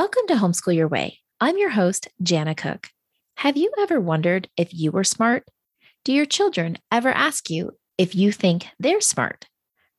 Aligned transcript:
Welcome 0.00 0.28
to 0.28 0.34
Homeschool 0.36 0.74
Your 0.74 0.88
Way. 0.88 1.18
I'm 1.42 1.58
your 1.58 1.68
host, 1.68 2.08
Jana 2.22 2.54
Cook. 2.54 2.88
Have 3.34 3.58
you 3.58 3.70
ever 3.78 4.00
wondered 4.00 4.48
if 4.56 4.72
you 4.72 4.90
were 4.90 5.04
smart? 5.04 5.44
Do 6.06 6.14
your 6.14 6.24
children 6.24 6.78
ever 6.90 7.10
ask 7.10 7.50
you 7.50 7.72
if 7.98 8.14
you 8.14 8.32
think 8.32 8.68
they're 8.78 9.02
smart? 9.02 9.44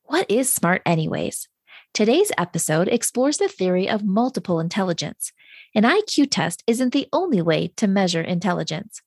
What 0.02 0.28
is 0.28 0.52
smart, 0.52 0.82
anyways? 0.84 1.48
Today's 1.94 2.32
episode 2.36 2.88
explores 2.88 3.38
the 3.38 3.46
theory 3.46 3.88
of 3.88 4.02
multiple 4.02 4.58
intelligence. 4.58 5.30
An 5.72 5.84
IQ 5.84 6.32
test 6.32 6.64
isn't 6.66 6.92
the 6.92 7.06
only 7.12 7.40
way 7.40 7.68
to 7.76 7.86
measure 7.86 8.22
intelligence. 8.22 9.02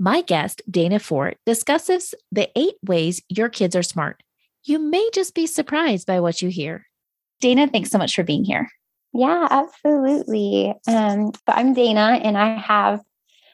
My 0.00 0.20
guest, 0.20 0.62
Dana 0.68 0.98
Fort, 0.98 1.36
discusses 1.46 2.12
the 2.32 2.50
eight 2.56 2.74
ways 2.84 3.22
your 3.28 3.50
kids 3.50 3.76
are 3.76 3.84
smart. 3.84 4.20
You 4.64 4.80
may 4.80 5.10
just 5.14 5.32
be 5.32 5.46
surprised 5.46 6.08
by 6.08 6.18
what 6.18 6.42
you 6.42 6.48
hear. 6.48 6.88
Dana, 7.40 7.68
thanks 7.68 7.90
so 7.90 7.98
much 7.98 8.16
for 8.16 8.24
being 8.24 8.42
here. 8.42 8.68
Yeah, 9.12 9.48
absolutely. 9.50 10.74
Um, 10.86 11.32
I'm 11.46 11.74
Dana 11.74 12.20
and 12.22 12.38
I 12.38 12.56
have 12.56 13.00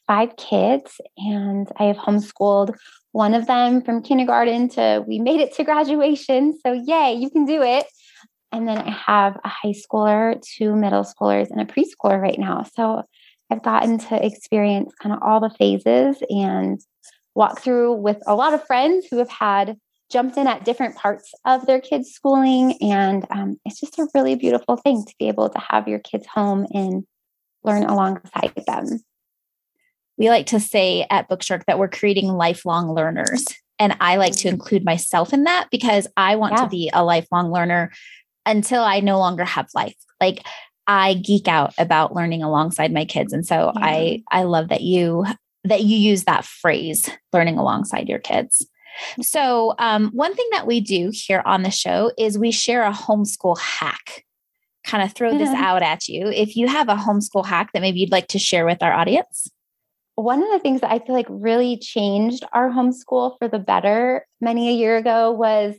five 0.07 0.37
kids 0.37 1.01
and 1.17 1.67
I 1.79 1.85
have 1.85 1.97
homeschooled 1.97 2.75
one 3.13 3.33
of 3.33 3.47
them 3.47 3.81
from 3.81 4.03
kindergarten 4.03 4.69
to 4.71 5.03
we 5.07 5.19
made 5.19 5.41
it 5.41 5.55
to 5.55 5.65
graduation. 5.65 6.59
So 6.65 6.73
yay, 6.73 7.15
you 7.15 7.31
can 7.31 7.47
do 7.47 7.63
it. 7.63 7.87
And 8.53 8.69
then 8.69 8.79
I 8.79 8.91
have 8.91 9.39
a 9.43 9.49
high 9.49 9.73
schooler, 9.73 10.41
two 10.43 10.77
middle 10.77 11.05
schoolers, 11.05 11.51
and 11.51 11.61
a 11.61 11.65
preschooler 11.65 12.21
right 12.21 12.39
now. 12.39 12.65
So 12.75 13.03
I've 13.51 13.63
gotten 13.63 13.99
to 13.99 14.25
experience 14.25 14.93
kind 15.03 15.15
of 15.15 15.23
all 15.23 15.41
the 15.41 15.51
phases 15.51 16.23
and 16.29 16.81
walk 17.35 17.61
through 17.61 17.95
with 17.95 18.19
a 18.27 18.35
lot 18.35 18.55
of 18.55 18.65
friends 18.67 19.07
who 19.11 19.19
have 19.19 19.31
had 19.31 19.77
jumped 20.11 20.37
in 20.37 20.47
at 20.47 20.65
different 20.65 20.97
parts 20.97 21.33
of 21.45 21.67
their 21.67 21.81
kids' 21.81 22.11
schooling. 22.11 22.77
And 22.81 23.27
um, 23.31 23.61
it's 23.65 23.81
just 23.81 23.99
a 23.99 24.09
really 24.15 24.37
beautiful 24.37 24.77
thing 24.77 25.05
to 25.05 25.15
be 25.19 25.29
able 25.29 25.49
to 25.49 25.59
have 25.59 25.89
your 25.89 25.99
kids 25.99 26.27
home 26.27 26.67
and 26.73 27.05
learn 27.65 27.85
alongside 27.85 28.53
them. 28.67 29.01
We 30.17 30.31
like 30.31 30.47
to 30.47 30.61
say 30.61 31.07
at 31.11 31.29
Bookshark 31.29 31.65
that 31.67 31.79
we're 31.79 31.89
creating 31.89 32.29
lifelong 32.29 32.95
learners. 32.95 33.45
And 33.79 33.97
I 34.01 34.17
like 34.17 34.35
to 34.37 34.49
include 34.49 34.85
myself 34.85 35.33
in 35.33 35.45
that 35.45 35.69
because 35.71 36.07
I 36.17 36.37
want 36.37 36.55
yeah. 36.57 36.65
to 36.65 36.71
be 36.71 36.91
a 36.93 37.05
lifelong 37.05 37.53
learner 37.53 37.93
until 38.47 38.83
I 38.83 39.01
no 39.01 39.19
longer 39.19 39.45
have 39.45 39.69
life. 39.75 39.97
Like 40.21 40.43
I 40.87 41.15
geek 41.15 41.49
out 41.49 41.75
about 41.77 42.15
learning 42.15 42.43
alongside 42.43 42.93
my 42.93 43.05
kids. 43.05 43.33
And 43.33 43.45
so 43.45 43.73
yeah. 43.75 43.85
I 43.85 44.23
I 44.31 44.43
love 44.45 44.69
that 44.69 44.83
you 44.83 45.27
that 45.65 45.83
you 45.83 45.97
use 45.97 46.25
that 46.25 46.45
phrase 46.45 47.11
learning 47.33 47.59
alongside 47.59 48.09
your 48.09 48.21
kids. 48.21 48.67
So, 49.21 49.75
um, 49.79 50.11
one 50.13 50.35
thing 50.35 50.49
that 50.53 50.67
we 50.67 50.81
do 50.81 51.11
here 51.13 51.43
on 51.45 51.63
the 51.63 51.71
show 51.71 52.13
is 52.19 52.39
we 52.39 52.51
share 52.51 52.83
a 52.83 52.93
homeschool 52.93 53.59
hack. 53.59 54.25
Kind 54.85 55.03
of 55.03 55.13
throw 55.13 55.37
this 55.37 55.51
out 55.51 55.83
at 55.83 56.07
you. 56.07 56.29
If 56.29 56.57
you 56.57 56.69
have 56.69 56.89
a 56.89 56.95
homeschool 56.95 57.45
hack 57.45 57.73
that 57.73 57.83
maybe 57.83 58.01
you'd 58.01 58.13
like 58.13 58.29
to 58.29 58.39
share 58.39 58.65
with 58.65 58.83
our 58.83 58.93
audience. 58.93 59.51
One 60.15 60.43
of 60.43 60.49
the 60.51 60.61
things 60.61 60.81
that 60.81 60.93
I 60.93 61.01
feel 61.01 61.15
like 61.15 61.27
really 61.29 61.77
changed 61.77 62.45
our 62.53 62.71
homeschool 62.71 63.37
for 63.39 63.49
the 63.49 63.59
better 63.59 64.27
many 64.41 64.69
a 64.69 64.73
year 64.73 64.97
ago 64.97 65.33
was 65.33 65.75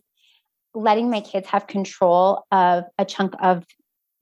letting 0.75 1.09
my 1.09 1.21
kids 1.21 1.47
have 1.47 1.67
control 1.67 2.43
of 2.51 2.83
a 2.99 3.05
chunk 3.05 3.33
of 3.41 3.65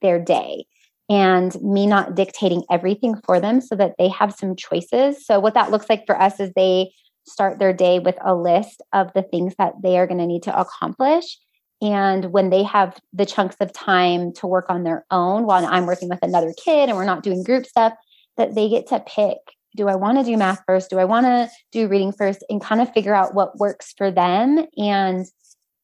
their 0.00 0.18
day 0.18 0.64
and 1.08 1.60
me 1.62 1.86
not 1.86 2.14
dictating 2.14 2.64
everything 2.70 3.16
for 3.24 3.40
them 3.40 3.60
so 3.60 3.76
that 3.76 3.94
they 3.98 4.08
have 4.08 4.34
some 4.34 4.56
choices. 4.56 5.24
So, 5.24 5.38
what 5.38 5.54
that 5.54 5.70
looks 5.70 5.88
like 5.88 6.06
for 6.06 6.20
us 6.20 6.40
is 6.40 6.50
they 6.54 6.92
start 7.26 7.58
their 7.58 7.72
day 7.72 7.98
with 7.98 8.16
a 8.24 8.34
list 8.34 8.82
of 8.92 9.12
the 9.14 9.22
things 9.22 9.54
that 9.58 9.74
they 9.82 9.98
are 9.98 10.06
going 10.06 10.18
to 10.18 10.26
need 10.26 10.42
to 10.44 10.58
accomplish. 10.58 11.38
And 11.82 12.32
when 12.32 12.50
they 12.50 12.62
have 12.62 12.98
the 13.12 13.26
chunks 13.26 13.56
of 13.60 13.72
time 13.72 14.32
to 14.34 14.46
work 14.46 14.66
on 14.70 14.84
their 14.84 15.04
own 15.10 15.44
while 15.44 15.66
I'm 15.66 15.86
working 15.86 16.08
with 16.08 16.20
another 16.22 16.54
kid 16.62 16.88
and 16.88 16.96
we're 16.96 17.04
not 17.04 17.22
doing 17.22 17.42
group 17.42 17.66
stuff, 17.66 17.92
that 18.36 18.54
they 18.54 18.68
get 18.68 18.86
to 18.88 19.00
pick 19.00 19.38
do 19.76 19.88
I 19.88 19.94
want 19.94 20.18
to 20.18 20.24
do 20.24 20.36
math 20.36 20.62
first? 20.66 20.90
Do 20.90 20.98
I 20.98 21.04
want 21.04 21.26
to 21.26 21.50
do 21.70 21.86
reading 21.86 22.12
first? 22.12 22.42
And 22.48 22.60
kind 22.60 22.80
of 22.80 22.92
figure 22.92 23.14
out 23.14 23.34
what 23.34 23.58
works 23.58 23.92
for 23.96 24.10
them. 24.10 24.66
And 24.76 25.26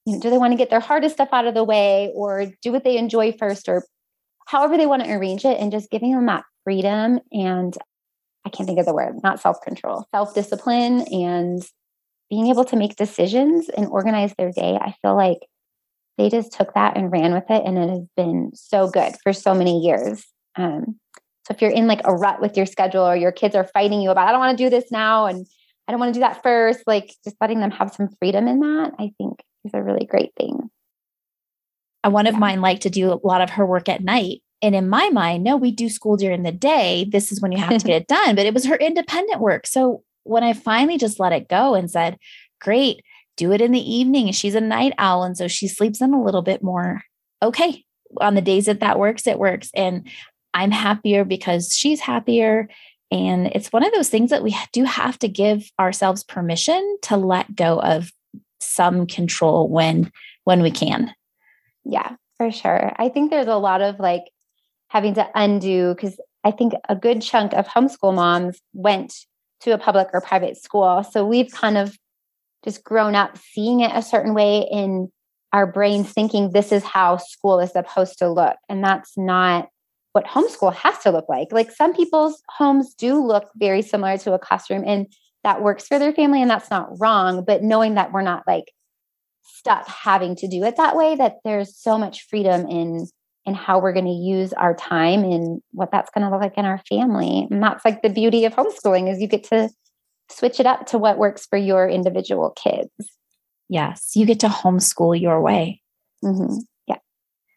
you 0.06 0.14
know, 0.14 0.20
do 0.20 0.30
they 0.30 0.38
want 0.38 0.52
to 0.52 0.56
get 0.56 0.70
their 0.70 0.80
hardest 0.80 1.16
stuff 1.16 1.28
out 1.32 1.46
of 1.46 1.54
the 1.54 1.62
way 1.62 2.10
or 2.14 2.46
do 2.62 2.72
what 2.72 2.82
they 2.82 2.96
enjoy 2.96 3.32
first 3.32 3.68
or 3.68 3.84
however 4.46 4.76
they 4.76 4.86
want 4.86 5.04
to 5.04 5.12
arrange 5.12 5.44
it 5.44 5.60
and 5.60 5.70
just 5.70 5.90
giving 5.90 6.12
them 6.12 6.26
that 6.26 6.44
freedom 6.64 7.20
and 7.30 7.76
I 8.44 8.50
can't 8.50 8.66
think 8.66 8.78
of 8.78 8.86
the 8.86 8.94
word, 8.94 9.16
not 9.22 9.40
self 9.40 9.60
control, 9.62 10.06
self 10.14 10.34
discipline, 10.34 11.02
and 11.12 11.62
being 12.30 12.48
able 12.48 12.64
to 12.64 12.76
make 12.76 12.96
decisions 12.96 13.68
and 13.68 13.86
organize 13.88 14.34
their 14.36 14.50
day. 14.50 14.78
I 14.80 14.94
feel 15.02 15.14
like 15.14 15.38
they 16.18 16.28
just 16.28 16.52
took 16.52 16.74
that 16.74 16.96
and 16.96 17.12
ran 17.12 17.32
with 17.32 17.50
it, 17.50 17.62
and 17.64 17.78
it 17.78 17.88
has 17.88 18.06
been 18.16 18.50
so 18.54 18.88
good 18.88 19.14
for 19.22 19.32
so 19.32 19.54
many 19.54 19.80
years. 19.80 20.24
Um, 20.56 20.98
so 21.46 21.54
if 21.54 21.60
you're 21.60 21.70
in 21.70 21.86
like 21.86 22.02
a 22.04 22.14
rut 22.14 22.40
with 22.40 22.56
your 22.56 22.66
schedule 22.66 23.02
or 23.02 23.16
your 23.16 23.32
kids 23.32 23.54
are 23.54 23.64
fighting 23.64 24.00
you 24.00 24.10
about, 24.10 24.28
I 24.28 24.32
don't 24.32 24.40
want 24.40 24.56
to 24.56 24.64
do 24.64 24.70
this 24.70 24.90
now, 24.90 25.26
and 25.26 25.46
I 25.86 25.92
don't 25.92 26.00
want 26.00 26.14
to 26.14 26.18
do 26.18 26.24
that 26.24 26.42
first, 26.42 26.82
like 26.86 27.14
just 27.24 27.36
letting 27.40 27.60
them 27.60 27.70
have 27.70 27.92
some 27.92 28.08
freedom 28.18 28.48
in 28.48 28.60
that, 28.60 28.92
I 28.98 29.12
think 29.18 29.42
is 29.64 29.72
a 29.74 29.82
really 29.82 30.06
great 30.06 30.32
thing. 30.36 30.70
one 32.04 32.26
of 32.26 32.34
yeah. 32.34 32.40
mine 32.40 32.60
like 32.60 32.80
to 32.80 32.90
do 32.90 33.12
a 33.12 33.20
lot 33.26 33.40
of 33.40 33.50
her 33.50 33.66
work 33.66 33.88
at 33.88 34.02
night 34.02 34.42
and 34.62 34.76
in 34.76 34.88
my 34.88 35.10
mind, 35.10 35.42
no, 35.42 35.56
we 35.56 35.72
do 35.72 35.88
school 35.88 36.16
during 36.16 36.44
the 36.44 36.52
day. 36.52 37.06
This 37.10 37.32
is 37.32 37.40
when 37.40 37.50
you 37.50 37.58
have 37.58 37.78
to 37.78 37.86
get 37.86 38.02
it 38.02 38.06
done. 38.08 38.36
But 38.36 38.46
it 38.46 38.54
was 38.54 38.64
her 38.66 38.76
independent 38.76 39.40
work. 39.40 39.66
So 39.66 40.04
when 40.22 40.44
I 40.44 40.52
finally 40.52 40.96
just 40.96 41.18
let 41.18 41.32
it 41.32 41.48
go 41.48 41.74
and 41.74 41.90
said, 41.90 42.16
great, 42.60 43.04
do 43.36 43.50
it 43.50 43.60
in 43.60 43.72
the 43.72 43.94
evening. 43.94 44.30
She's 44.32 44.54
a 44.54 44.60
night 44.60 44.92
owl. 44.98 45.24
And 45.24 45.36
so 45.36 45.48
she 45.48 45.66
sleeps 45.66 46.00
in 46.00 46.14
a 46.14 46.22
little 46.22 46.42
bit 46.42 46.62
more. 46.62 47.02
Okay. 47.42 47.84
On 48.20 48.34
the 48.34 48.40
days 48.40 48.66
that 48.66 48.80
that 48.80 49.00
works, 49.00 49.26
it 49.26 49.38
works. 49.38 49.70
And 49.74 50.08
I'm 50.54 50.70
happier 50.70 51.24
because 51.24 51.76
she's 51.76 52.00
happier. 52.00 52.68
And 53.10 53.48
it's 53.48 53.72
one 53.72 53.84
of 53.84 53.92
those 53.94 54.10
things 54.10 54.30
that 54.30 54.44
we 54.44 54.56
do 54.72 54.84
have 54.84 55.18
to 55.20 55.28
give 55.28 55.70
ourselves 55.80 56.22
permission 56.22 56.98
to 57.02 57.16
let 57.16 57.54
go 57.56 57.80
of 57.80 58.12
some 58.60 59.06
control 59.06 59.68
when 59.68 60.12
when 60.44 60.62
we 60.62 60.70
can. 60.70 61.12
Yeah, 61.84 62.16
for 62.36 62.50
sure. 62.50 62.92
I 62.96 63.08
think 63.08 63.30
there's 63.30 63.48
a 63.48 63.56
lot 63.56 63.82
of 63.82 63.98
like 63.98 64.24
having 64.92 65.14
to 65.14 65.26
undo 65.34 65.94
because 65.94 66.20
I 66.44 66.50
think 66.50 66.74
a 66.86 66.94
good 66.94 67.22
chunk 67.22 67.54
of 67.54 67.66
homeschool 67.66 68.14
moms 68.14 68.60
went 68.74 69.14
to 69.60 69.70
a 69.70 69.78
public 69.78 70.08
or 70.12 70.20
private 70.20 70.58
school. 70.58 71.02
So 71.02 71.24
we've 71.24 71.50
kind 71.50 71.78
of 71.78 71.96
just 72.62 72.84
grown 72.84 73.14
up 73.14 73.38
seeing 73.38 73.80
it 73.80 73.90
a 73.94 74.02
certain 74.02 74.34
way 74.34 74.68
in 74.70 75.10
our 75.54 75.66
brains 75.66 76.12
thinking 76.12 76.50
this 76.50 76.72
is 76.72 76.84
how 76.84 77.16
school 77.16 77.58
is 77.58 77.72
supposed 77.72 78.18
to 78.18 78.28
look. 78.28 78.56
And 78.68 78.84
that's 78.84 79.16
not 79.16 79.68
what 80.12 80.26
homeschool 80.26 80.74
has 80.74 80.98
to 80.98 81.10
look 81.10 81.26
like. 81.26 81.48
Like 81.52 81.70
some 81.70 81.94
people's 81.94 82.42
homes 82.50 82.94
do 82.94 83.24
look 83.24 83.48
very 83.56 83.80
similar 83.80 84.18
to 84.18 84.34
a 84.34 84.38
classroom 84.38 84.84
and 84.86 85.06
that 85.42 85.62
works 85.62 85.88
for 85.88 85.98
their 85.98 86.12
family 86.12 86.42
and 86.42 86.50
that's 86.50 86.70
not 86.70 87.00
wrong. 87.00 87.44
But 87.46 87.62
knowing 87.62 87.94
that 87.94 88.12
we're 88.12 88.20
not 88.20 88.42
like 88.46 88.70
stuck 89.42 89.88
having 89.88 90.36
to 90.36 90.48
do 90.48 90.62
it 90.64 90.76
that 90.76 90.96
way, 90.96 91.16
that 91.16 91.36
there's 91.44 91.74
so 91.74 91.96
much 91.96 92.26
freedom 92.28 92.66
in 92.68 93.06
and 93.46 93.56
how 93.56 93.80
we're 93.80 93.92
going 93.92 94.04
to 94.04 94.10
use 94.10 94.52
our 94.52 94.74
time 94.74 95.24
and 95.24 95.60
what 95.72 95.90
that's 95.90 96.10
going 96.10 96.24
to 96.24 96.30
look 96.30 96.40
like 96.40 96.56
in 96.56 96.64
our 96.64 96.80
family. 96.88 97.46
And 97.50 97.62
that's 97.62 97.84
like 97.84 98.02
the 98.02 98.08
beauty 98.08 98.44
of 98.44 98.54
homeschooling 98.54 99.10
is 99.10 99.20
you 99.20 99.26
get 99.26 99.44
to 99.44 99.70
switch 100.30 100.60
it 100.60 100.66
up 100.66 100.86
to 100.86 100.98
what 100.98 101.18
works 101.18 101.46
for 101.46 101.56
your 101.56 101.88
individual 101.88 102.50
kids. 102.50 102.90
Yes, 103.68 104.12
you 104.14 104.26
get 104.26 104.40
to 104.40 104.48
homeschool 104.48 105.18
your 105.20 105.40
way. 105.40 105.80
Mm-hmm. 106.24 106.58
Yeah. 106.86 106.98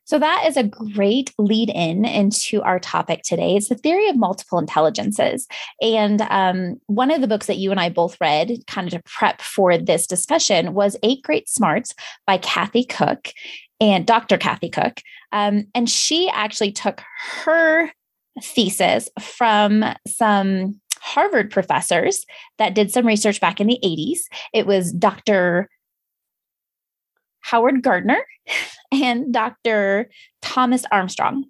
So 0.06 0.18
that 0.20 0.46
is 0.48 0.58
a 0.58 0.64
great 0.64 1.34
lead 1.38 1.70
in 1.70 2.06
into 2.06 2.62
our 2.62 2.80
topic 2.80 3.22
today. 3.24 3.56
It's 3.56 3.70
the 3.70 3.76
theory 3.76 4.08
of 4.08 4.16
multiple 4.16 4.58
intelligences. 4.58 5.48
And 5.82 6.22
um, 6.30 6.80
one 6.88 7.12
of 7.12 7.22
the 7.22 7.28
books 7.28 7.48
that 7.48 7.58
you 7.58 7.72
and 7.72 7.80
I 7.80 7.90
both 7.90 8.18
read, 8.22 8.64
kind 8.68 8.88
of 8.88 8.94
to 8.94 9.04
prep 9.04 9.42
for 9.42 9.78
this 9.78 10.08
discussion, 10.08 10.74
was 10.74 10.98
Eight 11.04 11.22
Great 11.22 11.50
Smarts 11.50 11.94
by 12.26 12.38
Kathy 12.38 12.86
Koch 12.86 13.34
and 13.80 14.06
Dr. 14.06 14.38
Kathy 14.38 14.70
Koch. 14.70 15.02
Um, 15.32 15.66
and 15.74 15.90
she 15.90 16.30
actually 16.30 16.72
took 16.72 17.02
her 17.44 17.92
thesis 18.42 19.10
from 19.20 19.84
some 20.08 20.80
Harvard 21.00 21.52
professors 21.52 22.26
that 22.58 22.74
did 22.74 22.92
some 22.92 23.06
research 23.06 23.40
back 23.40 23.62
in 23.62 23.68
the 23.68 23.80
80s. 23.84 24.20
It 24.54 24.66
was 24.66 24.92
Dr. 24.92 25.70
Howard 27.42 27.84
Gardner 27.84 28.26
and 28.92 29.34
Dr. 29.34 30.10
Thomas 30.42 30.84
Armstrong. 30.92 31.46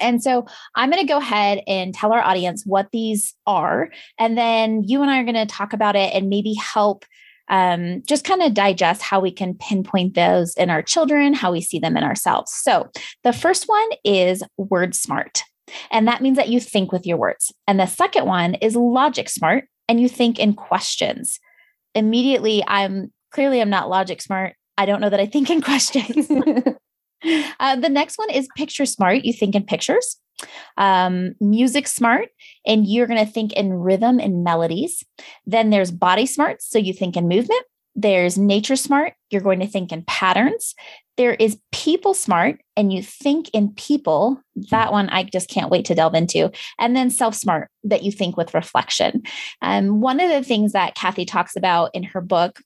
And 0.00 0.22
so 0.22 0.46
I'm 0.74 0.90
going 0.90 1.04
to 1.04 1.12
go 1.12 1.18
ahead 1.18 1.62
and 1.66 1.94
tell 1.94 2.12
our 2.12 2.20
audience 2.20 2.62
what 2.64 2.88
these 2.92 3.34
are. 3.46 3.90
And 4.18 4.36
then 4.36 4.84
you 4.84 5.02
and 5.02 5.10
I 5.10 5.20
are 5.20 5.24
going 5.24 5.34
to 5.34 5.46
talk 5.46 5.72
about 5.72 5.96
it 5.96 6.14
and 6.14 6.28
maybe 6.28 6.54
help 6.54 7.04
um, 7.48 8.02
just 8.06 8.24
kind 8.24 8.42
of 8.42 8.54
digest 8.54 9.02
how 9.02 9.20
we 9.20 9.30
can 9.30 9.54
pinpoint 9.54 10.14
those 10.14 10.54
in 10.54 10.70
our 10.70 10.82
children, 10.82 11.34
how 11.34 11.52
we 11.52 11.60
see 11.60 11.78
them 11.78 11.96
in 11.96 12.04
ourselves. 12.04 12.52
So 12.52 12.88
the 13.24 13.32
first 13.32 13.64
one 13.66 13.88
is 14.04 14.42
word 14.56 14.94
smart. 14.94 15.42
And 15.90 16.08
that 16.08 16.22
means 16.22 16.36
that 16.36 16.48
you 16.48 16.60
think 16.60 16.92
with 16.92 17.06
your 17.06 17.18
words. 17.18 17.52
And 17.66 17.78
the 17.78 17.86
second 17.86 18.26
one 18.26 18.54
is 18.54 18.76
logic 18.76 19.28
smart 19.28 19.64
and 19.88 20.00
you 20.00 20.08
think 20.08 20.38
in 20.38 20.54
questions. 20.54 21.38
Immediately, 21.94 22.62
I'm 22.66 23.12
clearly 23.32 23.60
I'm 23.60 23.70
not 23.70 23.90
logic 23.90 24.22
smart. 24.22 24.54
I 24.76 24.86
don't 24.86 25.00
know 25.00 25.10
that 25.10 25.20
I 25.20 25.26
think 25.26 25.50
in 25.50 25.60
questions. 25.62 26.30
uh, 27.60 27.76
the 27.76 27.88
next 27.88 28.18
one 28.18 28.30
is 28.30 28.48
picture 28.56 28.86
smart. 28.86 29.24
You 29.24 29.32
think 29.32 29.54
in 29.54 29.64
pictures. 29.64 30.16
Um, 30.76 31.34
music 31.40 31.88
smart, 31.88 32.28
and 32.64 32.86
you're 32.86 33.08
going 33.08 33.24
to 33.24 33.30
think 33.30 33.52
in 33.54 33.72
rhythm 33.72 34.20
and 34.20 34.44
melodies. 34.44 35.04
Then 35.46 35.70
there's 35.70 35.90
body 35.90 36.26
smart. 36.26 36.62
So 36.62 36.78
you 36.78 36.92
think 36.92 37.16
in 37.16 37.26
movement. 37.26 37.62
There's 37.96 38.38
nature 38.38 38.76
smart. 38.76 39.14
You're 39.30 39.42
going 39.42 39.58
to 39.58 39.66
think 39.66 39.90
in 39.90 40.04
patterns. 40.06 40.76
There 41.16 41.34
is 41.34 41.58
people 41.72 42.14
smart, 42.14 42.60
and 42.76 42.92
you 42.92 43.02
think 43.02 43.50
in 43.52 43.74
people. 43.74 44.40
That 44.70 44.92
one 44.92 45.08
I 45.08 45.24
just 45.24 45.50
can't 45.50 45.70
wait 45.70 45.84
to 45.86 45.96
delve 45.96 46.14
into. 46.14 46.52
And 46.78 46.94
then 46.94 47.10
self 47.10 47.34
smart, 47.34 47.68
that 47.82 48.04
you 48.04 48.12
think 48.12 48.36
with 48.36 48.54
reflection. 48.54 49.22
Um, 49.60 50.00
one 50.00 50.20
of 50.20 50.30
the 50.30 50.44
things 50.44 50.70
that 50.72 50.94
Kathy 50.94 51.24
talks 51.24 51.56
about 51.56 51.90
in 51.92 52.04
her 52.04 52.20
book 52.20 52.60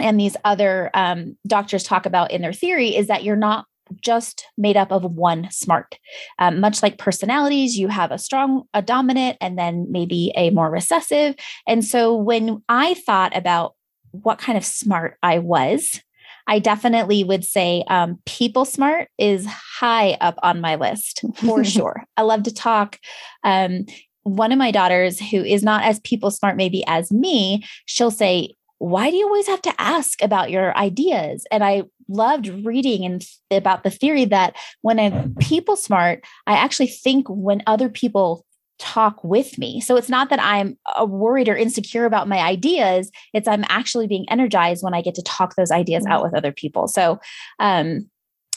and 0.00 0.18
these 0.18 0.36
other 0.44 0.90
um, 0.94 1.36
doctors 1.46 1.82
talk 1.82 2.06
about 2.06 2.30
in 2.30 2.42
their 2.42 2.52
theory 2.52 2.94
is 2.94 3.06
that 3.08 3.24
you're 3.24 3.36
not 3.36 3.64
just 4.02 4.46
made 4.56 4.76
up 4.76 4.92
of 4.92 5.04
one 5.04 5.50
smart. 5.50 5.98
Um, 6.38 6.60
much 6.60 6.82
like 6.82 6.98
personalities, 6.98 7.76
you 7.76 7.88
have 7.88 8.10
a 8.10 8.18
strong, 8.18 8.64
a 8.74 8.82
dominant, 8.82 9.36
and 9.40 9.58
then 9.58 9.86
maybe 9.90 10.32
a 10.36 10.50
more 10.50 10.70
recessive. 10.70 11.34
And 11.66 11.84
so 11.84 12.14
when 12.14 12.62
I 12.68 12.94
thought 12.94 13.36
about 13.36 13.74
what 14.12 14.38
kind 14.38 14.56
of 14.56 14.64
smart 14.64 15.16
I 15.22 15.38
was, 15.38 16.00
I 16.46 16.58
definitely 16.58 17.24
would 17.24 17.44
say 17.44 17.84
um, 17.88 18.18
people 18.24 18.64
smart 18.64 19.08
is 19.18 19.46
high 19.46 20.12
up 20.20 20.38
on 20.42 20.60
my 20.60 20.76
list 20.76 21.22
for 21.36 21.62
sure. 21.64 22.04
I 22.16 22.22
love 22.22 22.44
to 22.44 22.54
talk. 22.54 22.98
Um, 23.44 23.84
one 24.22 24.52
of 24.52 24.58
my 24.58 24.70
daughters, 24.70 25.20
who 25.20 25.42
is 25.42 25.62
not 25.62 25.84
as 25.84 26.00
people 26.00 26.30
smart 26.30 26.56
maybe 26.56 26.84
as 26.86 27.12
me, 27.12 27.64
she'll 27.86 28.10
say, 28.10 28.54
why 28.78 29.10
do 29.10 29.16
you 29.16 29.26
always 29.26 29.46
have 29.48 29.62
to 29.62 29.74
ask 29.80 30.22
about 30.22 30.50
your 30.50 30.76
ideas? 30.76 31.46
And 31.50 31.64
I 31.64 31.82
loved 32.08 32.48
reading 32.64 33.04
and 33.04 33.24
about 33.50 33.82
the 33.82 33.90
theory 33.90 34.24
that 34.26 34.56
when 34.82 34.98
I'm 34.98 35.34
people 35.36 35.76
smart, 35.76 36.24
I 36.46 36.54
actually 36.54 36.86
think 36.86 37.26
when 37.28 37.62
other 37.66 37.88
people 37.88 38.44
talk 38.78 39.22
with 39.24 39.58
me. 39.58 39.80
So 39.80 39.96
it's 39.96 40.08
not 40.08 40.30
that 40.30 40.40
I'm 40.40 40.78
uh, 40.98 41.04
worried 41.04 41.48
or 41.48 41.56
insecure 41.56 42.04
about 42.04 42.28
my 42.28 42.38
ideas. 42.38 43.10
It's 43.34 43.48
I'm 43.48 43.64
actually 43.68 44.06
being 44.06 44.24
energized 44.30 44.84
when 44.84 44.94
I 44.94 45.02
get 45.02 45.16
to 45.16 45.22
talk 45.22 45.56
those 45.56 45.72
ideas 45.72 46.06
out 46.06 46.22
with 46.22 46.34
other 46.34 46.52
people. 46.52 46.86
So 46.86 47.18
um, 47.58 48.08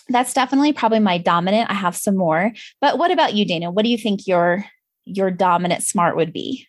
that's 0.10 0.34
definitely 0.34 0.74
probably 0.74 1.00
my 1.00 1.18
dominant. 1.18 1.70
I 1.70 1.74
have 1.74 1.96
some 1.96 2.16
more. 2.16 2.52
But 2.80 2.98
what 2.98 3.12
about 3.12 3.34
you, 3.34 3.46
Dana? 3.46 3.72
What 3.72 3.84
do 3.84 3.90
you 3.90 3.98
think 3.98 4.28
your 4.28 4.66
your 5.06 5.32
dominant 5.32 5.82
smart 5.84 6.16
would 6.16 6.32
be? 6.32 6.68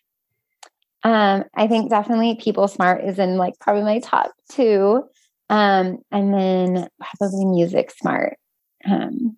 Um, 1.03 1.43
I 1.55 1.67
think 1.67 1.89
definitely 1.89 2.35
people 2.35 2.67
smart 2.67 3.03
is 3.03 3.19
in 3.19 3.37
like 3.37 3.55
probably 3.59 3.83
my 3.83 3.99
top 3.99 4.31
two. 4.49 5.03
Um, 5.49 5.99
and 6.11 6.33
then 6.33 6.87
probably 6.99 7.45
music 7.45 7.91
smart. 7.91 8.37
Um, 8.85 9.37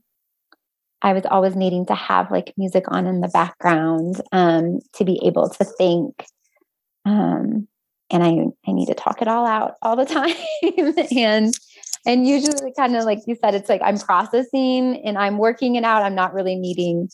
I 1.01 1.13
was 1.13 1.25
always 1.25 1.55
needing 1.55 1.85
to 1.87 1.95
have 1.95 2.31
like 2.31 2.53
music 2.57 2.85
on 2.87 3.05
in 3.05 3.21
the 3.21 3.27
background 3.27 4.21
um, 4.31 4.79
to 4.93 5.05
be 5.05 5.19
able 5.23 5.49
to 5.49 5.65
think. 5.65 6.25
Um, 7.05 7.67
and 8.11 8.23
I 8.23 8.45
I 8.67 8.71
need 8.71 8.87
to 8.87 8.93
talk 8.93 9.21
it 9.21 9.27
all 9.27 9.45
out 9.45 9.75
all 9.81 9.95
the 9.95 10.05
time. 10.05 10.35
and 11.15 11.53
and 12.05 12.27
usually 12.27 12.71
kind 12.77 12.95
of 12.95 13.03
like 13.03 13.19
you 13.27 13.35
said, 13.35 13.55
it's 13.55 13.69
like 13.69 13.81
I'm 13.83 13.97
processing 13.97 15.01
and 15.03 15.17
I'm 15.17 15.37
working 15.37 15.75
it 15.75 15.83
out. 15.83 16.03
I'm 16.03 16.15
not 16.15 16.33
really 16.33 16.55
needing 16.55 17.09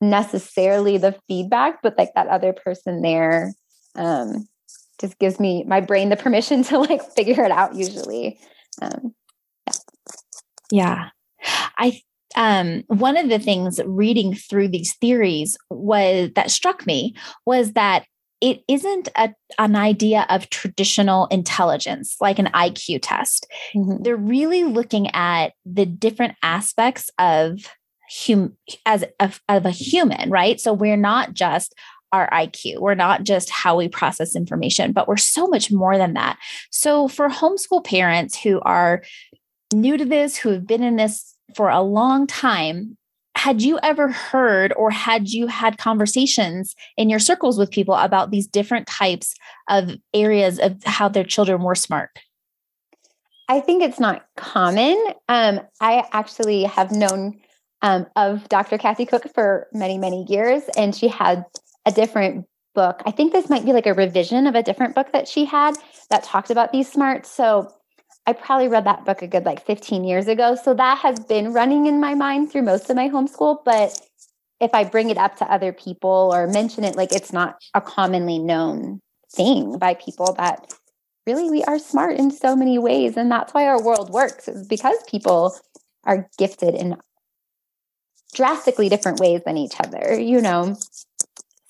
necessarily 0.00 0.98
the 0.98 1.16
feedback, 1.28 1.82
but 1.82 1.96
like 1.98 2.14
that 2.14 2.28
other 2.28 2.52
person 2.52 3.02
there 3.02 3.52
um, 3.96 4.48
just 5.00 5.18
gives 5.18 5.38
me 5.40 5.64
my 5.64 5.80
brain 5.80 6.08
the 6.08 6.16
permission 6.16 6.62
to 6.64 6.78
like 6.78 7.02
figure 7.14 7.44
it 7.44 7.50
out 7.50 7.74
usually. 7.74 8.38
Um, 8.80 9.14
yeah. 9.66 9.72
yeah. 10.70 11.08
I 11.78 12.00
um, 12.36 12.84
one 12.86 13.16
of 13.16 13.28
the 13.28 13.38
things 13.40 13.80
reading 13.84 14.34
through 14.34 14.68
these 14.68 14.94
theories 14.94 15.58
was 15.68 16.30
that 16.36 16.50
struck 16.50 16.86
me 16.86 17.14
was 17.44 17.72
that 17.72 18.04
it 18.40 18.62
isn't 18.68 19.08
a, 19.16 19.34
an 19.58 19.76
idea 19.76 20.26
of 20.30 20.48
traditional 20.48 21.26
intelligence 21.26 22.16
like 22.20 22.38
an 22.38 22.46
IQ 22.46 23.00
test. 23.02 23.46
Mm-hmm. 23.74 24.02
They're 24.02 24.16
really 24.16 24.64
looking 24.64 25.08
at 25.14 25.52
the 25.66 25.84
different 25.84 26.36
aspects 26.42 27.10
of 27.18 27.58
hum 28.10 28.56
as 28.86 29.04
of 29.20 29.40
a 29.48 29.70
human, 29.70 30.30
right? 30.30 30.60
So 30.60 30.72
we're 30.72 30.96
not 30.96 31.34
just 31.34 31.74
our 32.12 32.28
IQ. 32.30 32.80
We're 32.80 32.94
not 32.94 33.22
just 33.22 33.50
how 33.50 33.76
we 33.76 33.88
process 33.88 34.34
information, 34.34 34.92
but 34.92 35.06
we're 35.06 35.16
so 35.16 35.46
much 35.46 35.70
more 35.70 35.96
than 35.96 36.14
that. 36.14 36.38
So 36.70 37.08
for 37.08 37.28
homeschool 37.28 37.84
parents 37.84 38.36
who 38.36 38.60
are 38.62 39.02
new 39.72 39.96
to 39.96 40.04
this, 40.04 40.36
who 40.36 40.50
have 40.50 40.66
been 40.66 40.82
in 40.82 40.96
this 40.96 41.36
for 41.54 41.70
a 41.70 41.82
long 41.82 42.26
time, 42.26 42.96
had 43.36 43.62
you 43.62 43.78
ever 43.82 44.10
heard 44.10 44.72
or 44.76 44.90
had 44.90 45.28
you 45.28 45.46
had 45.46 45.78
conversations 45.78 46.74
in 46.96 47.08
your 47.08 47.20
circles 47.20 47.58
with 47.58 47.70
people 47.70 47.94
about 47.94 48.30
these 48.30 48.46
different 48.46 48.86
types 48.86 49.34
of 49.68 49.92
areas 50.12 50.58
of 50.58 50.82
how 50.84 51.08
their 51.08 51.24
children 51.24 51.62
were 51.62 51.76
smart? 51.76 52.10
I 53.48 53.60
think 53.60 53.82
it's 53.82 53.98
not 53.98 54.26
common. 54.36 54.96
Um, 55.28 55.60
I 55.80 56.04
actually 56.12 56.64
have 56.64 56.92
known 56.92 57.40
um, 57.82 58.06
of 58.16 58.48
Dr. 58.48 58.78
Kathy 58.78 59.06
Koch 59.06 59.26
for 59.34 59.68
many, 59.72 59.98
many 59.98 60.24
years. 60.28 60.62
And 60.76 60.94
she 60.94 61.08
had 61.08 61.44
a 61.86 61.92
different 61.92 62.46
book. 62.74 63.02
I 63.06 63.10
think 63.10 63.32
this 63.32 63.48
might 63.48 63.64
be 63.64 63.72
like 63.72 63.86
a 63.86 63.94
revision 63.94 64.46
of 64.46 64.54
a 64.54 64.62
different 64.62 64.94
book 64.94 65.12
that 65.12 65.28
she 65.28 65.44
had 65.44 65.76
that 66.10 66.22
talked 66.22 66.50
about 66.50 66.72
these 66.72 66.90
smarts. 66.90 67.30
So 67.30 67.72
I 68.26 68.32
probably 68.32 68.68
read 68.68 68.84
that 68.84 69.04
book 69.04 69.22
a 69.22 69.26
good 69.26 69.44
like 69.44 69.64
15 69.64 70.04
years 70.04 70.28
ago. 70.28 70.54
So 70.54 70.74
that 70.74 70.98
has 70.98 71.18
been 71.20 71.52
running 71.52 71.86
in 71.86 72.00
my 72.00 72.14
mind 72.14 72.52
through 72.52 72.62
most 72.62 72.90
of 72.90 72.96
my 72.96 73.08
homeschool. 73.08 73.58
But 73.64 74.00
if 74.60 74.72
I 74.74 74.84
bring 74.84 75.10
it 75.10 75.16
up 75.16 75.36
to 75.38 75.50
other 75.50 75.72
people 75.72 76.30
or 76.32 76.46
mention 76.46 76.84
it, 76.84 76.96
like 76.96 77.12
it's 77.12 77.32
not 77.32 77.56
a 77.74 77.80
commonly 77.80 78.38
known 78.38 79.00
thing 79.34 79.78
by 79.78 79.94
people 79.94 80.34
that 80.34 80.72
really 81.26 81.50
we 81.50 81.64
are 81.64 81.78
smart 81.78 82.18
in 82.18 82.30
so 82.30 82.54
many 82.54 82.78
ways. 82.78 83.16
And 83.16 83.30
that's 83.30 83.54
why 83.54 83.66
our 83.66 83.82
world 83.82 84.10
works, 84.10 84.48
is 84.48 84.66
because 84.66 84.96
people 85.08 85.56
are 86.04 86.28
gifted 86.38 86.74
in 86.74 86.96
drastically 88.34 88.88
different 88.88 89.20
ways 89.20 89.42
than 89.44 89.56
each 89.56 89.74
other, 89.80 90.18
you 90.18 90.40
know. 90.40 90.76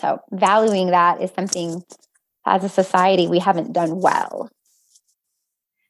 So, 0.01 0.21
valuing 0.31 0.91
that 0.91 1.21
is 1.21 1.31
something 1.33 1.83
as 2.47 2.65
a 2.65 2.69
society 2.69 3.27
we 3.27 3.39
haven't 3.39 3.73
done 3.73 4.01
well. 4.01 4.51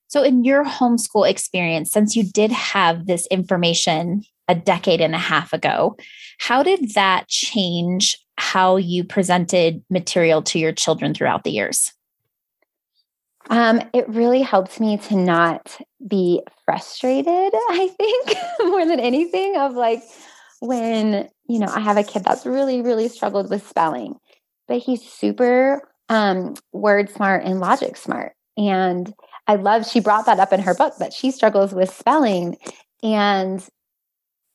So, 0.08 0.22
in 0.22 0.44
your 0.44 0.64
homeschool 0.64 1.28
experience, 1.28 1.90
since 1.90 2.16
you 2.16 2.24
did 2.24 2.50
have 2.50 3.06
this 3.06 3.26
information 3.28 4.24
a 4.48 4.54
decade 4.54 5.00
and 5.00 5.14
a 5.14 5.18
half 5.18 5.52
ago, 5.52 5.96
how 6.38 6.62
did 6.62 6.94
that 6.94 7.28
change 7.28 8.18
how 8.36 8.76
you 8.76 9.04
presented 9.04 9.84
material 9.90 10.42
to 10.42 10.58
your 10.58 10.72
children 10.72 11.14
throughout 11.14 11.44
the 11.44 11.52
years? 11.52 11.92
Um, 13.48 13.82
it 13.94 14.08
really 14.08 14.42
helped 14.42 14.80
me 14.80 14.96
to 14.96 15.16
not 15.16 15.78
be 16.06 16.42
frustrated, 16.64 17.52
I 17.54 17.90
think, 17.96 18.36
more 18.70 18.86
than 18.86 19.00
anything, 19.00 19.56
of 19.56 19.74
like, 19.74 20.02
when, 20.60 21.28
you 21.48 21.58
know, 21.58 21.66
I 21.66 21.80
have 21.80 21.96
a 21.96 22.04
kid 22.04 22.24
that's 22.24 22.46
really, 22.46 22.82
really 22.82 23.08
struggled 23.08 23.50
with 23.50 23.66
spelling, 23.66 24.16
but 24.68 24.78
he's 24.78 25.02
super 25.02 25.82
um, 26.08 26.54
word 26.72 27.10
smart 27.10 27.44
and 27.44 27.60
logic 27.60 27.96
smart. 27.96 28.32
And 28.56 29.12
I 29.46 29.56
love, 29.56 29.86
she 29.86 30.00
brought 30.00 30.26
that 30.26 30.38
up 30.38 30.52
in 30.52 30.60
her 30.60 30.74
book 30.74 30.94
that 30.98 31.12
she 31.12 31.30
struggles 31.30 31.72
with 31.72 31.92
spelling 31.92 32.56
and 33.02 33.66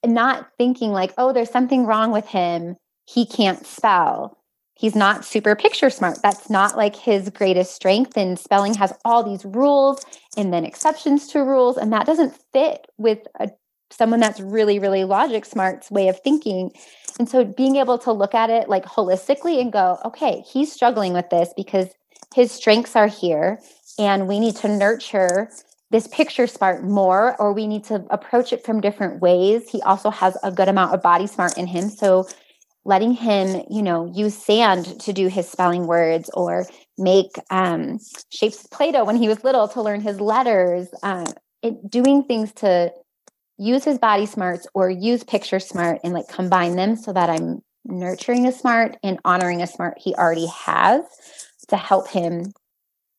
not 0.06 0.48
thinking 0.58 0.92
like, 0.92 1.14
oh, 1.18 1.34
there's 1.34 1.50
something 1.50 1.86
wrong 1.86 2.12
with 2.12 2.28
him. 2.28 2.76
He 3.06 3.26
can't 3.26 3.66
spell. 3.66 4.38
He's 4.76 4.96
not 4.96 5.24
super 5.24 5.56
picture 5.56 5.90
smart. 5.90 6.22
That's 6.22 6.50
not 6.50 6.78
like 6.78 6.96
his 6.96 7.30
greatest 7.30 7.74
strength. 7.74 8.18
And 8.18 8.38
spelling 8.38 8.74
has 8.76 8.94
all 9.06 9.24
these 9.24 9.46
rules 9.46 10.06
and 10.38 10.54
then 10.54 10.66
exceptions 10.66 11.28
to 11.30 11.40
rules. 11.40 11.78
And 11.78 11.94
that 11.94 12.06
doesn't 12.06 12.38
fit 12.52 12.86
with 12.98 13.20
a 13.40 13.50
someone 13.92 14.20
that's 14.20 14.40
really 14.40 14.80
really 14.80 15.04
logic 15.04 15.46
smart's 15.46 15.92
way 15.92 16.08
of 16.08 16.20
thinking. 16.22 16.72
And 17.18 17.30
so 17.30 17.46
being 17.46 17.78
able 17.78 17.98
to 18.00 18.12
look 18.12 18.36
at 18.36 18.50
it 18.50 18.68
like 18.68 18.86
holistically 18.86 19.62
and 19.62 19.72
go 19.72 19.98
okay 20.06 20.44
he's 20.52 20.72
struggling 20.72 21.14
with 21.14 21.30
this 21.30 21.54
because 21.56 21.90
his 22.34 22.52
strengths 22.52 22.96
are 22.96 23.08
here 23.08 23.60
and 23.98 24.28
we 24.28 24.40
need 24.40 24.56
to 24.58 24.68
nurture 24.68 25.50
this 25.92 26.08
picture 26.08 26.48
smart 26.48 26.84
more 26.84 27.40
or 27.40 27.54
we 27.54 27.68
need 27.68 27.84
to 27.86 28.06
approach 28.10 28.52
it 28.52 28.66
from 28.66 28.82
different 28.82 29.22
ways. 29.22 29.70
He 29.70 29.82
also 29.84 30.10
has 30.10 30.38
a 30.44 30.52
good 30.52 30.68
amount 30.68 30.94
of 30.94 31.02
body 31.02 31.28
smart 31.28 31.58
in 31.58 31.68
him. 31.68 31.90
So 31.90 32.28
letting 32.86 33.14
him 33.14 33.64
you 33.70 33.82
know 33.82 34.12
use 34.14 34.38
sand 34.38 35.00
to 35.02 35.12
do 35.12 35.28
his 35.28 35.50
spelling 35.50 35.88
words 35.88 36.30
or 36.34 36.66
make 36.98 37.32
um, 37.50 38.00
shapes 38.30 38.64
of 38.64 38.72
play-doh 38.72 39.04
when 39.04 39.16
he 39.16 39.28
was 39.28 39.44
little 39.44 39.68
to 39.68 39.82
learn 39.82 40.02
his 40.02 40.22
letters 40.22 40.88
uh, 41.04 41.26
it, 41.62 41.90
doing 41.90 42.24
things 42.24 42.54
to 42.54 42.92
use 43.58 43.84
his 43.84 43.98
body 43.98 44.26
smarts 44.26 44.68
or 44.74 44.90
use 44.90 45.24
picture 45.24 45.60
smart 45.60 46.00
and 46.04 46.14
like 46.14 46.28
combine 46.28 46.76
them 46.76 46.96
so 46.96 47.14
that 47.14 47.30
i'm 47.30 47.62
nurturing 47.86 48.46
a 48.48 48.52
smart 48.52 48.98
and 49.04 49.20
honoring 49.24 49.62
a 49.62 49.68
smart 49.68 49.98
he 49.98 50.14
already 50.16 50.48
has 50.48 51.04
to 51.68 51.78
help 51.78 52.08
him 52.10 52.54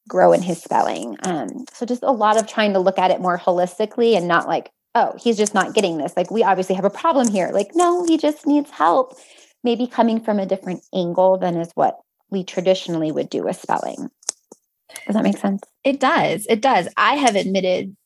grow 0.09 0.33
in 0.33 0.43
his 0.43 0.63
spelling. 0.63 1.17
Um, 1.25 1.65
so 1.73 1.87
just 1.87 2.03
a 2.03 2.13
lot 2.13 2.39
of 2.39 2.47
trying 2.47 2.73
to 2.75 2.79
look 2.79 2.99
at 2.99 3.11
it 3.11 3.21
more 3.21 3.39
holistically 3.39 4.17
and 4.17 4.29
not 4.29 4.47
like, 4.47 4.71
oh, 4.95 5.15
he's 5.21 5.37
just 5.37 5.55
not 5.55 5.75
getting 5.75 5.99
this. 5.99 6.17
Like 6.17 6.31
we 6.31 6.43
obviously 6.43 6.75
have 6.75 6.85
a 6.85 6.91
problem 6.91 7.29
here. 7.29 7.51
Like, 7.53 7.71
no, 7.75 8.05
he 8.07 8.17
just 8.17 8.47
needs 8.47 8.71
help. 8.71 9.17
Maybe 9.65 9.87
coming 9.87 10.21
from 10.21 10.39
a 10.39 10.47
different 10.47 10.85
angle 10.95 11.39
than 11.39 11.57
is 11.57 11.71
what 11.75 11.99
we 12.31 12.45
traditionally 12.45 13.13
would 13.13 13.29
do 13.29 13.43
with 13.43 13.61
spelling. 13.61 14.11
Does 15.07 15.15
that 15.15 15.25
make 15.25 15.39
sense? 15.39 15.63
It 15.85 16.01
does. 16.01 16.47
It 16.49 16.61
does. 16.61 16.89
I 16.97 17.17
have 17.17 17.37
admitted 17.37 17.97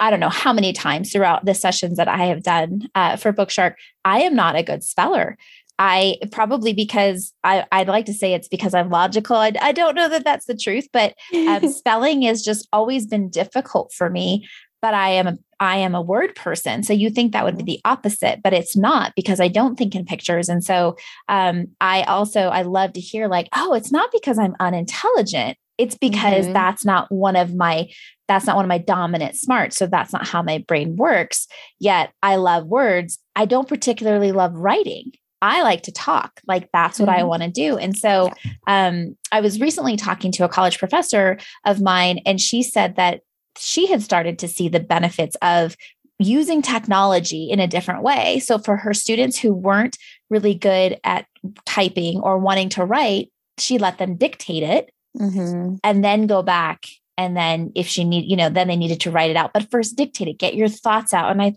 I 0.00 0.10
don't 0.10 0.20
know 0.20 0.28
how 0.28 0.52
many 0.52 0.72
times 0.72 1.12
throughout 1.12 1.44
the 1.44 1.54
sessions 1.54 1.96
that 1.96 2.08
I 2.08 2.26
have 2.26 2.42
done 2.42 2.88
uh, 2.94 3.16
for 3.16 3.32
Bookshark, 3.32 3.74
I 4.04 4.20
am 4.20 4.34
not 4.34 4.56
a 4.56 4.62
good 4.62 4.82
speller. 4.82 5.36
I 5.78 6.16
probably 6.32 6.72
because 6.72 7.32
I, 7.44 7.64
I'd 7.70 7.88
like 7.88 8.06
to 8.06 8.14
say 8.14 8.34
it's 8.34 8.48
because 8.48 8.74
I'm 8.74 8.90
logical. 8.90 9.36
I, 9.36 9.52
I 9.60 9.72
don't 9.72 9.94
know 9.94 10.08
that 10.08 10.24
that's 10.24 10.46
the 10.46 10.56
truth, 10.56 10.88
but 10.92 11.14
um, 11.34 11.68
spelling 11.72 12.22
has 12.22 12.42
just 12.42 12.66
always 12.72 13.06
been 13.06 13.30
difficult 13.30 13.92
for 13.92 14.10
me. 14.10 14.48
But 14.80 14.94
I 14.94 15.10
am 15.10 15.26
a 15.26 15.38
I 15.60 15.76
am 15.78 15.96
a 15.96 16.02
word 16.02 16.36
person, 16.36 16.84
so 16.84 16.92
you 16.92 17.10
think 17.10 17.32
that 17.32 17.44
would 17.44 17.56
be 17.56 17.64
the 17.64 17.80
opposite, 17.84 18.40
but 18.44 18.52
it's 18.52 18.76
not 18.76 19.12
because 19.16 19.40
I 19.40 19.48
don't 19.48 19.76
think 19.76 19.96
in 19.96 20.04
pictures. 20.04 20.48
And 20.48 20.62
so 20.62 20.96
um, 21.28 21.66
I 21.80 22.02
also 22.02 22.42
I 22.42 22.62
love 22.62 22.92
to 22.92 23.00
hear 23.00 23.26
like, 23.26 23.48
oh, 23.56 23.74
it's 23.74 23.90
not 23.90 24.10
because 24.12 24.38
I'm 24.38 24.54
unintelligent. 24.60 25.58
It's 25.78 25.96
because 25.96 26.44
mm-hmm. 26.44 26.52
that's 26.52 26.84
not 26.84 27.10
one 27.10 27.36
of 27.36 27.54
my 27.54 27.88
that's 28.28 28.46
not 28.46 28.56
one 28.56 28.64
of 28.64 28.68
my 28.68 28.78
dominant 28.78 29.36
smarts. 29.36 29.76
So 29.76 29.86
that's 29.86 30.12
not 30.12 30.28
how 30.28 30.42
my 30.42 30.58
brain 30.68 30.96
works. 30.96 31.48
Yet 31.80 32.12
I 32.22 32.36
love 32.36 32.66
words. 32.66 33.18
I 33.34 33.46
don't 33.46 33.68
particularly 33.68 34.32
love 34.32 34.54
writing. 34.54 35.12
I 35.40 35.62
like 35.62 35.82
to 35.84 35.92
talk. 35.92 36.40
Like 36.46 36.68
that's 36.72 36.98
what 36.98 37.08
mm-hmm. 37.08 37.20
I 37.20 37.24
want 37.24 37.42
to 37.42 37.50
do. 37.50 37.78
And 37.78 37.96
so 37.96 38.30
um, 38.66 39.16
I 39.32 39.40
was 39.40 39.60
recently 39.60 39.96
talking 39.96 40.32
to 40.32 40.44
a 40.44 40.48
college 40.48 40.78
professor 40.78 41.38
of 41.64 41.80
mine, 41.80 42.20
and 42.26 42.40
she 42.40 42.62
said 42.62 42.96
that 42.96 43.20
she 43.56 43.86
had 43.86 44.02
started 44.02 44.38
to 44.40 44.48
see 44.48 44.68
the 44.68 44.80
benefits 44.80 45.36
of 45.42 45.76
using 46.18 46.62
technology 46.62 47.48
in 47.50 47.60
a 47.60 47.68
different 47.68 48.02
way. 48.02 48.40
So 48.40 48.58
for 48.58 48.76
her 48.76 48.92
students 48.92 49.38
who 49.38 49.54
weren't 49.54 49.96
really 50.30 50.54
good 50.54 50.98
at 51.04 51.26
typing 51.64 52.20
or 52.20 52.38
wanting 52.38 52.68
to 52.70 52.84
write, 52.84 53.30
she 53.58 53.78
let 53.78 53.98
them 53.98 54.16
dictate 54.16 54.64
it 54.64 54.90
mm-hmm. 55.16 55.76
and 55.84 56.04
then 56.04 56.26
go 56.26 56.42
back 56.42 56.86
and 57.18 57.36
then 57.36 57.70
if 57.74 57.86
she 57.86 58.04
need 58.04 58.24
you 58.24 58.36
know 58.36 58.48
then 58.48 58.68
they 58.68 58.76
needed 58.76 59.00
to 59.00 59.10
write 59.10 59.30
it 59.30 59.36
out 59.36 59.52
but 59.52 59.70
first 59.70 59.96
dictate 59.96 60.28
it 60.28 60.38
get 60.38 60.54
your 60.54 60.68
thoughts 60.68 61.12
out 61.12 61.30
and 61.30 61.42
i 61.42 61.54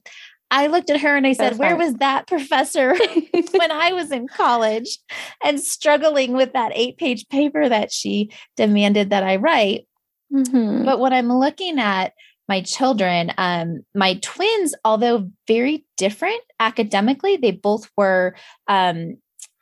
I 0.54 0.68
looked 0.68 0.90
at 0.90 1.00
her 1.00 1.16
and 1.16 1.26
I 1.26 1.32
said, 1.32 1.58
Where 1.58 1.78
was 1.78 1.94
that 1.96 2.28
professor 2.28 2.94
when 3.32 3.72
I 3.72 3.94
was 3.94 4.12
in 4.12 4.28
college 4.28 4.98
and 5.42 5.62
struggling 5.62 6.34
with 6.34 6.52
that 6.52 6.74
eight 6.76 6.98
page 6.98 7.30
paper 7.30 7.70
that 7.70 7.90
she 7.90 8.32
demanded 8.58 9.12
that 9.12 9.24
I 9.24 9.38
write? 9.38 9.88
Mm-hmm. 10.32 10.84
But 10.84 11.00
when 11.00 11.14
I'm 11.14 11.32
looking 11.32 11.80
at 11.80 12.12
my 12.50 12.62
children, 12.62 13.32
um, 13.38 13.86
my 13.96 14.16
twins, 14.22 14.76
although 14.84 15.32
very 15.48 15.86
different 15.96 16.42
academically, 16.60 17.38
they 17.38 17.52
both 17.52 17.90
were 17.96 18.36
um, 18.68 19.16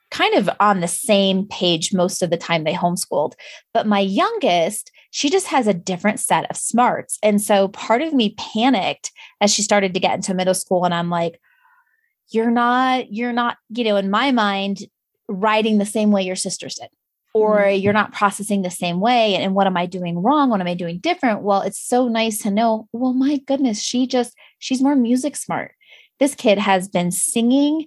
kind 0.09 0.35
of 0.35 0.49
on 0.59 0.79
the 0.79 0.87
same 0.87 1.45
page 1.45 1.93
most 1.93 2.23
of 2.23 2.31
the 2.31 2.37
time 2.37 2.63
they 2.63 2.73
homeschooled. 2.73 3.33
But 3.75 3.85
my 3.85 3.99
youngest, 3.99 4.91
she 5.11 5.29
just 5.29 5.47
has 5.47 5.67
a 5.67 5.73
different 5.73 6.19
set 6.19 6.49
of 6.49 6.57
smarts. 6.57 7.17
And 7.23 7.41
so 7.41 7.67
part 7.69 8.01
of 8.01 8.13
me 8.13 8.35
panicked 8.37 9.11
as 9.41 9.53
she 9.53 9.61
started 9.61 9.93
to 9.93 9.99
get 9.99 10.15
into 10.15 10.33
middle 10.33 10.53
school. 10.53 10.85
And 10.85 10.93
I'm 10.93 11.09
like, 11.09 11.39
you're 12.31 12.51
not, 12.51 13.11
you're 13.11 13.33
not, 13.33 13.57
you 13.69 13.83
know, 13.83 13.95
in 13.95 14.11
my 14.11 14.31
mind, 14.31 14.81
writing 15.27 15.77
the 15.77 15.85
same 15.85 16.11
way 16.11 16.23
your 16.23 16.35
sisters 16.35 16.75
did. 16.75 16.89
Or 17.33 17.59
mm-hmm. 17.59 17.81
you're 17.81 17.93
not 17.93 18.11
processing 18.11 18.61
the 18.61 18.71
same 18.71 18.99
way. 18.99 19.35
And 19.35 19.55
what 19.55 19.67
am 19.67 19.77
I 19.77 19.85
doing 19.85 20.21
wrong? 20.21 20.49
What 20.49 20.61
am 20.61 20.67
I 20.67 20.73
doing 20.73 20.99
different? 20.99 21.41
Well, 21.41 21.61
it's 21.61 21.79
so 21.79 22.07
nice 22.07 22.39
to 22.39 22.51
know. 22.51 22.87
Well, 22.91 23.13
my 23.13 23.37
goodness, 23.37 23.81
she 23.81 24.07
just, 24.07 24.35
she's 24.59 24.81
more 24.81 24.95
music 24.95 25.35
smart. 25.35 25.73
This 26.19 26.35
kid 26.35 26.57
has 26.57 26.87
been 26.87 27.11
singing 27.11 27.85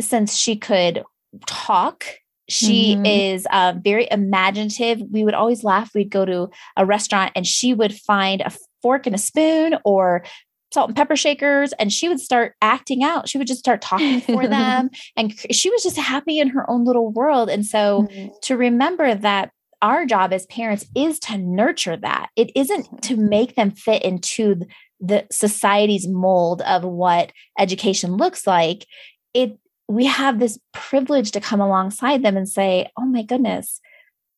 since 0.00 0.36
she 0.36 0.56
could 0.56 1.04
talk 1.46 2.04
she 2.50 2.94
mm-hmm. 2.94 3.06
is 3.06 3.46
uh, 3.52 3.74
very 3.82 4.08
imaginative. 4.10 5.00
We 5.10 5.24
would 5.24 5.34
always 5.34 5.64
laugh. 5.64 5.90
We'd 5.94 6.10
go 6.10 6.24
to 6.24 6.48
a 6.76 6.84
restaurant 6.84 7.32
and 7.34 7.46
she 7.46 7.74
would 7.74 7.94
find 7.94 8.40
a 8.40 8.52
fork 8.82 9.06
and 9.06 9.14
a 9.14 9.18
spoon 9.18 9.76
or 9.84 10.24
salt 10.72 10.88
and 10.88 10.96
pepper 10.96 11.16
shakers 11.16 11.72
and 11.74 11.92
she 11.92 12.08
would 12.08 12.20
start 12.20 12.54
acting 12.62 13.02
out. 13.02 13.28
She 13.28 13.38
would 13.38 13.46
just 13.46 13.60
start 13.60 13.82
talking 13.82 14.20
for 14.20 14.46
them. 14.48 14.90
And 15.16 15.34
she 15.50 15.70
was 15.70 15.82
just 15.82 15.96
happy 15.96 16.38
in 16.38 16.48
her 16.48 16.68
own 16.70 16.84
little 16.84 17.10
world. 17.10 17.50
And 17.50 17.66
so 17.66 18.02
mm-hmm. 18.02 18.28
to 18.42 18.56
remember 18.56 19.14
that 19.14 19.50
our 19.82 20.04
job 20.04 20.32
as 20.32 20.46
parents 20.46 20.86
is 20.94 21.18
to 21.20 21.38
nurture 21.38 21.96
that. 21.96 22.28
It 22.36 22.50
isn't 22.54 23.02
to 23.02 23.16
make 23.16 23.56
them 23.56 23.70
fit 23.70 24.02
into 24.02 24.56
the 25.00 25.26
society's 25.30 26.06
mold 26.06 26.62
of 26.62 26.84
what 26.84 27.32
education 27.58 28.16
looks 28.16 28.46
like. 28.46 28.86
It 29.32 29.58
we 29.90 30.06
have 30.06 30.38
this 30.38 30.56
privilege 30.72 31.32
to 31.32 31.40
come 31.40 31.60
alongside 31.60 32.22
them 32.22 32.36
and 32.36 32.48
say, 32.48 32.88
oh 32.96 33.04
my 33.04 33.24
goodness, 33.24 33.80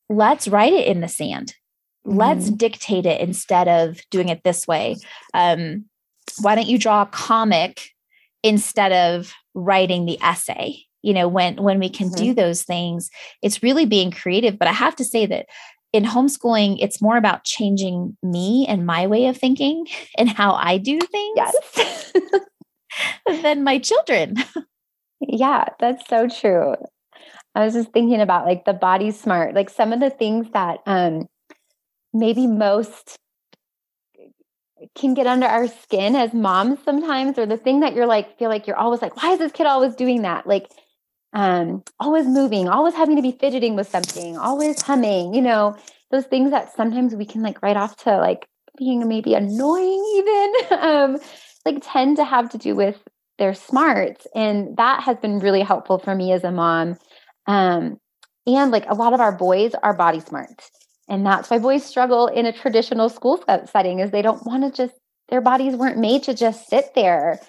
let's 0.09 0.49
write 0.49 0.73
it 0.73 0.87
in 0.87 1.03
the 1.03 1.09
sand. 1.09 1.55
Let's 2.07 2.49
dictate 2.49 3.05
it 3.05 3.21
instead 3.21 3.69
of 3.69 4.01
doing 4.11 4.31
it 4.31 4.43
this 4.45 4.67
way. 4.67 4.97
Um, 5.35 5.85
why 6.41 6.55
don't 6.55 6.67
you 6.67 6.79
draw 6.79 7.03
a 7.03 7.07
comic 7.07 7.91
instead 8.43 8.93
of 8.93 9.35
writing 9.53 10.07
the 10.07 10.19
essay? 10.23 10.79
You 11.03 11.13
know, 11.13 11.29
when 11.29 11.57
when 11.63 11.79
we 11.79 11.91
can 11.91 12.09
mm-hmm. 12.09 12.25
do 12.25 12.35
those 12.35 12.63
things, 12.63 13.11
it's 13.43 13.63
really 13.63 13.85
being 13.85 14.11
creative. 14.11 14.59
But 14.59 14.69
I 14.69 14.73
have 14.73 14.97
to 14.97 15.05
say 15.05 15.27
that 15.27 15.47
in 15.93 16.05
homeschooling, 16.05 16.79
it's 16.81 17.03
more 17.03 17.19
about 17.19 17.45
changing 17.45 18.17
me 18.23 18.65
and 18.67 18.87
my 18.87 19.07
way 19.07 19.27
of 19.27 19.37
thinking 19.37 19.87
and 20.19 20.31
how 20.31 20.55
I 20.55 20.79
do 20.79 20.99
things 20.99 21.37
yes. 21.37 22.13
than 23.43 23.63
my 23.63 23.79
children. 23.79 24.37
Yeah, 25.29 25.65
that's 25.79 26.07
so 26.09 26.29
true. 26.29 26.75
I 27.55 27.65
was 27.65 27.75
just 27.75 27.93
thinking 27.93 28.21
about 28.21 28.47
like 28.47 28.65
the 28.65 28.73
body 28.75 29.11
smart, 29.11 29.55
like 29.55 29.71
some 29.71 29.93
of 29.93 30.01
the 30.01 30.11
things 30.11 30.49
that 30.53 30.81
um 30.87 31.29
maybe 32.15 32.47
most 32.47 33.19
can 34.95 35.15
get 35.15 35.27
under 35.27 35.47
our 35.47 35.69
skin 35.69 36.17
as 36.17 36.35
moms 36.35 36.79
sometimes, 36.85 37.39
or 37.39 37.47
the 37.47 37.57
thing 37.57 37.81
that 37.81 37.95
you're 37.95 38.07
like, 38.07 38.39
feel 38.39 38.49
like 38.49 38.67
you're 38.67 38.77
always 38.77 39.01
like, 39.01 39.17
why 39.23 39.33
is 39.33 39.39
this 39.39 39.53
kid 39.53 39.67
always 39.67 39.95
doing 39.95 40.23
that? 40.23 40.47
Like, 40.47 40.67
um, 41.33 41.83
always 42.01 42.27
moving, 42.27 42.69
always 42.69 42.95
having 42.95 43.17
to 43.17 43.23
be 43.23 43.33
fidgeting 43.33 43.77
with 43.77 43.89
something, 43.89 44.37
always 44.37 44.83
humming, 44.83 45.35
you 45.35 45.43
know, 45.43 45.77
those 46.11 46.27
things 46.27 46.51
that 46.51 46.75
sometimes 46.75 47.15
we 47.15 47.25
can 47.25 47.43
like 47.43 47.63
write 47.63 47.77
off 47.77 47.97
to 48.05 48.17
like 48.19 48.47
being 48.79 49.07
maybe 49.09 49.35
annoying, 49.35 50.05
even, 50.17 50.55
um, 50.81 51.19
like 51.65 51.79
tend 51.83 52.17
to 52.19 52.25
have 52.25 52.51
to 52.51 52.59
do 52.59 52.75
with 52.75 52.99
their 53.43 53.55
smarts. 53.55 54.25
And 54.37 54.77
that 54.77 55.03
has 55.03 55.17
been 55.17 55.41
really 55.41 55.63
helpful 55.63 55.99
for 55.99 56.15
me 56.15 56.31
as 56.31 56.45
a 56.45 56.53
mom. 56.53 56.97
Um, 57.49 57.99
and 58.47 58.71
like 58.71 58.89
a 58.89 58.95
lot 58.95 59.15
of 59.15 59.21
our 59.21 59.33
boys 59.33 59.73
are 59.83 59.95
body 59.95 60.21
smart. 60.21 60.71
And 61.09 61.27
that's 61.27 61.51
why 61.51 61.59
boys 61.59 61.85
struggle 61.85 62.29
in 62.29 62.47
a 62.47 62.53
traditional 62.53 63.09
school 63.09 63.43
setting 63.67 63.99
is 63.99 64.13
they 64.13 64.23
don't 64.23 64.47
want 64.47 64.63
to 64.63 64.71
just 64.71 64.97
their 65.29 65.41
bodies 65.41 65.75
weren't 65.75 65.99
made 65.99 66.23
to 66.25 66.35
just 66.35 66.69
sit 66.69 66.95
there. 66.95 67.41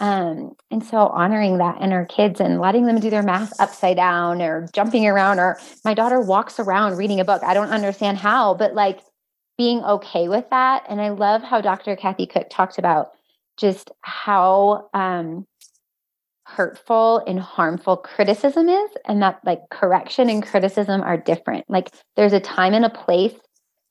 Um, 0.00 0.52
and 0.70 0.82
so 0.82 1.08
honoring 1.08 1.58
that 1.58 1.82
in 1.82 1.92
our 1.92 2.06
kids 2.06 2.40
and 2.40 2.58
letting 2.58 2.86
them 2.86 2.98
do 2.98 3.10
their 3.10 3.22
math 3.22 3.52
upside 3.60 3.96
down 3.96 4.40
or 4.40 4.68
jumping 4.72 5.06
around, 5.06 5.38
or 5.38 5.58
my 5.84 5.92
daughter 5.92 6.20
walks 6.20 6.58
around 6.58 6.96
reading 6.96 7.20
a 7.20 7.26
book. 7.26 7.42
I 7.42 7.52
don't 7.52 7.70
understand 7.70 8.16
how, 8.16 8.54
but 8.54 8.74
like 8.74 9.00
being 9.58 9.84
okay 9.84 10.28
with 10.28 10.48
that. 10.50 10.86
And 10.88 11.00
I 11.00 11.10
love 11.10 11.42
how 11.42 11.60
Dr. 11.60 11.94
Kathy 11.94 12.26
Koch 12.26 12.48
talked 12.48 12.78
about 12.78 13.10
just 13.62 13.92
how 14.02 14.90
um, 14.92 15.46
hurtful 16.44 17.22
and 17.26 17.38
harmful 17.38 17.96
criticism 17.96 18.68
is, 18.68 18.90
and 19.06 19.22
that 19.22 19.40
like 19.44 19.60
correction 19.70 20.28
and 20.28 20.42
criticism 20.42 21.00
are 21.00 21.16
different. 21.16 21.64
Like 21.68 21.90
there's 22.16 22.32
a 22.32 22.40
time 22.40 22.74
and 22.74 22.84
a 22.84 22.90
place 22.90 23.34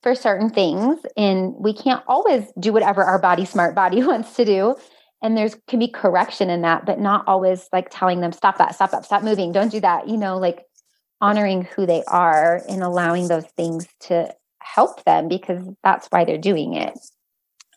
for 0.03 0.13
certain 0.13 0.49
things, 0.49 0.99
and 1.15 1.53
we 1.57 1.73
can't 1.73 2.03
always 2.05 2.51
do 2.59 2.73
whatever 2.73 3.03
our 3.03 3.17
body 3.17 3.45
smart 3.45 3.73
body 3.73 4.03
wants 4.05 4.35
to 4.35 4.45
do. 4.45 4.75
And 5.23 5.37
there's 5.37 5.55
can 5.67 5.79
be 5.79 5.87
correction 5.87 6.49
in 6.49 6.63
that, 6.63 6.85
but 6.85 6.99
not 6.99 7.23
always 7.27 7.69
like 7.71 7.87
telling 7.89 8.19
them, 8.21 8.33
stop 8.33 8.57
that, 8.57 8.75
stop 8.75 8.91
that, 8.91 9.05
stop 9.05 9.23
moving, 9.23 9.51
don't 9.53 9.71
do 9.71 9.79
that. 9.79 10.09
You 10.09 10.17
know, 10.17 10.37
like 10.37 10.65
honoring 11.21 11.63
who 11.63 11.85
they 11.85 12.03
are 12.05 12.61
and 12.67 12.83
allowing 12.83 13.29
those 13.29 13.45
things 13.55 13.87
to 14.01 14.33
help 14.59 15.03
them 15.05 15.29
because 15.29 15.63
that's 15.83 16.07
why 16.09 16.25
they're 16.25 16.37
doing 16.37 16.73
it. 16.73 16.99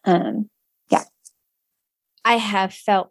Um. 0.04 0.50
I 2.24 2.36
have 2.36 2.72
felt 2.72 3.10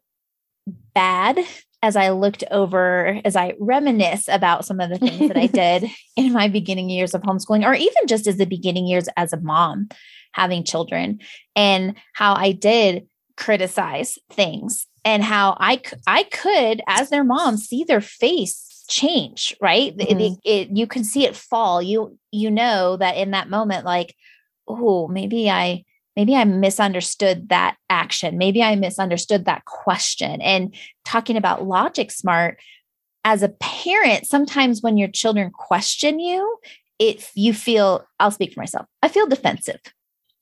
bad 0.93 1.39
as 1.82 1.96
I 1.98 2.10
looked 2.12 2.46
over, 2.50 3.20
as 3.25 3.36
I 3.36 3.53
reminisce 3.60 4.29
about 4.29 4.65
some 4.65 4.79
of 4.79 4.89
the 4.89 4.98
things 4.98 5.27
that 5.27 5.38
I 5.38 5.48
did 5.82 5.89
in 6.15 6.32
my 6.32 6.48
beginning 6.48 6.89
years 6.89 7.13
of 7.13 7.22
homeschooling, 7.22 7.65
or 7.65 7.74
even 7.74 8.08
just 8.08 8.25
as 8.25 8.38
the 8.38 8.46
beginning 8.46 8.88
years 8.88 9.10
as 9.17 9.34
a 9.34 9.41
mom 9.41 9.89
having 10.32 10.63
children, 10.63 11.20
and 11.55 11.96
how 12.13 12.34
I 12.36 12.53
did 12.53 13.08
criticize 13.36 14.17
things 14.32 14.88
and 15.03 15.24
how 15.24 15.58
I, 15.60 15.82
I 16.08 16.24
could, 16.24 16.82
as 16.88 17.10
their 17.10 17.24
mom, 17.24 17.58
see 17.58 17.84
their 17.84 18.01
face 18.01 18.86
change, 18.88 19.55
right? 19.62 19.96
Mm-hmm. 19.96 20.20
It, 20.20 20.39
it, 20.46 20.77
you 20.77 20.88
can 20.88 21.03
see 21.03 21.25
it 21.25 21.36
fall. 21.36 21.82
You, 21.82 22.17
you 22.32 22.50
know 22.50 22.98
that 22.98 23.17
in 23.17 23.32
that 23.32 23.50
moment, 23.50 23.86
like, 23.86 24.15
oh, 24.67 25.08
maybe 25.08 25.50
I, 25.50 25.84
maybe 26.15 26.36
I 26.36 26.43
misunderstood 26.43 27.50
that 27.50 27.77
action. 27.89 28.38
Maybe 28.38 28.62
I 28.62 28.75
misunderstood 28.75 29.46
that 29.46 29.65
question. 29.65 30.41
And 30.41 30.75
talking 31.05 31.38
about 31.38 31.65
logic 31.65 32.12
smart, 32.12 32.60
as 33.25 33.41
a 33.41 33.50
parent, 33.50 34.27
sometimes 34.27 34.82
when 34.82 34.98
your 34.98 35.08
children 35.08 35.50
question 35.51 36.20
you, 36.20 36.58
if 37.00 37.32
you 37.36 37.53
feel, 37.53 38.05
I'll 38.20 38.32
speak 38.32 38.53
for 38.53 38.60
myself, 38.60 38.86
I 39.01 39.08
feel 39.08 39.27
defensive. 39.27 39.79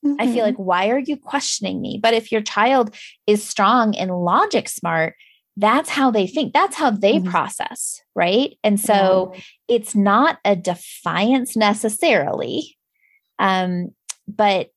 Mm-hmm. 0.05 0.15
I 0.19 0.25
feel 0.25 0.37
mm-hmm. 0.37 0.45
like, 0.45 0.55
why 0.57 0.89
are 0.89 0.99
you 0.99 1.15
questioning 1.15 1.79
me? 1.79 1.99
But 2.01 2.13
if 2.13 2.31
your 2.31 2.41
child 2.41 2.95
is 3.27 3.47
strong 3.47 3.95
and 3.95 4.11
logic 4.11 4.67
smart, 4.67 5.15
that's 5.57 5.89
how 5.89 6.09
they 6.09 6.27
think. 6.27 6.53
That's 6.53 6.75
how 6.75 6.89
they 6.89 7.17
mm-hmm. 7.17 7.29
process. 7.29 8.01
Right. 8.15 8.57
And 8.63 8.79
so 8.79 9.33
yeah. 9.35 9.41
it's 9.67 9.93
not 9.93 10.39
a 10.43 10.55
defiance 10.55 11.55
necessarily. 11.55 12.77
Um, 13.37 13.89
but 14.27 14.69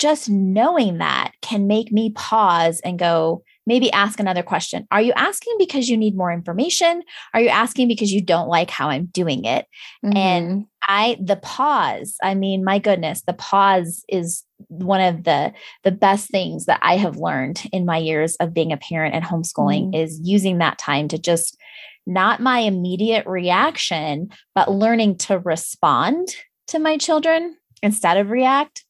just 0.00 0.30
knowing 0.30 0.98
that 0.98 1.32
can 1.42 1.66
make 1.66 1.92
me 1.92 2.10
pause 2.10 2.80
and 2.80 2.98
go, 2.98 3.44
maybe 3.66 3.92
ask 3.92 4.18
another 4.18 4.42
question. 4.42 4.88
Are 4.90 5.02
you 5.02 5.12
asking 5.12 5.54
because 5.58 5.90
you 5.90 5.96
need 5.96 6.16
more 6.16 6.32
information? 6.32 7.02
Are 7.34 7.40
you 7.40 7.50
asking 7.50 7.86
because 7.86 8.10
you 8.10 8.22
don't 8.22 8.48
like 8.48 8.70
how 8.70 8.88
I'm 8.88 9.06
doing 9.12 9.44
it? 9.44 9.66
Mm-hmm. 10.04 10.16
And 10.16 10.66
I 10.88 11.18
the 11.22 11.36
pause, 11.36 12.16
I 12.22 12.34
mean, 12.34 12.64
my 12.64 12.78
goodness, 12.78 13.22
the 13.26 13.34
pause 13.34 14.02
is 14.08 14.42
one 14.68 15.02
of 15.02 15.24
the 15.24 15.52
the 15.84 15.92
best 15.92 16.30
things 16.30 16.64
that 16.64 16.80
I 16.82 16.96
have 16.96 17.18
learned 17.18 17.62
in 17.70 17.84
my 17.84 17.98
years 17.98 18.36
of 18.36 18.54
being 18.54 18.72
a 18.72 18.78
parent 18.78 19.14
and 19.14 19.24
homeschooling 19.24 19.88
mm-hmm. 19.88 20.02
is 20.02 20.18
using 20.24 20.58
that 20.58 20.78
time 20.78 21.08
to 21.08 21.18
just 21.18 21.58
not 22.06 22.40
my 22.40 22.60
immediate 22.60 23.26
reaction, 23.26 24.30
but 24.54 24.70
learning 24.70 25.18
to 25.18 25.38
respond 25.38 26.34
to 26.68 26.78
my 26.78 26.96
children 26.96 27.56
instead 27.82 28.16
of 28.16 28.30
react 28.30 28.84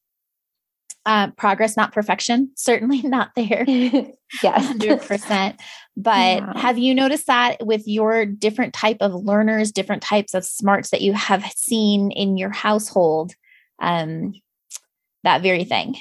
uh, 1.07 1.30
progress, 1.33 1.76
not 1.76 1.92
perfection. 1.92 2.50
Certainly 2.57 3.02
not 3.04 3.30
there. 3.35 3.64
yes. 3.69 4.14
100%. 4.42 5.59
But 5.97 6.38
yeah. 6.38 6.59
have 6.59 6.78
you 6.78 6.95
noticed 6.95 7.26
that 7.26 7.64
with 7.64 7.87
your 7.87 8.25
different 8.26 8.75
type 8.75 8.99
of 9.00 9.14
learners, 9.14 9.73
different 9.73 10.02
types 10.02 10.35
of 10.35 10.45
smarts 10.45 10.90
that 10.90 11.00
you 11.00 11.12
have 11.12 11.45
seen 11.57 12.11
in 12.11 12.37
your 12.37 12.50
household? 12.50 13.33
Um, 13.80 14.35
that 15.25 15.42
very 15.42 15.64
thing. 15.64 15.97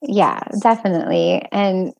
Yeah, 0.00 0.40
definitely. 0.60 1.46
And, 1.52 1.92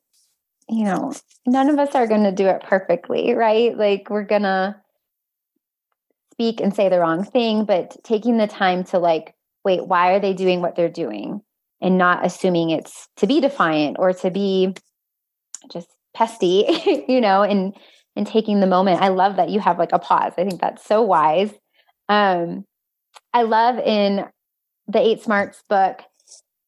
you 0.67 0.85
know, 0.85 1.13
none 1.45 1.69
of 1.69 1.79
us 1.79 1.95
are 1.95 2.07
going 2.07 2.23
to 2.23 2.31
do 2.31 2.47
it 2.47 2.63
perfectly, 2.63 3.33
right? 3.33 3.77
Like 3.77 4.09
we're 4.09 4.23
going 4.23 4.43
to 4.43 4.75
speak 6.33 6.59
and 6.59 6.75
say 6.75 6.89
the 6.89 6.99
wrong 6.99 7.23
thing, 7.23 7.63
but 7.63 7.95
taking 8.03 8.37
the 8.37 8.47
time 8.47 8.83
to 8.85 8.99
like, 8.99 9.35
wait, 9.63 9.85
why 9.85 10.13
are 10.13 10.19
they 10.19 10.33
doing 10.33 10.61
what 10.61 10.75
they're 10.75 10.89
doing? 10.89 11.41
And 11.83 11.97
not 11.97 12.25
assuming 12.25 12.71
it's 12.71 13.07
to 13.17 13.27
be 13.27 13.41
defiant 13.41 13.97
or 13.99 14.13
to 14.13 14.31
be 14.31 14.73
just 15.71 15.89
pesty, 16.15 16.65
you 17.07 17.21
know, 17.21 17.43
and 17.43 17.75
and 18.15 18.25
taking 18.25 18.59
the 18.59 18.67
moment. 18.67 19.01
I 19.01 19.09
love 19.09 19.35
that 19.35 19.49
you 19.49 19.59
have 19.59 19.77
like 19.77 19.91
a 19.91 19.99
pause. 19.99 20.33
I 20.37 20.45
think 20.45 20.61
that's 20.61 20.83
so 20.85 21.01
wise. 21.01 21.51
Um 22.09 22.65
I 23.33 23.43
love 23.43 23.77
in 23.77 24.25
the 24.87 24.99
Eight 24.99 25.21
Smarts 25.21 25.63
book 25.69 26.01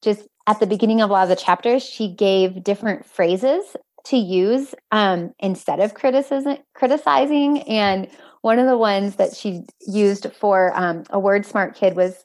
just 0.04 0.28
at 0.48 0.60
the 0.60 0.68
beginning 0.68 1.02
of 1.02 1.10
a 1.10 1.14
lot 1.14 1.24
of 1.24 1.30
the 1.30 1.36
chapters 1.36 1.84
she 1.84 2.14
gave 2.14 2.64
different 2.64 3.06
phrases 3.06 3.76
to 4.06 4.18
use 4.18 4.76
um, 4.92 5.32
instead 5.40 5.80
of 5.80 5.96
criticism 5.96 6.58
criticizing 6.76 7.62
and 7.64 8.08
one 8.42 8.60
of 8.60 8.68
the 8.68 8.78
ones 8.78 9.16
that 9.16 9.36
she 9.36 9.62
used 9.88 10.32
for 10.34 10.72
um, 10.78 11.04
a 11.10 11.20
word 11.20 11.46
smart 11.46 11.76
kid 11.76 11.96
was 11.96 12.24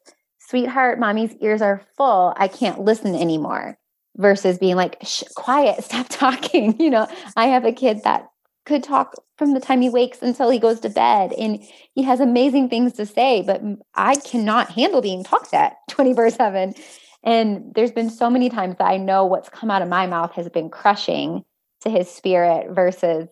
sweetheart, 0.51 0.99
mommy's 0.99 1.35
ears 1.41 1.63
are 1.63 1.83
full. 1.97 2.35
I 2.37 2.49
can't 2.49 2.81
listen 2.81 3.15
anymore. 3.15 3.79
Versus 4.17 4.59
being 4.59 4.75
like, 4.75 4.97
Shh, 5.03 5.23
quiet, 5.37 5.85
stop 5.85 6.09
talking. 6.09 6.77
You 6.81 6.91
know, 6.91 7.07
I 7.37 7.47
have 7.47 7.65
a 7.65 7.73
kid 7.73 8.03
that 8.05 8.29
could 8.67 8.83
talk 8.83 9.15
from 9.39 9.55
the 9.55 9.61
time 9.61 9.81
he 9.81 9.89
wakes 9.89 10.21
until 10.21 10.51
he 10.51 10.59
goes 10.59 10.81
to 10.81 10.91
bed 10.91 11.33
and 11.33 11.63
he 11.95 12.03
has 12.03 12.21
amazing 12.21 12.69
things 12.69 12.93
to 12.95 13.07
say, 13.07 13.43
but 13.43 13.63
I 13.95 14.17
cannot 14.17 14.71
handle 14.71 15.01
being 15.01 15.25
talked 15.25 15.55
at 15.55 15.77
24 15.89 16.31
7. 16.31 16.75
And 17.23 17.73
there's 17.75 17.93
been 17.93 18.11
so 18.11 18.29
many 18.29 18.49
times 18.49 18.77
that 18.79 18.87
I 18.87 18.97
know 18.97 19.25
what's 19.25 19.49
come 19.49 19.71
out 19.71 19.83
of 19.83 19.89
my 19.89 20.07
mouth 20.07 20.33
has 20.33 20.49
been 20.49 20.71
crushing 20.71 21.45
to 21.83 21.91
his 21.91 22.11
spirit 22.11 22.75
versus 22.75 23.29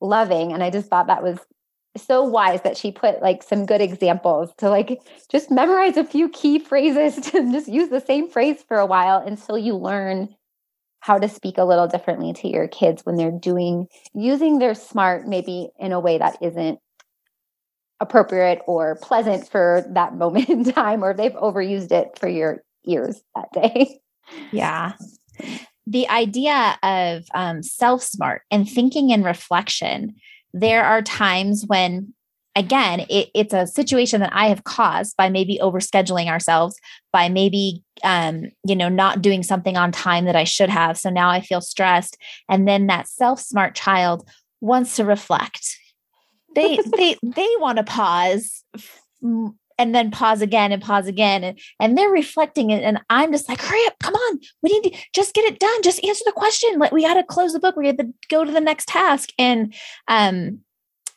loving. 0.00 0.52
And 0.52 0.62
I 0.62 0.70
just 0.70 0.88
thought 0.88 1.08
that 1.08 1.22
was 1.22 1.38
so 1.96 2.22
wise 2.22 2.62
that 2.62 2.76
she 2.76 2.90
put 2.90 3.20
like 3.20 3.42
some 3.42 3.66
good 3.66 3.80
examples 3.80 4.50
to 4.58 4.70
like 4.70 5.00
just 5.30 5.50
memorize 5.50 5.96
a 5.96 6.04
few 6.04 6.28
key 6.28 6.58
phrases 6.58 7.16
to 7.30 7.52
just 7.52 7.68
use 7.68 7.90
the 7.90 8.00
same 8.00 8.30
phrase 8.30 8.64
for 8.66 8.78
a 8.78 8.86
while 8.86 9.18
until 9.18 9.58
you 9.58 9.76
learn 9.76 10.34
how 11.00 11.18
to 11.18 11.28
speak 11.28 11.58
a 11.58 11.64
little 11.64 11.88
differently 11.88 12.32
to 12.32 12.48
your 12.48 12.68
kids 12.68 13.04
when 13.04 13.16
they're 13.16 13.30
doing 13.30 13.88
using 14.14 14.58
their 14.58 14.74
smart 14.74 15.26
maybe 15.26 15.68
in 15.78 15.92
a 15.92 16.00
way 16.00 16.16
that 16.16 16.38
isn't 16.40 16.78
appropriate 18.00 18.60
or 18.66 18.96
pleasant 18.96 19.48
for 19.48 19.84
that 19.90 20.14
moment 20.14 20.48
in 20.48 20.64
time 20.72 21.04
or 21.04 21.12
if 21.12 21.16
they've 21.16 21.32
overused 21.32 21.92
it 21.92 22.18
for 22.18 22.28
your 22.28 22.62
ears 22.86 23.22
that 23.34 23.48
day. 23.52 24.00
Yeah. 24.50 24.92
The 25.84 26.08
idea 26.08 26.78
of 26.84 27.24
um, 27.34 27.64
self 27.64 28.04
smart 28.04 28.42
and 28.52 28.68
thinking 28.68 29.12
and 29.12 29.24
reflection 29.24 30.14
there 30.52 30.84
are 30.84 31.02
times 31.02 31.64
when 31.66 32.12
again 32.54 33.00
it, 33.08 33.30
it's 33.34 33.54
a 33.54 33.66
situation 33.66 34.20
that 34.20 34.32
i 34.34 34.48
have 34.48 34.64
caused 34.64 35.16
by 35.16 35.28
maybe 35.28 35.58
overscheduling 35.62 36.26
ourselves 36.28 36.78
by 37.12 37.28
maybe 37.28 37.82
um, 38.04 38.44
you 38.66 38.76
know 38.76 38.88
not 38.88 39.22
doing 39.22 39.42
something 39.42 39.76
on 39.76 39.92
time 39.92 40.24
that 40.24 40.36
i 40.36 40.44
should 40.44 40.70
have. 40.70 40.98
So 40.98 41.10
now 41.10 41.30
i 41.30 41.40
feel 41.40 41.60
stressed. 41.60 42.16
And 42.48 42.66
then 42.66 42.86
that 42.88 43.08
self 43.08 43.40
smart 43.40 43.74
child 43.74 44.28
wants 44.60 44.96
to 44.96 45.04
reflect. 45.04 45.76
They 46.54 46.78
they 46.96 47.16
they 47.22 47.48
want 47.58 47.78
to 47.78 47.84
pause 47.84 48.64
and 49.78 49.94
then 49.94 50.10
pause 50.10 50.42
again 50.42 50.72
and 50.72 50.82
pause 50.82 51.06
again 51.06 51.44
and, 51.44 51.58
and 51.80 51.96
they're 51.96 52.10
reflecting 52.10 52.70
it 52.70 52.82
and 52.82 52.98
i'm 53.10 53.32
just 53.32 53.48
like 53.48 53.60
hurry 53.60 53.84
up 53.86 53.92
come 54.02 54.14
on. 54.14 54.40
We 54.62 54.70
need 54.70 54.92
to 54.92 54.98
just 55.14 55.34
get 55.34 55.44
it 55.44 55.58
done. 55.58 55.82
Just 55.82 56.04
answer 56.04 56.24
the 56.26 56.32
question. 56.32 56.78
Like 56.78 56.92
we 56.92 57.02
got 57.02 57.14
to 57.14 57.22
close 57.22 57.52
the 57.52 57.60
book. 57.60 57.76
We 57.76 57.86
have 57.86 57.96
to 57.98 58.12
go 58.28 58.44
to 58.44 58.52
the 58.52 58.60
next 58.60 58.88
task. 58.88 59.30
And 59.38 59.74
um 60.08 60.60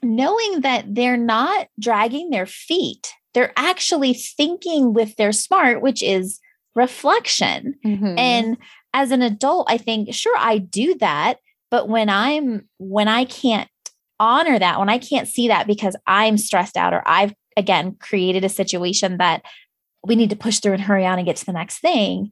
knowing 0.01 0.61
that 0.61 0.85
they're 0.93 1.17
not 1.17 1.67
dragging 1.79 2.29
their 2.29 2.45
feet 2.45 3.11
they're 3.33 3.53
actually 3.57 4.13
thinking 4.13 4.93
with 4.93 5.15
their 5.15 5.31
smart 5.31 5.81
which 5.81 6.03
is 6.03 6.39
reflection. 6.75 7.73
Mm-hmm. 7.83 8.15
and 8.17 8.57
as 8.93 9.09
an 9.09 9.23
adult 9.23 9.67
i 9.71 9.77
think 9.77 10.13
sure 10.13 10.35
i 10.37 10.59
do 10.59 10.93
that 10.95 11.39
but 11.71 11.89
when 11.89 12.07
i'm 12.09 12.67
when 12.77 13.07
i 13.07 13.25
can't 13.25 13.69
honor 14.19 14.59
that 14.59 14.77
when 14.77 14.89
i 14.89 14.99
can't 14.99 15.27
see 15.27 15.47
that 15.47 15.65
because 15.65 15.95
i'm 16.05 16.37
stressed 16.37 16.77
out 16.77 16.93
or 16.93 17.01
i've 17.07 17.33
again 17.57 17.95
created 17.99 18.43
a 18.43 18.49
situation 18.49 19.17
that 19.17 19.43
we 20.03 20.15
need 20.15 20.29
to 20.29 20.35
push 20.35 20.59
through 20.59 20.73
and 20.73 20.81
hurry 20.81 21.05
on 21.05 21.17
and 21.17 21.25
get 21.25 21.37
to 21.37 21.45
the 21.45 21.53
next 21.53 21.79
thing 21.79 22.31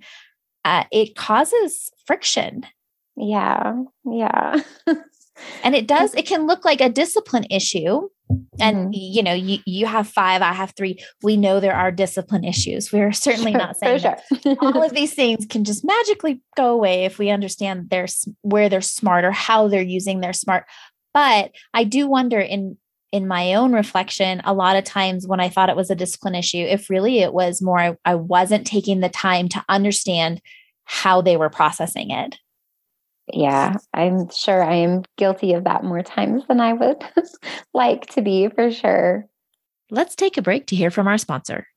uh, 0.65 0.85
it 0.91 1.15
causes 1.15 1.91
friction. 2.05 2.63
Yeah 3.15 3.73
yeah. 4.05 4.61
And 5.63 5.75
it 5.75 5.87
does 5.87 6.13
it 6.13 6.27
can 6.27 6.45
look 6.45 6.63
like 6.63 6.79
a 6.79 6.89
discipline 6.89 7.45
issue. 7.49 8.07
And 8.59 8.77
mm-hmm. 8.77 8.91
you 8.93 9.23
know 9.23 9.33
you 9.33 9.59
you 9.65 9.85
have 9.87 10.07
five 10.07 10.41
i 10.41 10.53
have 10.53 10.73
three. 10.77 10.99
We 11.23 11.37
know 11.37 11.59
there 11.59 11.75
are 11.75 11.91
discipline 11.91 12.43
issues. 12.43 12.91
We're 12.91 13.11
certainly 13.11 13.51
sure, 13.51 13.59
not 13.59 13.77
saying 13.77 13.99
sure. 13.99 14.17
all 14.61 14.83
of 14.83 14.93
these 14.93 15.13
things 15.13 15.45
can 15.47 15.63
just 15.63 15.83
magically 15.83 16.41
go 16.55 16.69
away 16.69 17.05
if 17.05 17.17
we 17.17 17.29
understand 17.29 17.89
their 17.89 18.07
where 18.41 18.69
they're 18.69 18.81
smart 18.81 19.25
or 19.25 19.31
how 19.31 19.67
they're 19.67 19.81
using 19.81 20.19
their 20.19 20.33
smart. 20.33 20.65
But 21.13 21.51
i 21.73 21.83
do 21.83 22.07
wonder 22.07 22.39
in 22.39 22.77
in 23.13 23.27
my 23.27 23.53
own 23.53 23.71
reflection, 23.73 24.41
a 24.43 24.55
lot 24.55 24.75
of 24.75 24.83
times 24.83 25.27
when 25.27 25.39
I 25.39 25.47
thought 25.47 25.69
it 25.69 25.75
was 25.75 25.91
a 25.91 25.95
discipline 25.95 26.33
issue, 26.33 26.57
if 26.57 26.89
really 26.89 27.19
it 27.19 27.31
was 27.31 27.61
more, 27.61 27.79
I, 27.79 27.95
I 28.03 28.15
wasn't 28.15 28.65
taking 28.65 29.01
the 29.01 29.09
time 29.09 29.47
to 29.49 29.63
understand 29.69 30.41
how 30.85 31.21
they 31.21 31.37
were 31.37 31.51
processing 31.51 32.09
it. 32.09 32.39
Yeah, 33.31 33.77
I'm 33.93 34.29
sure 34.31 34.63
I 34.63 34.73
am 34.77 35.03
guilty 35.15 35.53
of 35.53 35.65
that 35.65 35.83
more 35.83 36.01
times 36.01 36.41
than 36.47 36.59
I 36.59 36.73
would 36.73 37.03
like 37.73 38.07
to 38.15 38.23
be 38.23 38.49
for 38.49 38.71
sure. 38.71 39.27
Let's 39.91 40.15
take 40.15 40.37
a 40.37 40.41
break 40.41 40.65
to 40.67 40.75
hear 40.75 40.89
from 40.89 41.07
our 41.07 41.19
sponsor. 41.19 41.67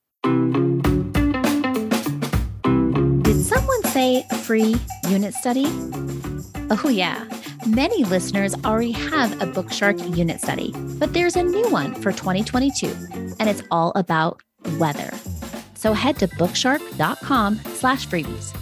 Did 3.22 3.44
someone 3.44 3.82
say 3.84 4.24
free 4.42 4.76
unit 5.10 5.34
study? 5.34 5.66
Oh, 6.70 6.88
yeah. 6.88 7.28
Many 7.66 8.04
listeners 8.04 8.54
already 8.64 8.92
have 8.92 9.42
a 9.42 9.46
Bookshark 9.46 10.16
unit 10.16 10.40
study, 10.40 10.72
but 11.00 11.12
there's 11.12 11.34
a 11.34 11.42
new 11.42 11.68
one 11.68 11.96
for 11.96 12.12
2022, 12.12 12.86
and 13.40 13.48
it's 13.48 13.64
all 13.72 13.90
about 13.96 14.40
weather. 14.78 15.12
So 15.74 15.92
head 15.92 16.16
to 16.20 16.28
bookshark.com 16.28 17.56
slash 17.74 18.06
freebies. 18.06 18.56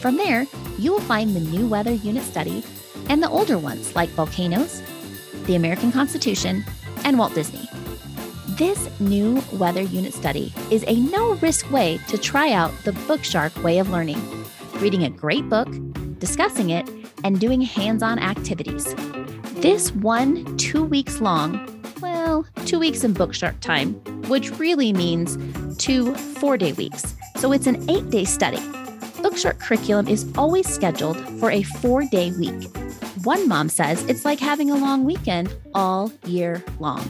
From 0.00 0.16
there, 0.16 0.44
you 0.76 0.90
will 0.90 1.00
find 1.00 1.36
the 1.36 1.40
new 1.40 1.68
weather 1.68 1.92
unit 1.92 2.24
study 2.24 2.64
and 3.08 3.22
the 3.22 3.28
older 3.28 3.58
ones 3.58 3.94
like 3.94 4.08
volcanoes, 4.10 4.82
the 5.44 5.54
American 5.54 5.92
Constitution, 5.92 6.64
and 7.04 7.16
Walt 7.16 7.34
Disney. 7.34 7.68
This 8.56 8.88
new 8.98 9.40
weather 9.52 9.82
unit 9.82 10.14
study 10.14 10.52
is 10.72 10.84
a 10.88 10.96
no 10.96 11.34
risk 11.34 11.70
way 11.70 12.00
to 12.08 12.18
try 12.18 12.50
out 12.50 12.72
the 12.82 12.90
Bookshark 12.90 13.62
way 13.62 13.78
of 13.78 13.90
learning, 13.90 14.20
reading 14.80 15.04
a 15.04 15.10
great 15.10 15.48
book, 15.48 15.68
discussing 16.18 16.70
it, 16.70 16.90
and 17.24 17.40
doing 17.40 17.60
hands 17.60 18.02
on 18.02 18.18
activities. 18.18 18.94
This 19.56 19.92
one, 19.92 20.56
two 20.56 20.84
weeks 20.84 21.20
long, 21.20 21.58
well, 22.00 22.46
two 22.64 22.78
weeks 22.78 23.04
in 23.04 23.14
Bookshark 23.14 23.58
time, 23.60 23.94
which 24.28 24.50
really 24.58 24.92
means 24.92 25.36
two 25.78 26.14
four 26.14 26.56
day 26.56 26.72
weeks. 26.72 27.14
So 27.36 27.52
it's 27.52 27.66
an 27.66 27.88
eight 27.90 28.10
day 28.10 28.24
study. 28.24 28.58
Bookshark 29.22 29.58
curriculum 29.58 30.08
is 30.08 30.30
always 30.36 30.68
scheduled 30.68 31.18
for 31.40 31.50
a 31.50 31.62
four 31.62 32.04
day 32.04 32.30
week. 32.32 32.68
One 33.24 33.48
mom 33.48 33.68
says 33.68 34.04
it's 34.04 34.24
like 34.24 34.38
having 34.38 34.70
a 34.70 34.76
long 34.76 35.04
weekend 35.04 35.54
all 35.74 36.12
year 36.24 36.62
long. 36.78 37.02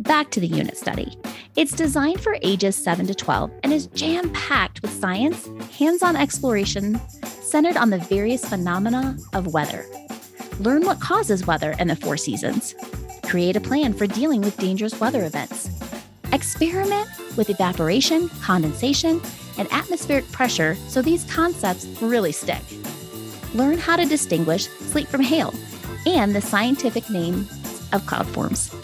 Back 0.00 0.30
to 0.32 0.40
the 0.40 0.46
unit 0.46 0.76
study. 0.76 1.16
It's 1.56 1.72
designed 1.72 2.20
for 2.20 2.36
ages 2.42 2.76
7 2.76 3.06
to 3.06 3.14
12 3.14 3.50
and 3.62 3.72
is 3.72 3.86
jam 3.88 4.30
packed 4.32 4.82
with 4.82 4.90
science, 4.90 5.48
hands 5.78 6.02
on 6.02 6.14
exploration, 6.14 7.00
centered 7.46 7.76
on 7.76 7.90
the 7.90 7.98
various 7.98 8.44
phenomena 8.44 9.16
of 9.32 9.52
weather. 9.54 9.86
Learn 10.58 10.84
what 10.84 11.00
causes 11.00 11.46
weather 11.46 11.74
in 11.78 11.88
the 11.88 11.96
four 11.96 12.16
seasons. 12.16 12.74
Create 13.24 13.56
a 13.56 13.60
plan 13.60 13.92
for 13.92 14.06
dealing 14.06 14.40
with 14.40 14.56
dangerous 14.56 14.98
weather 15.00 15.24
events. 15.24 15.70
Experiment 16.32 17.08
with 17.36 17.50
evaporation, 17.50 18.28
condensation, 18.42 19.20
and 19.58 19.72
atmospheric 19.72 20.30
pressure 20.32 20.74
so 20.88 21.00
these 21.00 21.24
concepts 21.32 21.86
really 22.02 22.32
stick. 22.32 22.62
Learn 23.54 23.78
how 23.78 23.96
to 23.96 24.04
distinguish 24.04 24.68
sleet 24.68 25.08
from 25.08 25.22
hail 25.22 25.54
and 26.04 26.34
the 26.34 26.40
scientific 26.40 27.08
names 27.10 27.50
of 27.92 28.04
cloud 28.06 28.26
forms. 28.28 28.74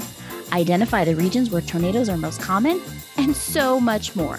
Identify 0.53 1.05
the 1.05 1.17
regions 1.17 1.51
where 1.51 1.63
tornadoes 1.63 2.09
are 2.09 2.17
most 2.17 2.41
common, 2.41 2.81
and 3.17 3.35
so 3.35 3.81
much 3.81 4.15
more. 4.17 4.39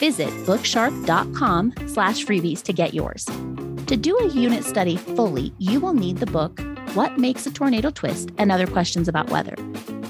Visit 0.00 0.30
bookshark.com 0.46 1.74
slash 1.86 2.24
freebies 2.24 2.62
to 2.64 2.72
get 2.72 2.94
yours. 2.94 3.26
To 3.86 3.96
do 3.96 4.16
a 4.16 4.28
unit 4.28 4.64
study 4.64 4.96
fully, 4.96 5.52
you 5.58 5.78
will 5.78 5.94
need 5.94 6.18
the 6.18 6.26
book, 6.26 6.58
What 6.94 7.18
Makes 7.18 7.46
a 7.46 7.52
Tornado 7.52 7.90
Twist 7.90 8.30
and 8.38 8.50
Other 8.50 8.66
Questions 8.66 9.08
About 9.08 9.30
Weather. 9.30 9.56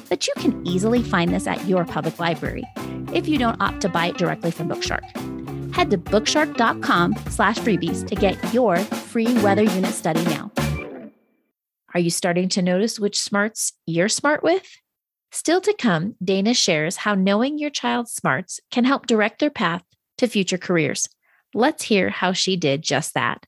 But 0.09 0.27
you 0.27 0.35
can 0.37 0.67
easily 0.67 1.03
find 1.03 1.33
this 1.33 1.47
at 1.47 1.67
your 1.67 1.85
public 1.85 2.19
library 2.19 2.65
if 3.13 3.27
you 3.27 3.39
don't 3.39 3.61
opt 3.61 3.81
to 3.81 3.89
buy 3.89 4.07
it 4.07 4.19
directly 4.19 4.51
from 4.51 4.69
Bookshark. 4.69 5.05
Head 5.75 5.91
to 5.91 5.99
bookshark.com 5.99 7.17
slash 7.29 7.59
freebies 7.59 8.07
to 8.07 8.15
get 8.15 8.37
your 8.53 8.79
free 8.79 9.33
weather 9.43 9.63
unit 9.63 9.93
study 9.93 10.25
now. 10.27 10.53
Are 11.95 12.01
you 12.01 12.11
starting 12.11 12.49
to 12.51 12.63
notice 12.63 13.01
which 13.01 13.19
smarts 13.19 13.73
you're 13.87 14.09
smart 14.09 14.43
with? 14.43 14.77
Still 15.33 15.61
to 15.61 15.75
come, 15.75 16.17
Dana 16.23 16.55
shares 16.55 16.97
how 16.97 17.15
knowing 17.15 17.59
your 17.59 17.71
child's 17.71 18.13
smarts 18.13 18.61
can 18.71 18.85
help 18.85 19.07
direct 19.07 19.39
their 19.39 19.51
path 19.51 19.83
to 20.19 20.27
future 20.27 20.59
careers. 20.59 21.09
Let's 21.55 21.85
hear 21.85 22.11
how 22.11 22.33
she 22.33 22.57
did 22.57 22.83
just 22.83 23.15
that. 23.15 23.47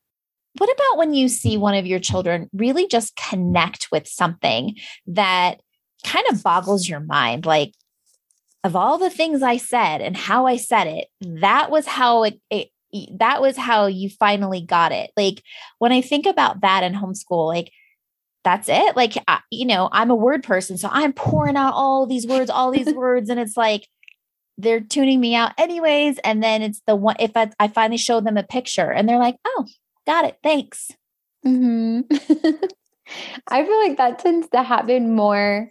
What 0.58 0.70
about 0.70 0.98
when 0.98 1.14
you 1.14 1.28
see 1.28 1.56
one 1.56 1.74
of 1.74 1.86
your 1.86 1.98
children 1.98 2.48
really 2.52 2.86
just 2.86 3.16
connect 3.16 3.88
with 3.90 4.06
something 4.06 4.76
that 5.06 5.60
kind 6.04 6.26
of 6.30 6.42
boggles 6.42 6.88
your 6.88 7.00
mind? 7.00 7.46
Like, 7.46 7.72
of 8.64 8.76
all 8.76 8.98
the 8.98 9.10
things 9.10 9.42
I 9.42 9.56
said 9.56 10.00
and 10.00 10.16
how 10.16 10.46
I 10.46 10.56
said 10.56 10.86
it, 10.86 11.08
that 11.20 11.70
was 11.70 11.86
how 11.86 12.24
it, 12.24 12.40
it 12.48 12.68
that 13.18 13.40
was 13.40 13.56
how 13.56 13.86
you 13.86 14.08
finally 14.08 14.60
got 14.60 14.92
it. 14.92 15.10
Like 15.16 15.42
when 15.78 15.92
I 15.92 16.00
think 16.00 16.26
about 16.26 16.60
that 16.60 16.84
in 16.84 16.92
homeschool, 16.92 17.46
like 17.46 17.72
that's 18.44 18.68
it. 18.68 18.96
Like, 18.96 19.14
I, 19.28 19.40
you 19.50 19.66
know, 19.66 19.88
I'm 19.92 20.10
a 20.10 20.14
word 20.14 20.42
person. 20.42 20.76
So 20.78 20.88
I'm 20.90 21.12
pouring 21.12 21.56
out 21.56 21.74
all 21.74 22.06
these 22.06 22.26
words, 22.26 22.50
all 22.50 22.70
these 22.70 22.92
words. 22.94 23.30
And 23.30 23.38
it's 23.38 23.56
like, 23.56 23.88
they're 24.58 24.80
tuning 24.80 25.20
me 25.20 25.34
out 25.34 25.52
anyways. 25.58 26.18
And 26.24 26.42
then 26.42 26.62
it's 26.62 26.82
the 26.86 26.96
one, 26.96 27.16
if 27.18 27.36
I, 27.36 27.50
I 27.58 27.68
finally 27.68 27.98
show 27.98 28.20
them 28.20 28.36
a 28.36 28.42
picture 28.42 28.90
and 28.90 29.08
they're 29.08 29.18
like, 29.18 29.36
oh, 29.46 29.66
got 30.06 30.24
it. 30.24 30.38
Thanks. 30.42 30.90
Mm-hmm. 31.46 32.00
I 33.48 33.64
feel 33.64 33.88
like 33.88 33.96
that 33.96 34.18
tends 34.20 34.48
to 34.48 34.62
happen 34.62 35.14
more 35.14 35.70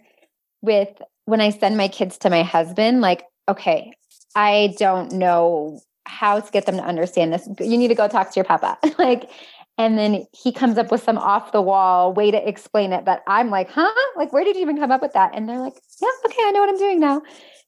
with 0.60 0.90
when 1.24 1.40
I 1.40 1.50
send 1.50 1.76
my 1.76 1.88
kids 1.88 2.18
to 2.18 2.30
my 2.30 2.42
husband. 2.42 3.00
Like, 3.00 3.24
okay, 3.48 3.92
I 4.34 4.74
don't 4.78 5.12
know 5.12 5.80
how 6.04 6.40
to 6.40 6.52
get 6.52 6.66
them 6.66 6.76
to 6.76 6.82
understand 6.82 7.32
this. 7.32 7.48
You 7.60 7.78
need 7.78 7.88
to 7.88 7.94
go 7.94 8.08
talk 8.08 8.30
to 8.30 8.36
your 8.36 8.44
papa. 8.44 8.78
like, 8.98 9.30
and 9.78 9.98
then 9.98 10.26
he 10.32 10.52
comes 10.52 10.78
up 10.78 10.90
with 10.90 11.02
some 11.02 11.18
off 11.18 11.52
the 11.52 11.62
wall 11.62 12.12
way 12.12 12.30
to 12.30 12.48
explain 12.48 12.92
it. 12.92 13.04
But 13.04 13.22
I'm 13.26 13.50
like, 13.50 13.70
huh? 13.70 13.90
Like, 14.16 14.32
where 14.32 14.44
did 14.44 14.56
you 14.56 14.62
even 14.62 14.78
come 14.78 14.92
up 14.92 15.02
with 15.02 15.14
that? 15.14 15.32
And 15.34 15.48
they're 15.48 15.58
like, 15.58 15.74
yeah, 16.00 16.08
okay, 16.26 16.42
I 16.44 16.50
know 16.50 16.60
what 16.60 16.68
I'm 16.68 16.78
doing 16.78 17.00
now. 17.00 17.22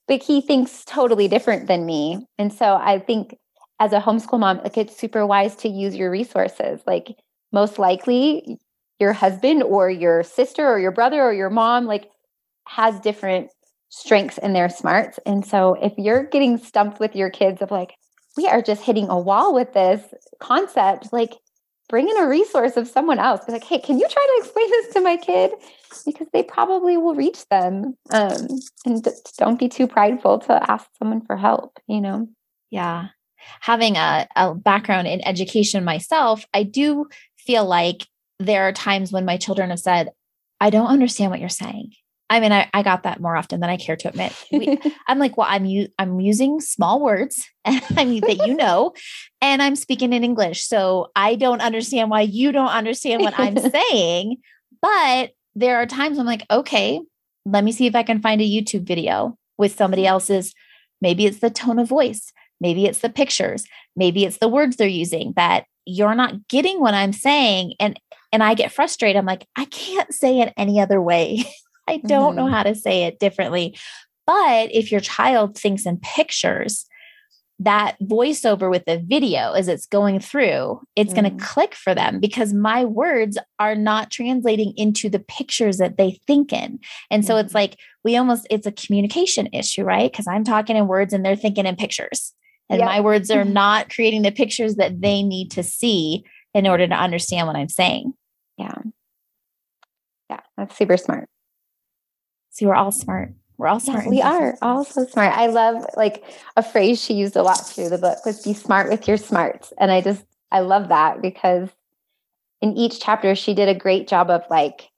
But 0.07 0.21
he 0.21 0.41
thinks 0.41 0.85
totally 0.85 1.27
different 1.27 1.67
than 1.67 1.85
me. 1.85 2.25
And 2.37 2.53
so 2.53 2.75
I 2.75 2.99
think 2.99 3.35
as 3.79 3.91
a 3.91 3.99
homeschool 3.99 4.39
mom, 4.39 4.59
like 4.59 4.77
it's 4.77 4.95
super 4.95 5.25
wise 5.25 5.55
to 5.57 5.69
use 5.69 5.95
your 5.95 6.11
resources. 6.11 6.81
Like 6.85 7.15
most 7.51 7.79
likely 7.79 8.59
your 8.99 9.13
husband 9.13 9.63
or 9.63 9.89
your 9.89 10.23
sister 10.23 10.65
or 10.65 10.79
your 10.79 10.91
brother 10.91 11.21
or 11.21 11.33
your 11.33 11.49
mom 11.49 11.85
like 11.85 12.09
has 12.67 12.99
different 12.99 13.49
strengths 13.89 14.37
and 14.37 14.55
their 14.55 14.69
smarts. 14.69 15.19
And 15.25 15.45
so 15.45 15.73
if 15.81 15.93
you're 15.97 16.23
getting 16.23 16.57
stumped 16.57 16.99
with 16.99 17.15
your 17.15 17.29
kids 17.29 17.61
of 17.61 17.71
like, 17.71 17.95
we 18.37 18.47
are 18.47 18.61
just 18.61 18.83
hitting 18.83 19.09
a 19.09 19.19
wall 19.19 19.53
with 19.53 19.73
this 19.73 20.01
concept, 20.39 21.11
like 21.11 21.33
bring 21.89 22.09
in 22.09 22.17
a 22.17 22.27
resource 22.27 22.77
of 22.77 22.87
someone 22.87 23.19
else. 23.19 23.45
Be 23.45 23.51
like, 23.51 23.63
hey, 23.63 23.79
can 23.79 23.99
you 23.99 24.07
try 24.09 24.27
to 24.35 24.43
explain 24.43 24.69
this 24.69 24.93
to 24.93 25.01
my 25.01 25.17
kid? 25.17 25.51
Because 26.05 26.27
they 26.33 26.43
probably 26.43 26.97
will 26.97 27.15
reach 27.15 27.47
them. 27.49 27.97
Um, 28.09 28.47
and 28.85 29.07
don't 29.37 29.59
be 29.59 29.69
too 29.69 29.87
prideful 29.87 30.39
to 30.39 30.71
ask 30.71 30.87
someone 30.97 31.21
for 31.25 31.37
help, 31.37 31.79
you 31.87 32.01
know? 32.01 32.27
Yeah. 32.71 33.07
Having 33.61 33.97
a, 33.97 34.27
a 34.35 34.55
background 34.55 35.07
in 35.07 35.25
education 35.25 35.83
myself, 35.83 36.45
I 36.53 36.63
do 36.63 37.07
feel 37.37 37.65
like 37.65 38.07
there 38.39 38.63
are 38.63 38.73
times 38.73 39.11
when 39.11 39.25
my 39.25 39.37
children 39.37 39.69
have 39.69 39.79
said, 39.79 40.09
I 40.59 40.69
don't 40.69 40.87
understand 40.87 41.31
what 41.31 41.39
you're 41.39 41.49
saying. 41.49 41.91
I 42.29 42.39
mean, 42.39 42.51
I, 42.51 42.69
I 42.73 42.81
got 42.81 43.03
that 43.03 43.19
more 43.19 43.35
often 43.35 43.59
than 43.59 43.69
I 43.69 43.77
care 43.77 43.95
to 43.95 44.09
admit. 44.09 44.33
We, 44.51 44.79
I'm 45.07 45.19
like, 45.19 45.37
well, 45.37 45.47
I'm 45.49 45.65
u- 45.65 45.89
I'm 45.99 46.19
using 46.19 46.59
small 46.59 47.01
words 47.01 47.47
and 47.65 47.81
I 47.95 48.05
mean 48.05 48.21
that 48.21 48.47
you 48.47 48.55
know, 48.55 48.93
and 49.41 49.61
I'm 49.61 49.75
speaking 49.75 50.13
in 50.13 50.23
English, 50.23 50.67
so 50.67 51.11
I 51.15 51.35
don't 51.35 51.61
understand 51.61 52.09
why 52.09 52.21
you 52.21 52.51
don't 52.51 52.69
understand 52.69 53.21
what 53.21 53.37
I'm 53.37 53.57
saying. 53.91 54.37
But 54.81 55.31
there 55.55 55.77
are 55.77 55.85
times 55.85 56.17
I'm 56.17 56.25
like, 56.25 56.45
okay, 56.49 56.99
let 57.45 57.63
me 57.63 57.71
see 57.71 57.85
if 57.85 57.95
I 57.95 58.03
can 58.03 58.21
find 58.21 58.41
a 58.41 58.49
YouTube 58.49 58.83
video 58.83 59.37
with 59.57 59.75
somebody 59.75 60.03
mm-hmm. 60.03 60.09
else's. 60.09 60.53
Maybe 61.01 61.25
it's 61.25 61.39
the 61.39 61.49
tone 61.49 61.77
of 61.77 61.87
voice, 61.87 62.31
maybe 62.59 62.85
it's 62.85 62.99
the 62.99 63.09
pictures, 63.09 63.65
maybe 63.95 64.25
it's 64.25 64.37
the 64.37 64.47
words 64.47 64.77
they're 64.77 64.87
using 64.87 65.33
that 65.35 65.65
you're 65.85 66.15
not 66.15 66.47
getting 66.47 66.79
what 66.79 66.95
I'm 66.95 67.13
saying, 67.13 67.73
and 67.79 67.99
and 68.31 68.43
I 68.43 68.55
get 68.55 68.71
frustrated. 68.71 69.17
I'm 69.17 69.25
like, 69.25 69.47
I 69.55 69.65
can't 69.65 70.13
say 70.13 70.41
it 70.41 70.53
any 70.57 70.81
other 70.81 71.01
way. 71.01 71.45
I 71.87 71.97
don't 71.97 72.35
mm-hmm. 72.35 72.37
know 72.37 72.47
how 72.47 72.63
to 72.63 72.75
say 72.75 73.03
it 73.03 73.19
differently. 73.19 73.77
But 74.25 74.73
if 74.73 74.91
your 74.91 75.01
child 75.01 75.57
thinks 75.57 75.85
in 75.85 75.97
pictures, 75.97 76.85
that 77.59 77.95
voiceover 78.01 78.69
with 78.69 78.83
the 78.85 79.01
video 79.05 79.53
as 79.53 79.67
it's 79.67 79.85
going 79.85 80.19
through, 80.19 80.81
it's 80.95 81.13
mm. 81.13 81.21
going 81.21 81.37
to 81.37 81.45
click 81.45 81.73
for 81.73 81.95
them 81.95 82.19
because 82.19 82.53
my 82.53 82.83
words 82.83 83.37
are 83.59 83.75
not 83.75 84.11
translating 84.11 84.73
into 84.75 85.09
the 85.09 85.19
pictures 85.19 85.77
that 85.77 85.97
they 85.97 86.19
think 86.27 86.51
in. 86.51 86.79
And 87.09 87.23
mm. 87.23 87.25
so 87.25 87.37
it's 87.37 87.49
mm-hmm. 87.49 87.57
like 87.57 87.79
we 88.03 88.17
almost, 88.17 88.45
it's 88.49 88.67
a 88.67 88.73
communication 88.73 89.47
issue, 89.53 89.83
right? 89.83 90.11
Because 90.11 90.27
I'm 90.27 90.43
talking 90.43 90.75
in 90.75 90.87
words 90.87 91.13
and 91.13 91.25
they're 91.25 91.37
thinking 91.37 91.65
in 91.65 91.77
pictures. 91.77 92.33
And 92.69 92.79
yep. 92.79 92.87
my 92.87 92.99
words 92.99 93.31
are 93.31 93.45
not 93.45 93.89
creating 93.89 94.23
the 94.23 94.31
pictures 94.31 94.75
that 94.75 94.99
they 94.99 95.23
need 95.23 95.51
to 95.51 95.63
see 95.63 96.25
in 96.53 96.67
order 96.67 96.87
to 96.87 96.95
understand 96.95 97.47
what 97.47 97.55
I'm 97.55 97.69
saying. 97.69 98.13
Yeah. 98.57 98.79
Yeah, 100.29 100.39
that's 100.57 100.75
super 100.75 100.97
smart. 100.97 101.29
See, 102.55 102.65
we're 102.65 102.73
all 102.73 102.93
smart. 102.93 103.33
We're 103.57 103.67
all 103.67 103.81
smart. 103.81 104.05
Yes, 104.05 104.11
we 104.11 104.21
are 104.21 104.57
all 104.61 104.85
so 104.85 105.05
smart. 105.05 105.37
I 105.37 105.47
love 105.47 105.85
like 105.97 106.23
a 106.55 106.63
phrase 106.63 107.03
she 107.03 107.13
used 107.13 107.35
a 107.35 107.43
lot 107.43 107.67
through 107.67 107.89
the 107.89 107.97
book 107.97 108.25
was 108.25 108.41
be 108.41 108.53
smart 108.53 108.89
with 108.89 109.09
your 109.09 109.17
smarts. 109.17 109.73
And 109.77 109.91
I 109.91 109.99
just, 109.99 110.23
I 110.51 110.61
love 110.61 110.87
that 110.87 111.21
because 111.21 111.67
in 112.61 112.77
each 112.77 113.01
chapter, 113.01 113.35
she 113.35 113.53
did 113.53 113.67
a 113.67 113.75
great 113.75 114.07
job 114.07 114.29
of 114.29 114.43
like 114.49 114.89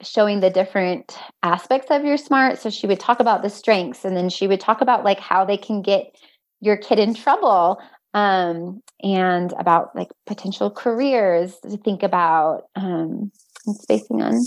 showing 0.00 0.40
the 0.40 0.50
different 0.50 1.16
aspects 1.44 1.88
of 1.92 2.04
your 2.04 2.16
smart. 2.16 2.58
So 2.58 2.68
she 2.68 2.88
would 2.88 2.98
talk 2.98 3.20
about 3.20 3.42
the 3.42 3.50
strengths 3.50 4.04
and 4.04 4.16
then 4.16 4.28
she 4.28 4.48
would 4.48 4.60
talk 4.60 4.80
about 4.80 5.04
like 5.04 5.20
how 5.20 5.44
they 5.44 5.56
can 5.56 5.82
get 5.82 6.16
your 6.60 6.76
kid 6.76 6.98
in 6.98 7.14
trouble. 7.14 7.80
um, 8.14 8.82
and 9.02 9.52
about 9.58 9.94
like 9.96 10.08
potential 10.26 10.70
careers 10.70 11.58
to 11.60 11.76
think 11.76 12.02
about 12.02 12.64
um, 12.76 13.32
and 13.66 13.76
spacing 13.76 14.22
on 14.22 14.40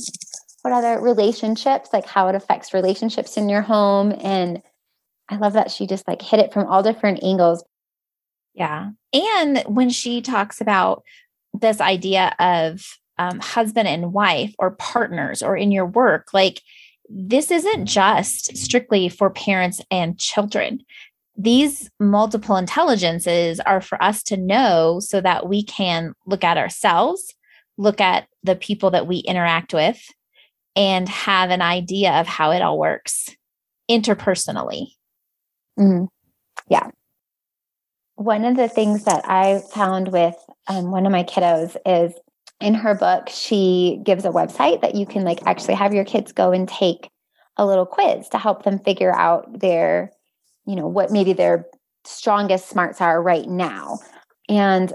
what 0.66 0.74
other 0.74 1.00
relationships, 1.00 1.90
like 1.94 2.08
how 2.08 2.28
it 2.28 2.34
affects 2.34 2.74
relationships 2.74 3.38
in 3.38 3.50
your 3.50 3.62
home. 3.62 4.12
And 4.20 4.64
I 5.30 5.38
love 5.38 5.54
that 5.54 5.70
she 5.70 5.86
just 5.86 6.08
like 6.08 6.24
hit 6.24 6.40
it 6.40 6.52
from 6.52 6.66
all 6.66 6.82
different 6.82 7.24
angles. 7.24 7.64
Yeah. 8.56 8.90
And 9.14 9.60
when 9.68 9.92
she 9.92 10.24
talks 10.24 10.62
about 10.62 11.04
this 11.54 11.80
idea 11.80 12.34
of 12.40 12.84
um, 13.20 13.40
husband 13.42 13.88
and 13.88 14.12
wife 14.12 14.56
or 14.58 14.72
partners 14.72 15.44
or 15.44 15.56
in 15.56 15.72
your 15.72 15.86
work, 15.86 16.34
like 16.34 16.64
this 17.08 17.52
isn't 17.52 17.86
just 17.86 18.58
strictly 18.58 19.08
for 19.08 19.30
parents 19.30 19.82
and 19.92 20.18
children. 20.18 20.80
These 21.38 21.92
multiple 22.00 22.58
intelligences 22.58 23.60
are 23.60 23.82
for 23.82 24.02
us 24.02 24.24
to 24.24 24.36
know 24.36 25.00
so 25.00 25.22
that 25.22 25.48
we 25.48 25.62
can 25.62 26.16
look 26.26 26.44
at 26.44 26.58
ourselves, 26.58 27.36
look 27.78 28.02
at 28.02 28.28
the 28.42 28.56
people 28.56 28.90
that 28.90 29.06
we 29.06 29.18
interact 29.18 29.72
with, 29.72 30.04
and 30.76 31.08
have 31.08 31.50
an 31.50 31.62
idea 31.62 32.12
of 32.14 32.28
how 32.28 32.52
it 32.52 32.62
all 32.62 32.78
works 32.78 33.30
interpersonally. 33.90 34.88
Mm-hmm. 35.80 36.06
Yeah. 36.70 36.90
One 38.16 38.46
of 38.46 38.56
the 38.56 38.70
things 38.70 39.06
that 39.06 39.28
I 39.28 39.62
found 39.74 40.12
with 40.12 40.36
um, 40.68 40.92
one 40.92 41.06
of 41.06 41.12
my 41.12 41.24
kiddos 41.24 41.76
is 41.86 42.14
in 42.62 42.74
her 42.74 42.96
book, 42.96 43.30
she 43.30 44.00
gives 44.04 44.26
a 44.26 44.30
website 44.30 44.82
that 44.82 44.96
you 44.96 45.06
can 45.06 45.24
like 45.24 45.40
actually 45.46 45.76
have 45.76 45.94
your 45.94 46.06
kids 46.06 46.32
go 46.32 46.52
and 46.52 46.68
take 46.68 47.10
a 47.58 47.66
little 47.66 47.86
quiz 47.86 48.30
to 48.30 48.38
help 48.38 48.64
them 48.64 48.80
figure 48.80 49.14
out 49.14 49.60
their, 49.60 50.12
you 50.66 50.76
know, 50.76 50.88
what 50.88 51.12
maybe 51.12 51.34
their 51.34 51.66
strongest 52.06 52.70
smarts 52.70 53.02
are 53.02 53.22
right 53.22 53.48
now. 53.48 54.00
And 54.48 54.94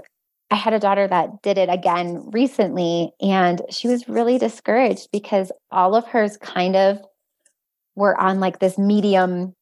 I 0.51 0.55
had 0.55 0.73
a 0.73 0.79
daughter 0.79 1.07
that 1.07 1.41
did 1.41 1.57
it 1.57 1.69
again 1.69 2.29
recently, 2.31 3.13
and 3.21 3.61
she 3.69 3.87
was 3.87 4.07
really 4.07 4.37
discouraged 4.37 5.09
because 5.11 5.51
all 5.71 5.95
of 5.95 6.05
hers 6.05 6.37
kind 6.37 6.75
of 6.75 6.99
were 7.95 8.19
on 8.19 8.39
like 8.39 8.59
this 8.59 8.77
medium 8.77 9.55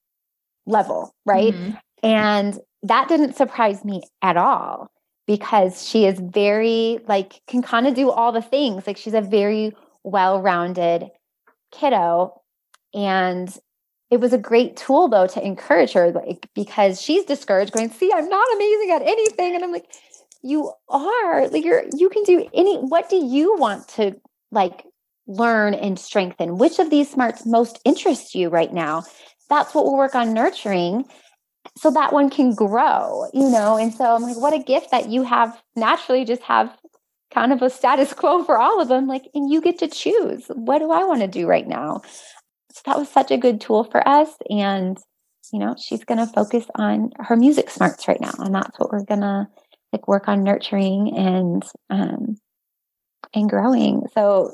level, 0.65 1.13
right? 1.25 1.53
Mm-hmm. 1.53 1.71
And 2.01 2.59
that 2.83 3.07
didn't 3.07 3.35
surprise 3.35 3.85
me 3.85 4.01
at 4.21 4.37
all 4.37 4.89
because 5.27 5.87
she 5.87 6.05
is 6.05 6.19
very 6.19 6.99
like 7.07 7.41
can 7.47 7.61
kind 7.61 7.85
of 7.85 7.93
do 7.93 8.09
all 8.09 8.31
the 8.31 8.41
things 8.41 8.87
like 8.87 8.97
she's 8.97 9.13
a 9.13 9.21
very 9.21 9.75
well-rounded 10.03 11.07
kiddo 11.71 12.33
and 12.95 13.59
it 14.09 14.19
was 14.19 14.33
a 14.33 14.39
great 14.39 14.75
tool 14.75 15.07
though 15.07 15.27
to 15.27 15.45
encourage 15.45 15.93
her 15.93 16.11
like 16.11 16.49
because 16.55 16.99
she's 16.99 17.25
discouraged 17.25 17.73
going 17.73 17.91
see 17.91 18.11
i'm 18.15 18.27
not 18.27 18.47
amazing 18.55 18.91
at 18.91 19.03
anything 19.03 19.53
and 19.53 19.63
i'm 19.63 19.71
like 19.71 19.85
you 20.41 20.71
are 20.87 21.47
like 21.49 21.63
you're 21.63 21.83
you 21.95 22.09
can 22.09 22.23
do 22.23 22.47
any 22.53 22.77
what 22.77 23.09
do 23.09 23.17
you 23.17 23.55
want 23.57 23.87
to 23.87 24.15
like 24.51 24.85
learn 25.27 25.73
and 25.73 25.99
strengthen 25.99 26.57
which 26.57 26.79
of 26.79 26.89
these 26.89 27.09
smarts 27.09 27.45
most 27.45 27.79
interest 27.85 28.33
you 28.33 28.49
right 28.49 28.73
now 28.73 29.03
that's 29.49 29.73
what 29.73 29.85
we'll 29.85 29.97
work 29.97 30.15
on 30.15 30.33
nurturing 30.33 31.05
so 31.77 31.91
that 31.91 32.13
one 32.13 32.29
can 32.29 32.53
grow, 32.53 33.27
you 33.33 33.49
know? 33.49 33.77
And 33.77 33.93
so 33.93 34.15
I'm 34.15 34.21
like, 34.21 34.37
what 34.37 34.53
a 34.53 34.59
gift 34.59 34.91
that 34.91 35.09
you 35.09 35.23
have 35.23 35.61
naturally 35.75 36.25
just 36.25 36.41
have 36.43 36.75
kind 37.33 37.53
of 37.53 37.61
a 37.61 37.69
status 37.69 38.13
quo 38.13 38.43
for 38.43 38.57
all 38.57 38.81
of 38.81 38.87
them. 38.87 39.07
Like, 39.07 39.23
and 39.33 39.51
you 39.51 39.61
get 39.61 39.79
to 39.79 39.87
choose 39.87 40.45
what 40.49 40.79
do 40.79 40.91
I 40.91 41.03
want 41.03 41.21
to 41.21 41.27
do 41.27 41.47
right 41.47 41.67
now? 41.67 42.01
So 42.71 42.81
that 42.85 42.97
was 42.97 43.09
such 43.09 43.31
a 43.31 43.37
good 43.37 43.61
tool 43.61 43.83
for 43.83 44.07
us. 44.07 44.29
And, 44.49 44.97
you 45.51 45.59
know, 45.59 45.75
she's 45.79 46.03
going 46.03 46.19
to 46.19 46.31
focus 46.33 46.65
on 46.75 47.11
her 47.19 47.35
music 47.35 47.69
smarts 47.69 48.07
right 48.07 48.21
now. 48.21 48.33
And 48.39 48.53
that's 48.53 48.77
what 48.79 48.91
we're 48.91 49.05
going 49.05 49.21
to 49.21 49.47
like 49.93 50.07
work 50.07 50.27
on 50.27 50.43
nurturing 50.43 51.15
and, 51.17 51.63
um, 51.89 52.37
and 53.33 53.49
growing. 53.49 54.03
So, 54.13 54.53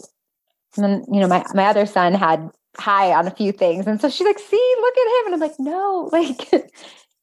you 0.77 1.05
know, 1.07 1.27
my, 1.27 1.45
my 1.53 1.65
other 1.65 1.85
son 1.85 2.13
had 2.13 2.49
high 2.77 3.13
on 3.13 3.27
a 3.27 3.31
few 3.31 3.51
things. 3.51 3.87
And 3.87 3.99
so 3.99 4.09
she's 4.09 4.27
like, 4.27 4.39
see, 4.39 4.75
look 4.79 4.97
at 4.97 5.07
him. 5.07 5.25
And 5.25 5.33
I'm 5.35 5.39
like, 5.39 5.59
no, 5.59 6.09
like 6.11 6.51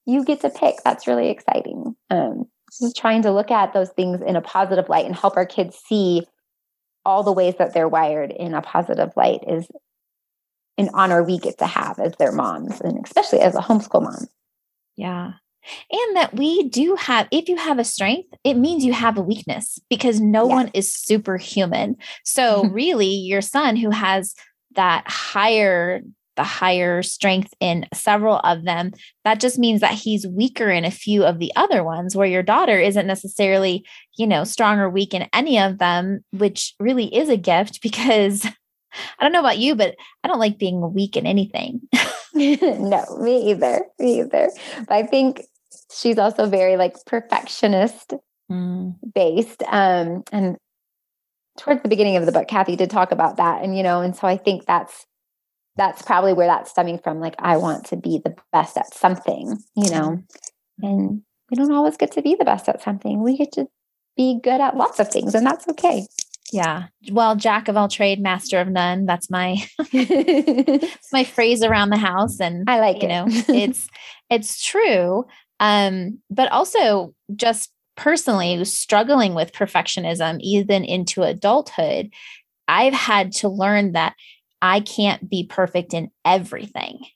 you 0.06 0.24
get 0.24 0.40
to 0.42 0.50
pick. 0.50 0.76
That's 0.84 1.06
really 1.06 1.28
exciting. 1.28 1.94
Um, 2.10 2.44
just 2.80 2.96
trying 2.96 3.22
to 3.22 3.32
look 3.32 3.50
at 3.50 3.72
those 3.72 3.90
things 3.90 4.20
in 4.22 4.36
a 4.36 4.40
positive 4.40 4.88
light 4.88 5.04
and 5.04 5.14
help 5.14 5.36
our 5.36 5.46
kids 5.46 5.78
see 5.86 6.26
all 7.04 7.22
the 7.22 7.32
ways 7.32 7.54
that 7.58 7.74
they're 7.74 7.88
wired 7.88 8.30
in 8.30 8.54
a 8.54 8.62
positive 8.62 9.10
light 9.16 9.40
is 9.46 9.66
an 10.78 10.88
honor 10.94 11.22
we 11.22 11.38
get 11.38 11.58
to 11.58 11.66
have 11.66 11.98
as 11.98 12.12
their 12.18 12.32
moms 12.32 12.80
and 12.80 13.04
especially 13.04 13.40
as 13.40 13.54
a 13.54 13.60
homeschool 13.60 14.02
mom. 14.02 14.26
Yeah. 14.96 15.32
And 15.90 16.16
that 16.16 16.34
we 16.34 16.68
do 16.68 16.96
have, 16.96 17.28
if 17.30 17.48
you 17.48 17.56
have 17.56 17.78
a 17.78 17.84
strength, 17.84 18.28
it 18.44 18.54
means 18.54 18.84
you 18.84 18.92
have 18.92 19.16
a 19.16 19.22
weakness 19.22 19.78
because 19.88 20.20
no 20.20 20.48
yes. 20.48 20.52
one 20.52 20.70
is 20.74 20.94
superhuman. 20.94 21.96
So, 22.24 22.64
really, 22.70 23.06
your 23.06 23.42
son 23.42 23.76
who 23.76 23.90
has 23.90 24.34
that 24.74 25.04
higher 25.06 26.02
the 26.36 26.42
higher 26.42 27.02
strength 27.02 27.52
in 27.60 27.86
several 27.92 28.38
of 28.38 28.64
them 28.64 28.92
that 29.24 29.38
just 29.38 29.58
means 29.58 29.82
that 29.82 29.92
he's 29.92 30.26
weaker 30.26 30.70
in 30.70 30.84
a 30.84 30.90
few 30.90 31.24
of 31.24 31.38
the 31.38 31.52
other 31.56 31.84
ones 31.84 32.16
where 32.16 32.26
your 32.26 32.42
daughter 32.42 32.78
isn't 32.78 33.06
necessarily 33.06 33.84
you 34.16 34.26
know 34.26 34.42
strong 34.42 34.78
or 34.78 34.88
weak 34.88 35.12
in 35.12 35.28
any 35.34 35.58
of 35.58 35.78
them 35.78 36.24
which 36.30 36.74
really 36.80 37.14
is 37.14 37.28
a 37.28 37.36
gift 37.36 37.82
because 37.82 38.46
i 39.18 39.22
don't 39.22 39.32
know 39.32 39.40
about 39.40 39.58
you 39.58 39.74
but 39.74 39.94
i 40.24 40.28
don't 40.28 40.38
like 40.38 40.58
being 40.58 40.94
weak 40.94 41.18
in 41.18 41.26
anything 41.26 41.82
no 42.34 43.04
me 43.20 43.50
either 43.50 43.84
me 43.98 44.20
either 44.20 44.50
but 44.88 44.94
i 44.94 45.02
think 45.02 45.42
she's 45.94 46.18
also 46.18 46.46
very 46.46 46.76
like 46.76 46.96
perfectionist 47.06 48.14
mm. 48.50 48.94
based 49.14 49.62
um 49.70 50.22
and 50.32 50.56
towards 51.58 51.82
the 51.82 51.88
beginning 51.88 52.16
of 52.16 52.26
the 52.26 52.32
book, 52.32 52.48
Kathy 52.48 52.76
did 52.76 52.90
talk 52.90 53.12
about 53.12 53.36
that. 53.36 53.62
And, 53.62 53.76
you 53.76 53.82
know, 53.82 54.00
and 54.00 54.16
so 54.16 54.26
I 54.26 54.36
think 54.36 54.64
that's 54.66 55.06
that's 55.76 56.02
probably 56.02 56.34
where 56.34 56.46
that's 56.46 56.70
stemming 56.70 56.98
from. 56.98 57.18
Like, 57.18 57.34
I 57.38 57.56
want 57.56 57.86
to 57.86 57.96
be 57.96 58.20
the 58.22 58.34
best 58.52 58.76
at 58.76 58.92
something, 58.92 59.58
you 59.74 59.90
know, 59.90 60.22
mm-hmm. 60.82 60.84
and 60.86 61.22
we 61.50 61.56
don't 61.56 61.72
always 61.72 61.96
get 61.96 62.12
to 62.12 62.22
be 62.22 62.34
the 62.34 62.44
best 62.44 62.68
at 62.68 62.82
something. 62.82 63.22
We 63.22 63.38
get 63.38 63.52
to 63.52 63.66
be 64.14 64.38
good 64.42 64.60
at 64.60 64.76
lots 64.76 65.00
of 65.00 65.08
things, 65.08 65.34
and 65.34 65.46
that's 65.46 65.66
okay. 65.68 66.06
Yeah. 66.52 66.88
Well, 67.10 67.34
jack 67.34 67.68
of 67.68 67.78
all 67.78 67.88
trade, 67.88 68.20
master 68.20 68.60
of 68.60 68.68
none. 68.68 69.06
That's 69.06 69.30
my 69.30 69.56
my 71.12 71.24
phrase 71.24 71.62
around 71.62 71.88
the 71.88 71.96
house. 71.96 72.38
And 72.40 72.64
I 72.68 72.78
like 72.78 73.02
you 73.02 73.08
it. 73.08 73.08
know, 73.08 73.24
it's 73.48 73.88
it's 74.28 74.62
true. 74.62 75.24
Um, 75.62 76.18
but 76.28 76.50
also 76.50 77.14
just 77.36 77.70
personally 77.96 78.64
struggling 78.64 79.32
with 79.32 79.52
perfectionism 79.52 80.40
even 80.40 80.84
into 80.84 81.22
adulthood, 81.22 82.10
I've 82.66 82.92
had 82.92 83.30
to 83.34 83.48
learn 83.48 83.92
that 83.92 84.14
I 84.60 84.80
can't 84.80 85.30
be 85.30 85.46
perfect 85.46 85.94
in 85.94 86.10
everything. 86.24 87.06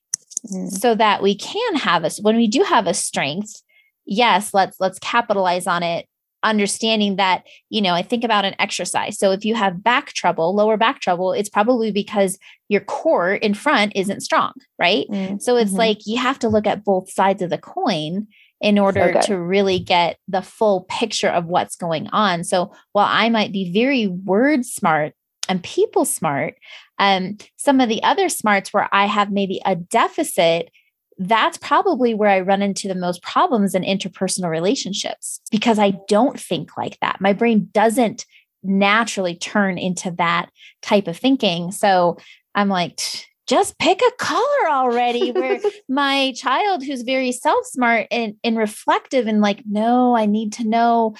Mm. 0.47 0.71
So 0.71 0.95
that 0.95 1.23
we 1.23 1.35
can 1.35 1.75
have 1.75 2.05
us 2.05 2.23
when 2.23 2.37
we 2.37 2.47
do 2.47 2.63
have 2.63 2.87
a 2.87 2.95
strength, 2.95 3.63
yes, 4.05 4.55
let's 4.55 4.79
let's 4.79 5.01
capitalize 5.01 5.67
on 5.67 5.83
it 5.83 6.07
understanding 6.47 7.17
that 7.17 7.45
you 7.69 7.83
know 7.83 7.93
i 7.93 8.03
think 8.03 8.25
about 8.25 8.45
an 8.45 8.55
exercise 8.59 9.19
so 9.19 9.33
if 9.33 9.45
you 9.45 9.55
have 9.55 9.83
back 9.83 10.13
trouble 10.13 10.55
lower 10.55 10.77
back 10.77 11.01
trouble 11.01 11.33
it's 11.33 11.49
probably 11.49 11.91
because 11.91 12.39
your 12.69 12.81
core 12.81 13.35
in 13.35 13.53
front 13.53 13.93
isn't 13.95 14.21
strong 14.21 14.53
right 14.79 15.07
mm-hmm. 15.11 15.37
so 15.39 15.57
it's 15.57 15.71
mm-hmm. 15.71 15.79
like 15.79 15.99
you 16.07 16.19
have 16.19 16.39
to 16.39 16.49
look 16.49 16.67
at 16.67 16.85
both 16.85 17.11
sides 17.11 17.43
of 17.43 17.51
the 17.51 17.59
coin 17.59 18.27
in 18.61 18.79
order 18.79 19.13
so 19.21 19.21
to 19.29 19.39
really 19.39 19.79
get 19.79 20.19
the 20.29 20.43
full 20.43 20.87
picture 20.89 21.29
of 21.29 21.47
what's 21.47 21.77
going 21.77 22.09
on. 22.09 22.45
So 22.45 22.73
while 22.93 23.09
I 23.09 23.29
might 23.29 23.53
be 23.53 23.73
very 23.73 24.07
word 24.07 24.65
smart 24.65 25.15
and 25.49 25.63
people 25.63 26.05
smart, 26.05 26.55
um, 26.99 27.37
some 27.57 27.81
of 27.81 27.89
the 27.89 28.03
other 28.03 28.29
smarts 28.29 28.73
where 28.73 28.89
I 28.93 29.07
have 29.07 29.31
maybe 29.31 29.61
a 29.65 29.77
deficit, 29.77 30.71
that's 31.19 31.59
probably 31.59 32.15
where 32.15 32.29
I 32.29 32.41
run 32.41 32.63
into 32.63 32.89
the 32.89 32.95
most 32.95 33.23
problems 33.23 33.75
in 33.75 33.83
interpersonal 33.83 34.51
relationships 34.51 35.41
because 35.51 35.79
I 35.79 35.95
don't 36.09 36.39
think 36.39 36.77
like 36.77 36.99
that. 37.01 37.21
My 37.21 37.33
brain 37.33 37.69
doesn't 37.73 38.27
naturally 38.63 39.35
turn 39.35 39.79
into 39.79 40.11
that 40.13 40.51
type 40.83 41.09
of 41.09 41.17
thinking. 41.17 41.73
So 41.73 42.19
I'm 42.55 42.69
like, 42.69 43.01
just 43.47 43.79
pick 43.79 44.01
a 44.03 44.13
color 44.19 44.71
already 44.71 45.31
where 45.31 45.61
my 45.89 46.33
child 46.37 46.85
who's 46.85 47.03
very 47.03 47.33
self-smart 47.33 48.09
and, 48.11 48.35
and 48.43 48.59
reflective 48.59 49.27
and 49.27 49.41
like 49.41 49.63
no 49.69 50.17
i 50.17 50.27
need 50.27 50.53
to 50.55 50.67
know 50.67 51.15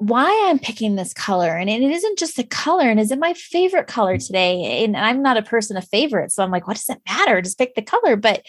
why 0.00 0.48
i'm 0.48 0.58
picking 0.58 0.96
this 0.96 1.12
color 1.12 1.56
and 1.56 1.68
it 1.68 1.82
isn't 1.82 2.18
just 2.18 2.38
a 2.38 2.44
color 2.44 2.88
and 2.88 2.98
is 2.98 3.10
it 3.10 3.18
my 3.18 3.34
favorite 3.34 3.86
color 3.86 4.16
today 4.16 4.82
and 4.82 4.96
i'm 4.96 5.22
not 5.22 5.36
a 5.36 5.42
person 5.42 5.76
of 5.76 5.86
favorites 5.88 6.34
so 6.34 6.42
i'm 6.42 6.50
like 6.50 6.66
what 6.66 6.76
does 6.76 6.88
it 6.88 7.00
matter 7.08 7.40
just 7.42 7.58
pick 7.58 7.74
the 7.74 7.82
color 7.82 8.16
but 8.16 8.42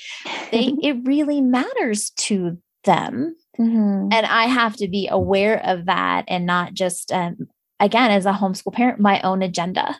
they 0.52 0.74
it 0.82 0.98
really 1.04 1.42
matters 1.42 2.12
to 2.12 2.58
them 2.84 3.36
mm-hmm. 3.60 4.08
and 4.12 4.26
i 4.26 4.46
have 4.46 4.76
to 4.76 4.88
be 4.88 5.08
aware 5.10 5.62
of 5.66 5.86
that 5.86 6.24
and 6.28 6.46
not 6.46 6.74
just 6.74 7.12
um, 7.12 7.38
again 7.80 8.12
as 8.12 8.26
a 8.26 8.32
homeschool 8.32 8.74
parent 8.74 9.00
my 9.00 9.20
own 9.22 9.42
agenda 9.42 10.00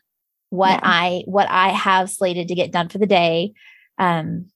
what 0.52 0.72
yeah. 0.72 0.80
I 0.84 1.24
what 1.26 1.50
I 1.50 1.70
have 1.70 2.10
slated 2.10 2.50
to 2.50 2.56
get 2.56 2.72
done 2.72 2.90
for 2.90 3.00
the 3.00 3.08
day. 3.08 3.54
Um, 3.98 4.52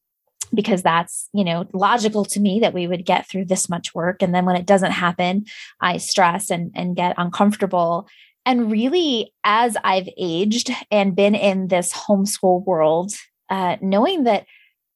because 0.53 0.81
that's 0.81 1.29
you 1.33 1.43
know 1.43 1.65
logical 1.73 2.25
to 2.25 2.39
me 2.39 2.59
that 2.59 2.73
we 2.73 2.87
would 2.87 3.05
get 3.05 3.27
through 3.27 3.45
this 3.45 3.69
much 3.69 3.93
work 3.93 4.21
and 4.21 4.33
then 4.33 4.45
when 4.45 4.55
it 4.55 4.65
doesn't 4.65 4.91
happen 4.91 5.45
i 5.81 5.97
stress 5.97 6.49
and 6.49 6.71
and 6.75 6.95
get 6.95 7.15
uncomfortable 7.17 8.07
and 8.45 8.71
really 8.71 9.33
as 9.43 9.77
i've 9.83 10.09
aged 10.17 10.71
and 10.91 11.15
been 11.15 11.35
in 11.35 11.67
this 11.67 11.91
homeschool 11.93 12.65
world 12.65 13.13
uh, 13.49 13.77
knowing 13.81 14.23
that 14.23 14.45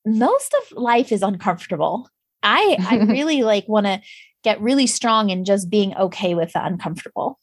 most 0.06 0.56
of 0.56 0.78
life 0.78 1.12
is 1.12 1.22
uncomfortable 1.22 2.10
i 2.44 2.78
i 2.88 2.98
really 3.12 3.44
like 3.44 3.68
want 3.68 3.86
to 3.86 4.02
get 4.44 4.62
really 4.62 4.88
strong 4.88 5.30
in 5.30 5.44
just 5.44 5.70
being 5.70 5.96
okay 5.98 6.34
with 6.34 6.54
the 6.54 6.66
uncomfortable 6.66 7.38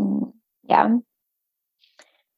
mm, 0.00 0.32
yeah 0.68 0.96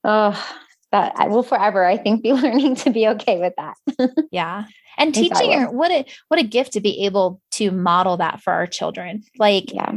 oh 0.05 0.55
that 0.93 1.13
I 1.17 1.29
will 1.29 1.43
forever, 1.43 1.85
I 1.85 1.97
think, 1.97 2.23
be 2.23 2.33
learning 2.45 2.77
to 2.77 2.91
be 2.91 3.07
okay 3.09 3.39
with 3.39 3.55
that. 3.57 3.77
yeah. 4.31 4.65
And 4.99 5.15
teaching 5.15 5.53
her 5.53 5.71
what 5.71 5.91
a 5.91 6.05
what 6.29 6.41
a 6.41 6.45
gift 6.45 6.73
to 6.73 6.81
be 6.81 7.05
able 7.05 7.41
to 7.53 7.71
model 7.71 8.17
that 8.19 8.41
for 8.43 8.53
our 8.53 8.67
children. 8.67 9.23
Like 9.39 9.73
yeah. 9.73 9.93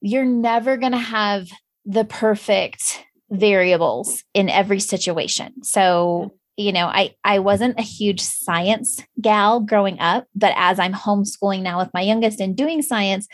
you're 0.00 0.24
never 0.24 0.76
gonna 0.76 0.98
have 0.98 1.48
the 1.84 2.04
perfect 2.04 3.04
variables 3.30 4.24
in 4.34 4.48
every 4.48 4.80
situation. 4.80 5.62
So 5.62 6.32
you 6.56 6.72
know 6.72 6.86
i 6.86 7.14
i 7.22 7.38
wasn't 7.38 7.78
a 7.78 7.82
huge 7.82 8.20
science 8.20 9.02
gal 9.20 9.60
growing 9.60 10.00
up 10.00 10.26
but 10.34 10.54
as 10.56 10.78
i'm 10.78 10.94
homeschooling 10.94 11.62
now 11.62 11.78
with 11.78 11.90
my 11.92 12.00
youngest 12.00 12.40
and 12.40 12.56
doing 12.56 12.82
science 12.82 13.28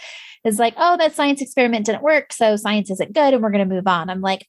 is 0.45 0.59
like 0.59 0.75
oh 0.77 0.97
that 0.97 1.15
science 1.15 1.41
experiment 1.41 1.87
didn't 1.87 2.03
work 2.03 2.33
so 2.33 2.57
science 2.57 2.91
isn't 2.91 3.15
good 3.15 3.33
and 3.33 3.43
we're 3.43 3.51
going 3.51 3.67
to 3.67 3.75
move 3.75 3.87
on 3.87 4.11
i'm 4.11 4.21
like 4.21 4.47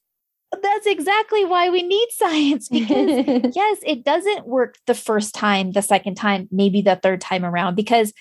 that's 0.62 0.86
exactly 0.86 1.44
why 1.44 1.70
we 1.70 1.82
need 1.82 2.08
science 2.10 2.68
because 2.68 3.26
yes, 3.54 3.78
it 3.84 4.04
doesn't 4.04 4.46
work 4.46 4.76
the 4.86 4.94
first 4.94 5.34
time, 5.34 5.72
the 5.72 5.82
second 5.82 6.16
time, 6.16 6.48
maybe 6.50 6.82
the 6.82 6.96
third 6.96 7.20
time 7.20 7.44
around 7.44 7.74
because 7.74 8.12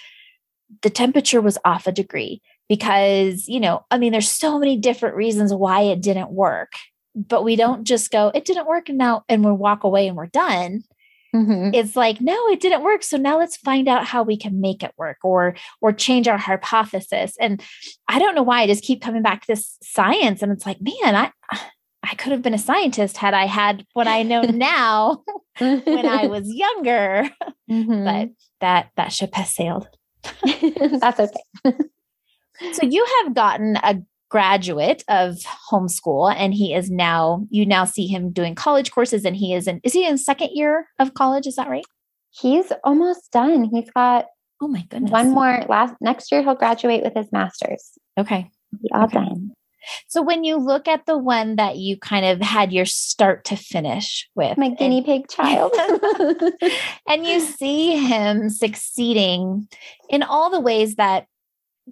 the 0.82 0.90
temperature 0.90 1.42
was 1.42 1.58
off 1.66 1.88
a 1.88 1.92
degree. 1.92 2.42
Because, 2.70 3.48
you 3.48 3.60
know, 3.60 3.86
I 3.92 3.98
mean, 3.98 4.14
there's 4.14 4.32
so 4.32 4.58
many 4.58 4.78
different 4.78 5.16
reasons 5.16 5.54
why 5.54 5.82
it 5.82 6.02
didn't 6.02 6.32
work, 6.32 6.72
but 7.14 7.44
we 7.44 7.56
don't 7.56 7.84
just 7.84 8.10
go, 8.10 8.32
it 8.34 8.46
didn't 8.46 8.68
work 8.68 8.90
and 8.90 8.98
now, 8.98 9.24
and 9.28 9.44
we 9.44 9.52
walk 9.52 9.84
away 9.84 10.08
and 10.08 10.16
we're 10.16 10.28
done. 10.28 10.84
Mm-hmm. 11.36 11.74
It's 11.74 11.96
like, 11.96 12.22
no, 12.22 12.48
it 12.50 12.60
didn't 12.60 12.84
work. 12.84 13.04
So 13.04 13.18
now 13.18 13.40
let's 13.40 13.58
find 13.58 13.88
out 13.88 14.06
how 14.06 14.24
we 14.24 14.38
can 14.38 14.62
make 14.62 14.84
it 14.84 14.94
work 14.98 15.18
or 15.24 15.56
or 15.82 15.92
change 15.92 16.28
our 16.28 16.38
hypothesis. 16.38 17.36
And 17.40 17.62
I 18.08 18.20
don't 18.20 18.36
know 18.36 18.44
why 18.44 18.62
I 18.62 18.68
just 18.68 18.84
keep 18.84 19.02
coming 19.02 19.24
back 19.24 19.42
to 19.42 19.48
this 19.48 19.78
science. 19.82 20.44
And 20.44 20.52
it's 20.52 20.66
like, 20.66 20.78
man, 20.80 21.16
I 21.16 21.32
I 22.04 22.16
could 22.16 22.32
have 22.32 22.42
been 22.42 22.54
a 22.54 22.60
scientist 22.60 23.18
had 23.18 23.34
I 23.34 23.46
had 23.46 23.86
what 23.94 24.08
I 24.08 24.24
know 24.24 24.42
now 24.42 25.24
when 25.58 26.06
I 26.06 26.28
was 26.28 26.54
younger. 26.54 27.30
Mm-hmm. 27.70 28.04
But 28.04 28.30
that 28.60 28.90
that 28.98 29.12
ship 29.12 29.34
has 29.36 29.56
sailed. 29.56 29.88
That's 30.44 31.20
okay. 31.20 31.74
so 32.74 32.86
you 32.86 33.06
have 33.20 33.34
gotten 33.34 33.78
a 33.78 34.02
graduate 34.34 35.04
of 35.10 35.38
homeschool 35.72 36.34
and 36.36 36.56
he 36.56 36.74
is 36.74 36.90
now 36.90 37.46
you 37.52 37.68
now 37.68 37.86
see 37.86 38.08
him 38.08 38.32
doing 38.32 38.56
college 38.56 38.90
courses 38.90 39.26
and 39.26 39.36
he 39.36 39.54
is 39.54 39.68
in 39.68 39.80
is 39.84 39.94
he 39.94 40.08
in 40.08 40.18
second 40.18 40.50
year 40.54 40.88
of 40.98 41.14
college 41.14 41.46
is 41.46 41.56
that 41.56 41.70
right 41.70 41.86
he's 42.32 42.74
almost 42.84 43.32
done 43.32 43.64
he's 43.66 43.92
got 43.92 44.26
oh 44.60 44.68
my 44.68 44.82
goodness 44.90 45.12
one 45.12 45.30
more 45.30 45.64
last 45.70 45.94
next 46.02 46.32
year 46.32 46.42
he'll 46.42 46.56
graduate 46.56 47.04
with 47.04 47.14
his 47.14 47.32
master's 47.32 47.92
okay 48.18 48.50
all 48.92 49.04
okay. 49.04 49.20
done 49.20 49.52
so 50.08 50.22
when 50.22 50.44
you 50.44 50.58
look 50.58 50.88
at 50.88 51.06
the 51.06 51.18
one 51.18 51.56
that 51.56 51.78
you 51.78 51.98
kind 51.98 52.26
of 52.26 52.42
had 52.42 52.72
your 52.72 52.86
start 52.86 53.46
to 53.46 53.56
finish 53.56 54.30
with, 54.36 54.58
my 54.58 54.70
guinea 54.70 54.98
and, 54.98 55.06
pig 55.06 55.28
child, 55.28 55.74
and 57.08 57.26
you 57.26 57.40
see 57.40 57.98
him 57.98 58.50
succeeding 58.50 59.68
in 60.10 60.24
all 60.24 60.50
the 60.50 60.60
ways 60.60 60.96
that 60.96 61.28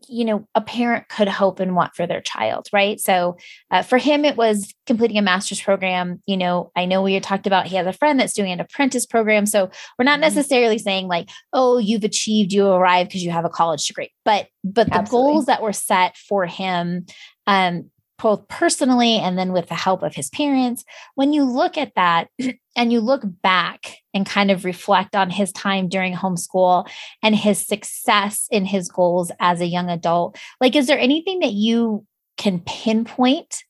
you 0.07 0.23
know 0.23 0.47
a 0.55 0.61
parent 0.61 1.07
could 1.09 1.27
hope 1.27 1.59
and 1.59 1.75
want 1.75 1.93
for 1.95 2.07
their 2.07 2.21
child 2.21 2.67
right 2.71 2.99
so 2.99 3.35
uh, 3.71 3.81
for 3.81 3.97
him 3.97 4.23
it 4.23 4.37
was 4.37 4.73
completing 4.85 5.17
a 5.17 5.21
master's 5.21 5.61
program 5.61 6.21
you 6.25 6.37
know 6.37 6.71
i 6.75 6.85
know 6.85 7.01
we 7.01 7.13
had 7.13 7.23
talked 7.23 7.45
about 7.45 7.67
he 7.67 7.75
has 7.75 7.85
a 7.85 7.93
friend 7.93 8.19
that's 8.19 8.33
doing 8.33 8.51
an 8.51 8.59
apprentice 8.59 9.05
program 9.05 9.45
so 9.45 9.69
we're 9.99 10.05
not 10.05 10.13
mm-hmm. 10.13 10.21
necessarily 10.21 10.77
saying 10.77 11.07
like 11.07 11.29
oh 11.51 11.77
you've 11.77 12.03
achieved 12.03 12.53
you 12.53 12.65
arrived 12.65 13.09
because 13.09 13.23
you 13.23 13.31
have 13.31 13.45
a 13.45 13.49
college 13.49 13.85
degree 13.85 14.11
but 14.23 14.47
but 14.63 14.87
the 14.87 14.95
Absolutely. 14.95 15.33
goals 15.33 15.45
that 15.47 15.61
were 15.61 15.73
set 15.73 16.15
for 16.17 16.45
him 16.45 17.05
um, 17.47 17.89
both 18.21 18.47
personally 18.47 19.17
and 19.17 19.37
then 19.37 19.51
with 19.51 19.67
the 19.67 19.75
help 19.75 20.03
of 20.03 20.13
his 20.13 20.29
parents. 20.29 20.85
When 21.15 21.33
you 21.33 21.43
look 21.43 21.77
at 21.77 21.95
that 21.95 22.29
and 22.75 22.93
you 22.93 22.99
look 22.99 23.23
back 23.41 23.97
and 24.13 24.25
kind 24.25 24.51
of 24.51 24.63
reflect 24.63 25.15
on 25.15 25.29
his 25.29 25.51
time 25.51 25.89
during 25.89 26.13
homeschool 26.13 26.87
and 27.23 27.35
his 27.35 27.65
success 27.65 28.47
in 28.51 28.65
his 28.65 28.89
goals 28.89 29.31
as 29.39 29.59
a 29.59 29.65
young 29.65 29.89
adult, 29.89 30.37
like, 30.59 30.75
is 30.75 30.87
there 30.87 30.99
anything 30.99 31.39
that 31.39 31.53
you 31.53 32.05
can 32.37 32.59
pinpoint? 32.59 33.63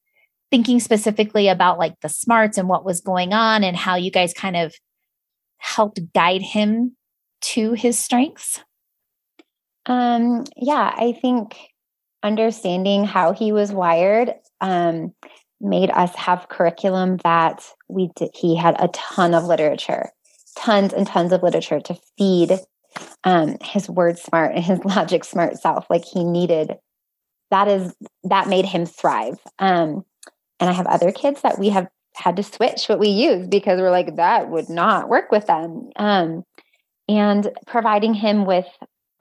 Thinking 0.52 0.82
specifically 0.82 1.48
about 1.48 1.80
like 1.80 1.98
the 2.02 2.10
smarts 2.10 2.58
and 2.58 2.68
what 2.68 2.84
was 2.84 3.00
going 3.00 3.34
on 3.34 3.64
and 3.64 3.78
how 3.78 3.96
you 3.96 4.12
guys 4.12 4.34
kind 4.34 4.58
of 4.58 4.76
helped 5.60 6.00
guide 6.14 6.42
him 6.42 6.98
to 7.42 7.72
his 7.72 7.98
strengths? 7.98 8.62
Um, 9.86 10.44
yeah, 10.58 10.94
I 10.96 11.14
think 11.14 11.56
understanding 12.24 13.04
how 13.04 13.34
he 13.34 13.52
was 13.52 13.72
wired 13.72 14.34
um, 14.60 15.14
made 15.60 15.90
us 15.92 16.16
have 16.16 16.50
curriculum 16.50 17.18
that 17.24 17.66
we 17.88 18.10
did, 18.16 18.30
he 18.34 18.56
had 18.56 18.76
a 18.80 18.88
ton 18.90 19.34
of 19.34 19.46
literature 19.46 20.10
tons 20.58 20.94
and 20.94 21.08
tons 21.08 21.32
of 21.32 21.44
literature 21.44 21.80
to 21.80 21.98
feed 22.18 22.60
um, 23.24 23.58
his 23.62 23.90
word 23.90 24.20
smart 24.20 24.54
and 24.56 24.64
his 24.64 24.80
logic 24.86 25.24
smart 25.24 25.58
self. 25.58 25.90
Like 25.90 26.06
he 26.06 26.24
needed 26.24 26.78
that 27.50 27.68
is 27.68 27.94
that 28.24 28.48
made 28.48 28.66
him 28.66 28.86
thrive. 28.86 29.38
Um, 29.60 30.06
and 30.60 30.70
i 30.70 30.74
have 30.74 30.88
other 30.88 31.12
kids 31.12 31.42
that 31.42 31.60
we 31.60 31.70
have 31.70 31.88
had 32.16 32.36
to 32.36 32.44
switch 32.44 32.86
what 32.88 33.00
we 33.00 33.08
use 33.08 33.48
because 33.48 33.80
we're 33.80 33.90
like 33.90 34.16
that 34.18 34.50
would 34.50 34.70
not 34.70 35.10
work 35.10 35.32
with 35.32 35.48
them. 35.48 35.90
Um, 35.96 36.44
and 37.08 37.50
providing 37.68 38.14
him 38.14 38.46
with 38.46 38.68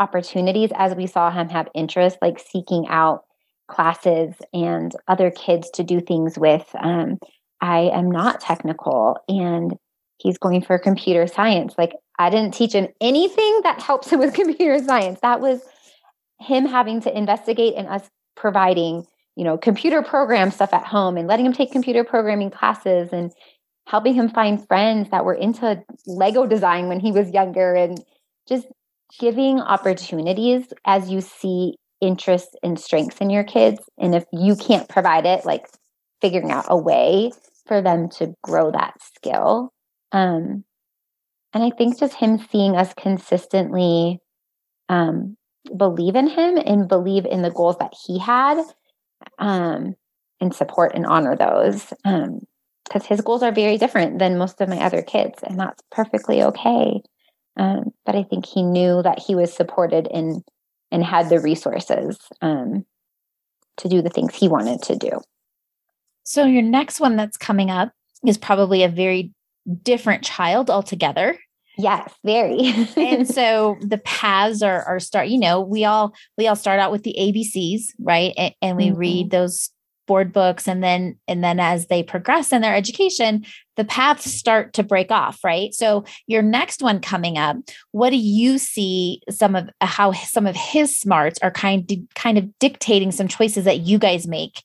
opportunities 0.01 0.71
as 0.75 0.95
we 0.95 1.07
saw 1.07 1.31
him 1.31 1.49
have 1.51 1.69
interest, 1.75 2.19
like 2.21 2.41
seeking 2.41 2.87
out 2.89 3.25
classes 3.69 4.35
and 4.53 4.93
other 5.07 5.31
kids 5.31 5.71
to 5.71 5.85
do 5.85 6.01
things 6.01 6.39
with. 6.39 6.69
Um, 6.81 7.19
I 7.61 7.91
am 7.93 8.11
not 8.11 8.41
technical 8.41 9.19
and 9.29 9.77
he's 10.19 10.39
going 10.39 10.63
for 10.63 10.79
computer 10.79 11.27
science. 11.27 11.75
Like, 11.79 11.93
I 12.19 12.31
didn't 12.31 12.55
teach 12.55 12.73
him 12.73 12.89
anything 13.01 13.61
that 13.63 13.81
helps 13.81 14.11
him 14.11 14.19
with 14.19 14.35
computer 14.35 14.83
science. 14.85 15.21
That 15.21 15.41
was 15.41 15.61
him 16.41 16.67
having 16.67 17.01
to 17.03 17.17
investigate 17.17 17.75
and 17.77 17.87
us 17.87 18.09
providing, 18.35 19.07
you 19.37 19.45
know, 19.45 19.59
computer 19.59 20.03
program 20.03 20.51
stuff 20.51 20.73
at 20.73 20.87
home 20.87 21.17
and 21.17 21.29
letting 21.29 21.47
him 21.47 21.53
take 21.53 21.71
computer 21.71 22.03
programming 22.03 22.51
classes 22.51 23.11
and 23.13 23.31
helping 23.87 24.15
him 24.15 24.29
find 24.29 24.67
friends 24.67 25.11
that 25.11 25.25
were 25.25 25.35
into 25.35 25.83
Lego 26.07 26.47
design 26.47 26.89
when 26.89 27.01
he 27.01 27.13
was 27.13 27.31
younger 27.31 27.75
and 27.75 28.03
just 28.49 28.67
giving 29.19 29.61
opportunities 29.61 30.73
as 30.85 31.11
you 31.11 31.21
see 31.21 31.75
interests 32.01 32.55
and 32.63 32.79
strengths 32.79 33.19
in 33.19 33.31
your 33.31 33.45
kids. 33.45 33.81
And 33.99 34.15
if 34.15 34.25
you 34.33 34.57
can't 34.57 34.89
provide 34.89 35.27
it, 35.27 35.45
like 35.45 35.67
figuring 36.21 36.51
out 36.51 36.67
a 36.69 36.77
way 36.77 37.33
for 37.67 37.83
them 37.83 38.09
to 38.11 38.35
grow 38.43 38.71
that 38.71 38.95
skill. 39.03 39.73
Um, 40.13 40.65
and 41.53 41.65
I 41.65 41.71
think 41.71 41.99
just 41.99 42.15
him 42.15 42.39
seeing 42.51 42.77
us 42.77 42.95
consistently 42.95 44.21
um, 44.89 45.37
believe 45.77 46.17
in 46.17 46.29
him 46.29 46.57
and 46.59 46.89
believe 46.89 47.27
in 47.27 47.43
the 47.43 47.51
goals 47.51 47.77
that 47.79 47.93
he 48.07 48.19
had 48.19 48.63
um, 49.39 49.95
and 50.41 50.55
support 50.55 50.93
and 50.95 51.07
honor 51.07 51.37
those. 51.37 51.93
because 52.03 53.03
um, 53.03 53.07
his 53.09 53.21
goals 53.21 53.43
are 53.43 53.53
very 53.53 53.79
different 53.79 54.19
than 54.19 54.39
most 54.39 54.61
of 54.61 54.69
my 54.69 54.79
other 54.79 55.03
kids, 55.03 55.41
and 55.43 55.59
that's 55.59 55.83
perfectly 55.91 56.43
okay. 56.43 57.03
Um, 57.61 57.93
but 58.07 58.15
I 58.17 58.23
think 58.23 58.47
he 58.47 58.63
knew 58.63 59.03
that 59.03 59.19
he 59.19 59.35
was 59.35 59.53
supported 59.53 60.09
and 60.09 60.43
and 60.91 61.05
had 61.05 61.29
the 61.29 61.39
resources 61.39 62.19
um, 62.41 62.87
to 63.77 63.89
do 63.89 64.01
the 64.01 64.09
things 64.09 64.35
he 64.35 64.49
wanted 64.49 64.83
to 64.83 64.97
do. 64.97 65.21
So 66.25 66.47
your 66.47 66.63
next 66.63 67.01
one 67.01 67.17
that's 67.17 67.37
coming 67.37 67.71
up 67.71 67.93
is 68.27 68.39
probably 68.39 68.83
a 68.83 68.89
very 68.89 69.33
different 69.83 70.25
child 70.25 70.71
altogether. 70.71 71.39
Yes, 71.77 72.13
very. 72.25 72.73
and 72.97 73.29
so 73.35 73.77
the 73.83 73.99
paths 73.99 74.63
are 74.63 74.83
are 74.85 74.99
start, 74.99 75.29
you 75.29 75.39
know, 75.39 75.61
we 75.61 75.85
all 75.85 76.15
we 76.39 76.47
all 76.47 76.57
start 76.57 76.81
out 76.81 76.91
with 76.91 77.03
the 77.03 77.15
ABCs, 77.19 77.93
right? 78.01 78.33
And, 78.39 78.55
and 78.63 78.77
we 78.79 78.89
mm-hmm. 78.89 78.99
read 78.99 79.31
those 79.31 79.71
board 80.07 80.33
books 80.33 80.67
and 80.67 80.83
then 80.83 81.19
and 81.29 81.45
then 81.45 81.61
as 81.61 81.87
they 81.87 82.03
progress 82.03 82.53
in 82.53 82.63
their 82.63 82.75
education 82.75 83.45
the 83.81 83.85
paths 83.87 84.31
start 84.31 84.75
to 84.75 84.83
break 84.83 85.11
off 85.11 85.43
right? 85.43 85.73
So 85.73 86.05
your 86.27 86.43
next 86.43 86.83
one 86.83 87.01
coming 87.01 87.39
up 87.39 87.57
what 87.93 88.11
do 88.11 88.19
you 88.19 88.59
see 88.59 89.23
some 89.31 89.57
of 89.57 89.71
how 89.81 90.13
some 90.13 90.47
of 90.47 90.55
his 90.55 90.95
smarts 90.95 91.39
are 91.43 91.51
kind 91.51 91.91
of 91.91 91.99
kind 92.15 92.37
of 92.37 92.59
dictating 92.59 93.11
some 93.11 93.27
choices 93.27 93.65
that 93.65 93.81
you 93.81 93.99
guys 93.99 94.27
make 94.27 94.63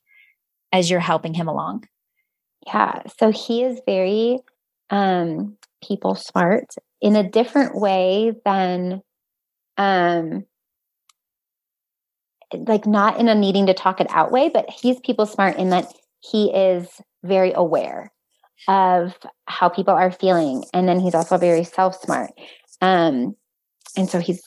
as 0.70 0.90
you're 0.90 1.00
helping 1.00 1.32
him 1.32 1.48
along? 1.48 1.84
Yeah 2.66 3.04
so 3.18 3.32
he 3.32 3.62
is 3.62 3.80
very 3.86 4.38
um 4.90 5.56
people 5.82 6.14
smart 6.14 6.74
in 7.00 7.16
a 7.16 7.28
different 7.28 7.74
way 7.74 8.34
than 8.44 9.00
um 9.78 10.44
like 12.52 12.86
not 12.86 13.18
in 13.18 13.28
a 13.30 13.34
needing 13.34 13.66
to 13.66 13.74
talk 13.74 13.98
it 13.98 14.06
out 14.10 14.30
way, 14.30 14.50
but 14.50 14.68
he's 14.68 15.00
people 15.00 15.24
smart 15.24 15.56
in 15.56 15.70
that 15.70 15.90
he 16.20 16.52
is 16.52 17.00
very 17.24 17.52
aware 17.54 18.12
of 18.68 19.16
how 19.46 19.68
people 19.68 19.94
are 19.94 20.10
feeling. 20.10 20.64
And 20.72 20.88
then 20.88 21.00
he's 21.00 21.14
also 21.14 21.38
very 21.38 21.64
self 21.64 22.00
smart. 22.00 22.32
Um, 22.80 23.36
and 23.96 24.08
so 24.08 24.18
he's 24.18 24.42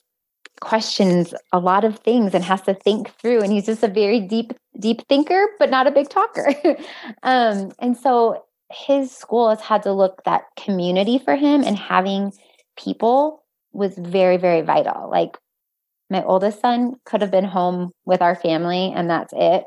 questions 0.62 1.34
a 1.54 1.60
lot 1.60 1.86
of 1.86 2.00
things 2.00 2.34
and 2.34 2.44
has 2.44 2.62
to 2.64 2.74
think 2.74 3.10
through. 3.16 3.42
And 3.42 3.52
he's 3.52 3.66
just 3.66 3.84
a 3.84 3.88
very 3.88 4.20
deep, 4.20 4.54
deep 4.80 5.08
thinker, 5.08 5.48
but 5.58 5.70
not 5.70 5.88
a 5.88 5.92
big 5.92 6.10
talker. 6.10 6.54
um, 7.24 7.72
and 7.80 7.98
so 7.98 8.44
his 8.72 9.12
school 9.12 9.50
has 9.50 9.62
had 9.62 9.84
to 9.84 9.94
look 9.94 10.24
that 10.26 10.44
community 10.58 11.18
for 11.18 11.36
him 11.36 11.64
and 11.64 11.78
having 11.78 12.34
people 12.78 13.44
was 13.72 13.98
very, 13.98 14.38
very 14.38 14.62
vital. 14.62 15.10
Like 15.10 15.38
my 16.10 16.24
oldest 16.24 16.62
son 16.62 16.96
could 17.06 17.22
have 17.22 17.32
been 17.32 17.46
home 17.46 17.92
with 18.06 18.22
our 18.22 18.36
family 18.36 18.92
and 18.96 19.10
that's 19.10 19.34
it 19.36 19.64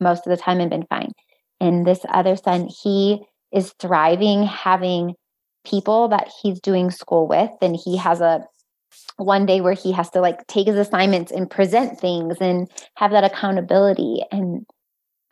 most 0.00 0.26
of 0.26 0.30
the 0.30 0.36
time 0.36 0.60
and 0.60 0.70
been 0.70 0.86
fine. 0.86 1.12
And 1.60 1.86
this 1.86 2.00
other 2.08 2.36
son, 2.36 2.68
he 2.68 3.24
is 3.52 3.74
thriving 3.80 4.44
having 4.44 5.14
people 5.64 6.08
that 6.08 6.30
he's 6.42 6.60
doing 6.60 6.90
school 6.90 7.26
with. 7.26 7.50
And 7.60 7.76
he 7.76 7.96
has 7.96 8.20
a 8.20 8.44
one 9.16 9.46
day 9.46 9.60
where 9.60 9.74
he 9.74 9.92
has 9.92 10.10
to 10.10 10.20
like 10.20 10.46
take 10.46 10.66
his 10.66 10.76
assignments 10.76 11.30
and 11.30 11.50
present 11.50 12.00
things 12.00 12.36
and 12.40 12.70
have 12.96 13.10
that 13.10 13.24
accountability 13.24 14.22
and 14.32 14.64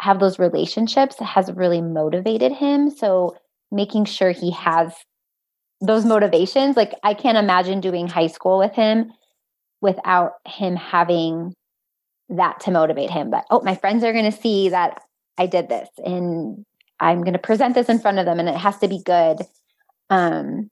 have 0.00 0.20
those 0.20 0.38
relationships 0.38 1.18
has 1.18 1.50
really 1.52 1.80
motivated 1.80 2.52
him. 2.52 2.90
So 2.90 3.36
making 3.72 4.04
sure 4.04 4.30
he 4.30 4.50
has 4.50 4.92
those 5.82 6.06
motivations 6.06 6.74
like 6.74 6.94
i 7.02 7.12
can't 7.12 7.36
imagine 7.36 7.80
doing 7.80 8.06
high 8.06 8.28
school 8.28 8.58
with 8.58 8.72
him 8.72 9.12
without 9.82 10.32
him 10.46 10.74
having 10.74 11.52
that 12.30 12.58
to 12.60 12.70
motivate 12.70 13.10
him 13.10 13.28
but 13.30 13.44
oh 13.50 13.60
my 13.60 13.74
friends 13.74 14.02
are 14.02 14.12
going 14.12 14.30
to 14.30 14.32
see 14.32 14.70
that 14.70 15.02
i 15.38 15.46
did 15.46 15.68
this. 15.68 15.88
And 16.04 16.64
i'm 17.00 17.22
going 17.22 17.32
to 17.32 17.38
present 17.38 17.74
this 17.74 17.88
in 17.88 17.98
front 17.98 18.18
of 18.18 18.26
them 18.26 18.38
and 18.38 18.48
it 18.48 18.56
has 18.56 18.78
to 18.78 18.88
be 18.88 19.02
good. 19.04 19.38
Um 20.10 20.70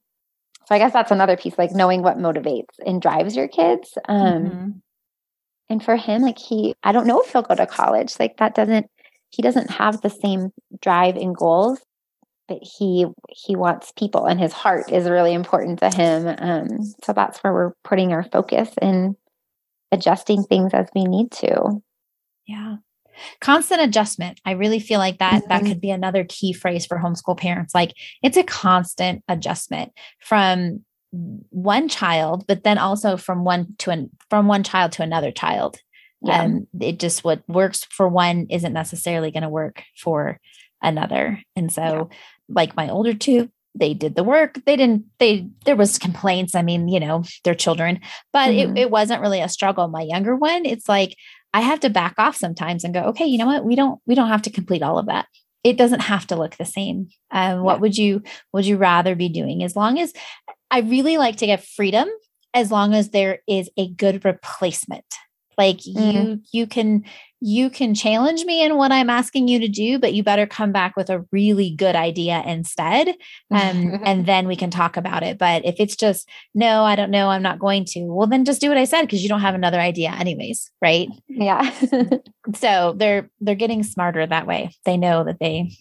so 0.65 0.73
i 0.73 0.79
guess 0.79 0.93
that's 0.93 1.11
another 1.11 1.37
piece 1.37 1.57
like 1.57 1.71
knowing 1.71 2.01
what 2.01 2.17
motivates 2.17 2.75
and 2.85 3.01
drives 3.01 3.35
your 3.35 3.47
kids 3.47 3.97
um 4.07 4.45
mm-hmm. 4.45 4.69
and 5.69 5.83
for 5.83 5.95
him 5.95 6.21
like 6.21 6.39
he 6.39 6.73
i 6.83 6.91
don't 6.91 7.05
know 7.05 7.21
if 7.21 7.31
he'll 7.31 7.41
go 7.41 7.53
to 7.53 7.67
college 7.67 8.15
like 8.19 8.37
that 8.37 8.55
doesn't 8.55 8.87
he 9.29 9.43
doesn't 9.43 9.69
have 9.69 10.01
the 10.01 10.09
same 10.09 10.51
drive 10.81 11.17
and 11.17 11.35
goals 11.35 11.81
but 12.47 12.59
he 12.61 13.05
he 13.29 13.55
wants 13.55 13.91
people 13.97 14.25
and 14.25 14.39
his 14.39 14.53
heart 14.53 14.91
is 14.91 15.09
really 15.09 15.33
important 15.33 15.79
to 15.79 15.89
him 15.89 16.35
um, 16.39 16.67
so 17.03 17.13
that's 17.13 17.39
where 17.39 17.53
we're 17.53 17.73
putting 17.83 18.11
our 18.11 18.23
focus 18.23 18.69
and 18.81 19.15
adjusting 19.91 20.43
things 20.43 20.73
as 20.73 20.87
we 20.93 21.05
need 21.05 21.31
to. 21.31 21.81
Yeah 22.47 22.77
constant 23.41 23.81
adjustment. 23.81 24.39
I 24.45 24.51
really 24.51 24.79
feel 24.79 24.99
like 24.99 25.19
that 25.19 25.43
mm-hmm. 25.43 25.49
that 25.49 25.63
could 25.63 25.81
be 25.81 25.91
another 25.91 26.25
key 26.27 26.53
phrase 26.53 26.85
for 26.85 26.97
homeschool 26.97 27.37
parents. 27.37 27.73
Like 27.73 27.93
it's 28.21 28.37
a 28.37 28.43
constant 28.43 29.23
adjustment 29.27 29.91
from 30.19 30.83
one 31.49 31.87
child 31.87 32.45
but 32.47 32.63
then 32.63 32.77
also 32.77 33.17
from 33.17 33.45
one 33.45 33.73
to 33.77 33.89
an 33.89 34.09
from 34.29 34.47
one 34.47 34.63
child 34.63 34.91
to 34.93 35.03
another 35.03 35.31
child. 35.31 35.77
Yeah. 36.21 36.43
um 36.43 36.67
it 36.79 36.99
just 36.99 37.23
what 37.23 37.43
works 37.47 37.85
for 37.85 38.07
one 38.07 38.47
isn't 38.49 38.73
necessarily 38.73 39.31
going 39.31 39.43
to 39.43 39.49
work 39.49 39.83
for 39.97 40.39
another. 40.81 41.41
And 41.55 41.71
so 41.71 41.81
yeah. 41.81 42.17
like 42.49 42.75
my 42.75 42.89
older 42.89 43.13
two 43.13 43.49
they 43.77 43.93
did 43.93 44.15
the 44.15 44.23
work. 44.23 44.57
They 44.65 44.77
didn't 44.77 45.05
they 45.19 45.49
there 45.65 45.75
was 45.75 45.99
complaints. 45.99 46.55
I 46.55 46.61
mean 46.61 46.87
you 46.87 46.99
know 46.99 47.23
they're 47.43 47.55
children 47.55 47.99
but 48.33 48.49
mm-hmm. 48.49 48.75
it, 48.75 48.81
it 48.83 48.91
wasn't 48.91 49.21
really 49.21 49.41
a 49.41 49.49
struggle. 49.49 49.87
My 49.87 50.01
younger 50.01 50.35
one 50.35 50.65
it's 50.65 50.89
like 50.89 51.15
i 51.55 51.61
have 51.61 51.79
to 51.79 51.89
back 51.89 52.15
off 52.17 52.35
sometimes 52.35 52.83
and 52.83 52.93
go 52.93 53.01
okay 53.01 53.25
you 53.25 53.37
know 53.37 53.47
what? 53.47 53.65
We 53.65 53.75
don't 53.75 53.99
we 54.05 54.15
don't 54.15 54.29
have 54.29 54.43
to 54.43 54.49
complete 54.49 54.83
all 54.83 54.97
of 54.99 55.07
that. 55.07 55.27
It 55.63 55.77
doesn't 55.77 56.01
have 56.01 56.27
to 56.27 56.35
look 56.35 56.57
the 56.57 56.65
same. 56.65 57.07
Um, 57.31 57.63
what 57.63 57.81
would 57.81 57.97
you 57.97 58.21
would 58.53 58.65
you 58.65 58.77
rather 58.77 59.15
be 59.15 59.29
doing? 59.29 59.63
As 59.63 59.75
long 59.75 59.99
as 59.99 60.13
i 60.71 60.79
really 60.79 61.17
like 61.17 61.37
to 61.37 61.45
get 61.45 61.63
freedom 61.63 62.07
as 62.53 62.71
long 62.71 62.93
as 62.93 63.09
there 63.09 63.39
is 63.47 63.69
a 63.77 63.89
good 63.89 64.23
replacement 64.25 65.05
like 65.57 65.77
mm. 65.77 66.13
you 66.13 66.41
you 66.51 66.67
can 66.67 67.03
you 67.41 67.69
can 67.69 67.93
challenge 67.93 68.43
me 68.45 68.63
in 68.63 68.75
what 68.75 68.91
i'm 68.91 69.09
asking 69.09 69.47
you 69.47 69.59
to 69.59 69.67
do 69.67 69.99
but 69.99 70.13
you 70.13 70.23
better 70.23 70.47
come 70.47 70.71
back 70.71 70.95
with 70.95 71.09
a 71.09 71.25
really 71.31 71.75
good 71.75 71.95
idea 71.95 72.41
instead 72.45 73.09
um, 73.51 73.99
and 74.03 74.25
then 74.25 74.47
we 74.47 74.55
can 74.55 74.71
talk 74.71 74.97
about 74.97 75.23
it. 75.23 75.37
But 75.37 75.65
if 75.65 75.75
it's 75.79 75.95
just 75.95 76.27
no 76.53 76.83
i 76.83 76.95
don't 76.95 77.11
know 77.11 77.29
i'm 77.29 77.41
not 77.41 77.59
going 77.59 77.85
to 77.85 78.05
well 78.05 78.27
then 78.27 78.45
just 78.45 78.61
do 78.61 78.69
what 78.69 78.77
i 78.77 78.85
said 78.85 79.01
because 79.01 79.21
you 79.21 79.29
don't 79.29 79.41
have 79.41 79.55
another 79.55 79.79
idea 79.79 80.09
anyways 80.11 80.71
right? 80.81 81.09
Yeah. 81.27 81.71
So 82.53 82.93
they're 82.95 83.31
they're 83.41 83.55
getting 83.55 83.81
smarter 83.81 84.25
that 84.25 84.45
way. 84.45 84.69
They 84.85 84.97
know 84.97 85.23
that 85.23 85.39
they 85.39 85.71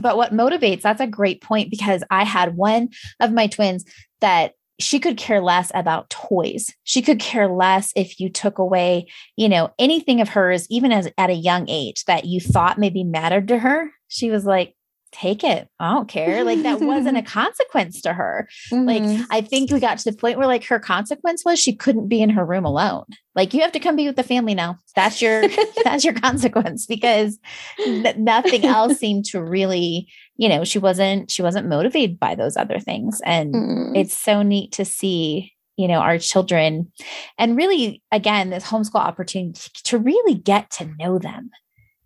but 0.00 0.16
what 0.16 0.32
motivates 0.32 0.82
that's 0.82 1.00
a 1.00 1.06
great 1.06 1.40
point 1.40 1.70
because 1.70 2.04
i 2.10 2.24
had 2.24 2.56
one 2.56 2.88
of 3.20 3.32
my 3.32 3.46
twins 3.46 3.84
that 4.20 4.54
she 4.78 4.98
could 4.98 5.16
care 5.16 5.40
less 5.40 5.70
about 5.74 6.10
toys. 6.10 6.72
She 6.84 7.02
could 7.02 7.20
care 7.20 7.48
less 7.48 7.92
if 7.94 8.18
you 8.18 8.28
took 8.28 8.58
away, 8.58 9.08
you 9.36 9.48
know, 9.48 9.72
anything 9.78 10.20
of 10.20 10.30
hers, 10.30 10.66
even 10.70 10.92
as 10.92 11.08
at 11.18 11.30
a 11.30 11.34
young 11.34 11.68
age 11.68 12.04
that 12.04 12.24
you 12.24 12.40
thought 12.40 12.78
maybe 12.78 13.04
mattered 13.04 13.48
to 13.48 13.58
her. 13.58 13.90
She 14.08 14.30
was 14.30 14.44
like, 14.44 14.74
take 15.12 15.44
it. 15.44 15.68
I 15.78 15.92
don't 15.92 16.08
care. 16.08 16.42
Like 16.42 16.62
that 16.62 16.80
wasn't 16.80 17.18
a 17.18 17.22
consequence 17.38 18.00
to 18.02 18.12
her. 18.12 18.48
Mm-hmm. 18.72 18.86
Like 18.86 19.26
I 19.30 19.42
think 19.42 19.70
we 19.70 19.78
got 19.78 19.98
to 19.98 20.10
the 20.10 20.16
point 20.16 20.38
where 20.38 20.46
like 20.46 20.64
her 20.64 20.80
consequence 20.80 21.44
was 21.44 21.60
she 21.60 21.76
couldn't 21.76 22.08
be 22.08 22.22
in 22.22 22.30
her 22.30 22.44
room 22.44 22.64
alone. 22.64 23.04
Like 23.34 23.54
you 23.54 23.60
have 23.60 23.72
to 23.72 23.80
come 23.80 23.94
be 23.94 24.06
with 24.06 24.16
the 24.16 24.22
family 24.22 24.54
now. 24.54 24.78
That's 24.96 25.22
your 25.22 25.44
that's 25.84 26.04
your 26.04 26.14
consequence 26.20 26.86
because 26.86 27.38
n- 27.86 28.24
nothing 28.24 28.64
else 28.64 28.98
seemed 28.98 29.26
to 29.26 29.42
really, 29.42 30.08
you 30.36 30.48
know, 30.48 30.64
she 30.64 30.78
wasn't 30.78 31.30
she 31.30 31.42
wasn't 31.42 31.68
motivated 31.68 32.18
by 32.18 32.34
those 32.34 32.56
other 32.56 32.78
things 32.78 33.20
and 33.24 33.54
mm-hmm. 33.54 33.96
it's 33.96 34.16
so 34.16 34.42
neat 34.42 34.72
to 34.72 34.84
see 34.84 35.52
you 35.76 35.88
know 35.88 36.00
our 36.00 36.18
children 36.18 36.92
and 37.38 37.56
really 37.56 38.02
again 38.12 38.50
this 38.50 38.64
homeschool 38.64 38.96
opportunity 38.96 39.58
to 39.84 39.98
really 39.98 40.34
get 40.34 40.70
to 40.70 40.90
know 40.98 41.18
them 41.18 41.50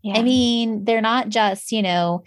yeah. 0.02 0.16
i 0.16 0.22
mean 0.22 0.84
they're 0.84 1.00
not 1.00 1.28
just 1.28 1.72
you 1.72 1.82
know 1.82 2.22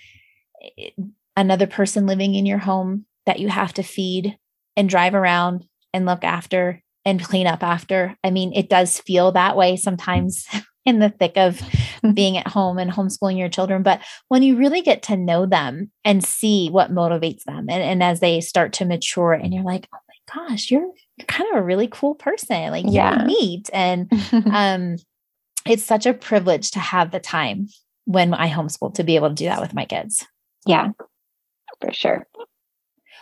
another 1.37 1.65
person 1.65 2.05
living 2.05 2.35
in 2.35 2.45
your 2.45 2.57
home 2.57 3.05
that 3.25 3.39
you 3.39 3.47
have 3.47 3.73
to 3.73 3.83
feed 3.83 4.37
and 4.75 4.89
drive 4.89 5.15
around 5.15 5.65
and 5.93 6.05
look 6.05 6.23
after 6.23 6.81
and 7.05 7.23
clean 7.23 7.47
up 7.47 7.63
after. 7.63 8.15
I 8.23 8.29
mean, 8.29 8.53
it 8.53 8.69
does 8.69 8.99
feel 8.99 9.31
that 9.31 9.55
way 9.55 9.77
sometimes 9.77 10.45
in 10.85 10.99
the 10.99 11.09
thick 11.09 11.37
of 11.37 11.61
being 12.13 12.37
at 12.37 12.47
home 12.47 12.77
and 12.77 12.91
homeschooling 12.91 13.37
your 13.37 13.49
children. 13.49 13.83
But 13.83 14.01
when 14.27 14.43
you 14.43 14.55
really 14.57 14.81
get 14.81 15.03
to 15.03 15.17
know 15.17 15.45
them 15.45 15.91
and 16.03 16.23
see 16.23 16.69
what 16.69 16.93
motivates 16.93 17.43
them, 17.43 17.67
and, 17.69 17.83
and 17.83 18.03
as 18.03 18.19
they 18.19 18.41
start 18.41 18.73
to 18.73 18.85
mature, 18.85 19.33
and 19.33 19.53
you're 19.53 19.63
like, 19.63 19.87
oh 19.93 19.97
my 20.07 20.47
gosh, 20.47 20.71
you're, 20.71 20.89
you're 21.17 21.25
kind 21.27 21.49
of 21.51 21.57
a 21.57 21.63
really 21.63 21.87
cool 21.91 22.15
person. 22.15 22.71
Like, 22.71 22.85
yeah. 22.87 23.23
neat. 23.25 23.69
And 23.73 24.11
um, 24.51 24.97
it's 25.65 25.83
such 25.83 26.05
a 26.05 26.13
privilege 26.13 26.71
to 26.71 26.79
have 26.79 27.11
the 27.11 27.19
time 27.19 27.67
when 28.05 28.33
I 28.33 28.49
homeschool 28.49 28.93
to 28.95 29.03
be 29.03 29.15
able 29.15 29.29
to 29.29 29.35
do 29.35 29.45
that 29.45 29.61
with 29.61 29.73
my 29.73 29.85
kids. 29.85 30.25
Yeah, 30.65 30.89
for 31.79 31.93
sure. 31.93 32.27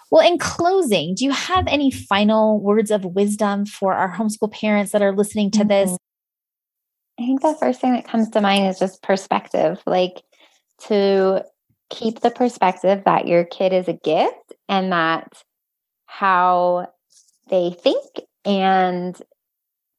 Well, 0.10 0.26
in 0.26 0.38
closing, 0.38 1.16
do 1.16 1.26
you 1.26 1.32
have 1.32 1.68
any 1.68 1.92
final 1.92 2.62
words 2.62 2.92
of 2.92 3.04
wisdom 3.04 3.66
for 3.66 3.94
our 3.94 4.14
homeschool 4.14 4.52
parents 4.52 4.94
that 4.94 5.02
are 5.02 5.14
listening 5.14 5.52
to 5.52 5.66
this? 5.66 5.98
I 7.20 7.26
think 7.26 7.42
the 7.42 7.56
first 7.60 7.82
thing 7.82 7.94
that 7.94 8.08
comes 8.08 8.30
to 8.30 8.42
mind 8.42 8.68
is 8.68 8.80
just 8.80 9.02
perspective, 9.02 9.82
like 9.86 10.22
to 10.88 11.44
keep 11.90 12.20
the 12.20 12.30
perspective 12.30 13.04
that 13.06 13.28
your 13.28 13.44
kid 13.44 13.74
is 13.74 13.88
a 13.88 13.94
gift 13.94 14.54
and 14.70 14.92
that 14.92 15.42
how 16.06 16.88
they 17.50 17.72
think 17.72 18.04
and 18.46 19.20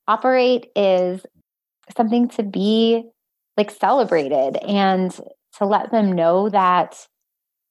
operate 0.07 0.67
is 0.77 1.25
something 1.97 2.29
to 2.29 2.43
be 2.43 3.05
like 3.57 3.71
celebrated 3.71 4.57
and 4.57 5.19
to 5.57 5.65
let 5.65 5.91
them 5.91 6.13
know 6.13 6.49
that 6.49 7.07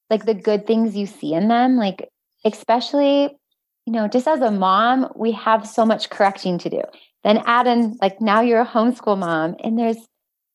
like 0.09 0.25
the 0.25 0.33
good 0.33 0.65
things 0.65 0.95
you 0.95 1.05
see 1.05 1.33
in 1.33 1.47
them 1.47 1.77
like 1.77 2.09
especially 2.43 3.29
you 3.85 3.93
know 3.93 4.07
just 4.07 4.27
as 4.27 4.41
a 4.41 4.51
mom 4.51 5.07
we 5.15 5.31
have 5.31 5.67
so 5.67 5.85
much 5.85 6.09
correcting 6.09 6.57
to 6.57 6.69
do 6.69 6.81
then 7.27 7.43
add 7.45 7.67
in 7.67 7.97
like 8.01 8.21
now 8.21 8.41
you're 8.41 8.61
a 8.61 8.65
homeschool 8.65 9.17
mom 9.17 9.55
and 9.63 9.77
there's 9.77 9.97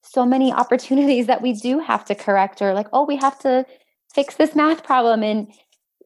so 0.03 0.25
many 0.25 0.53
opportunities 0.53 1.27
that 1.27 1.43
we 1.43 1.53
do 1.53 1.79
have 1.79 2.05
to 2.05 2.15
correct 2.15 2.63
or 2.63 2.73
like 2.73 2.89
oh 2.93 3.05
we 3.05 3.17
have 3.17 3.39
to 3.39 3.65
fix 4.15 4.35
this 4.37 4.55
math 4.55 4.83
problem 4.83 5.23
and 5.23 5.49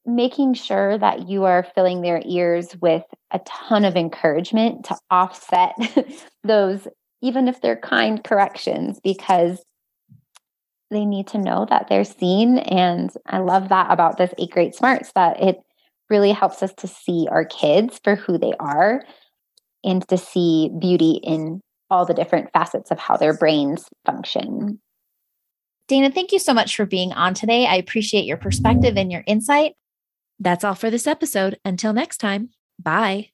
making 0.04 0.54
sure 0.54 0.98
that 0.98 1.28
you 1.28 1.44
are 1.44 1.66
filling 1.74 2.02
their 2.02 2.22
ears 2.24 2.76
with 2.80 3.02
a 3.32 3.40
ton 3.40 3.84
of 3.84 3.96
encouragement 3.96 4.84
to 4.84 4.96
offset 5.10 5.74
those 6.44 6.86
even 7.22 7.48
if 7.48 7.60
they're 7.60 7.76
kind 7.76 8.22
corrections 8.22 9.00
because 9.02 9.62
they 10.90 11.04
need 11.04 11.26
to 11.28 11.38
know 11.38 11.66
that 11.68 11.88
they're 11.88 12.04
seen. 12.04 12.58
And 12.58 13.10
I 13.26 13.38
love 13.38 13.70
that 13.70 13.90
about 13.90 14.18
this 14.18 14.32
eight 14.38 14.50
great 14.50 14.74
smarts 14.74 15.10
that 15.14 15.42
it 15.42 15.58
really 16.08 16.30
helps 16.30 16.62
us 16.62 16.72
to 16.74 16.86
see 16.86 17.26
our 17.30 17.44
kids 17.44 18.00
for 18.04 18.14
who 18.14 18.38
they 18.38 18.52
are 18.60 19.02
and 19.86 20.06
to 20.08 20.18
see 20.18 20.70
beauty 20.78 21.20
in 21.22 21.60
all 21.88 22.04
the 22.04 22.14
different 22.14 22.50
facets 22.52 22.90
of 22.90 22.98
how 22.98 23.16
their 23.16 23.36
brains 23.36 23.86
function. 24.04 24.80
Dana, 25.88 26.10
thank 26.10 26.32
you 26.32 26.40
so 26.40 26.52
much 26.52 26.74
for 26.74 26.84
being 26.84 27.12
on 27.12 27.32
today. 27.32 27.64
I 27.66 27.76
appreciate 27.76 28.24
your 28.24 28.36
perspective 28.36 28.96
and 28.96 29.12
your 29.12 29.22
insight. 29.26 29.74
That's 30.40 30.64
all 30.64 30.74
for 30.74 30.90
this 30.90 31.06
episode. 31.06 31.58
Until 31.64 31.92
next 31.92 32.18
time, 32.18 32.50
bye. 32.78 33.30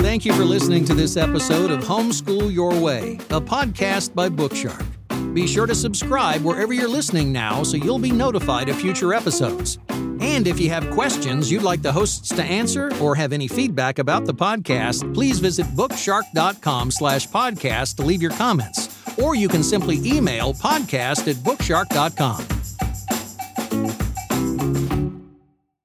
Thank 0.00 0.24
you 0.24 0.32
for 0.32 0.44
listening 0.44 0.86
to 0.86 0.94
this 0.94 1.18
episode 1.18 1.70
of 1.70 1.84
Homeschool 1.84 2.50
Your 2.50 2.74
Way, 2.80 3.16
a 3.28 3.40
podcast 3.40 4.14
by 4.14 4.30
Bookshark. 4.30 4.95
Be 5.36 5.46
sure 5.46 5.66
to 5.66 5.74
subscribe 5.74 6.40
wherever 6.40 6.72
you're 6.72 6.88
listening 6.88 7.30
now 7.30 7.62
so 7.62 7.76
you'll 7.76 7.98
be 7.98 8.10
notified 8.10 8.70
of 8.70 8.76
future 8.80 9.12
episodes. 9.12 9.78
And 9.90 10.46
if 10.46 10.58
you 10.58 10.70
have 10.70 10.90
questions 10.92 11.52
you'd 11.52 11.62
like 11.62 11.82
the 11.82 11.92
hosts 11.92 12.30
to 12.30 12.42
answer 12.42 12.90
or 13.02 13.14
have 13.14 13.34
any 13.34 13.46
feedback 13.46 13.98
about 13.98 14.24
the 14.24 14.32
podcast, 14.32 15.12
please 15.12 15.38
visit 15.38 15.66
bookshark.com 15.76 16.90
slash 16.90 17.28
podcast 17.28 17.96
to 17.96 18.02
leave 18.02 18.22
your 18.22 18.30
comments. 18.30 18.88
Or 19.18 19.34
you 19.34 19.48
can 19.48 19.62
simply 19.62 19.98
email 20.06 20.54
podcast 20.54 21.28
at 21.28 21.36
bookshark.com. 21.44 22.55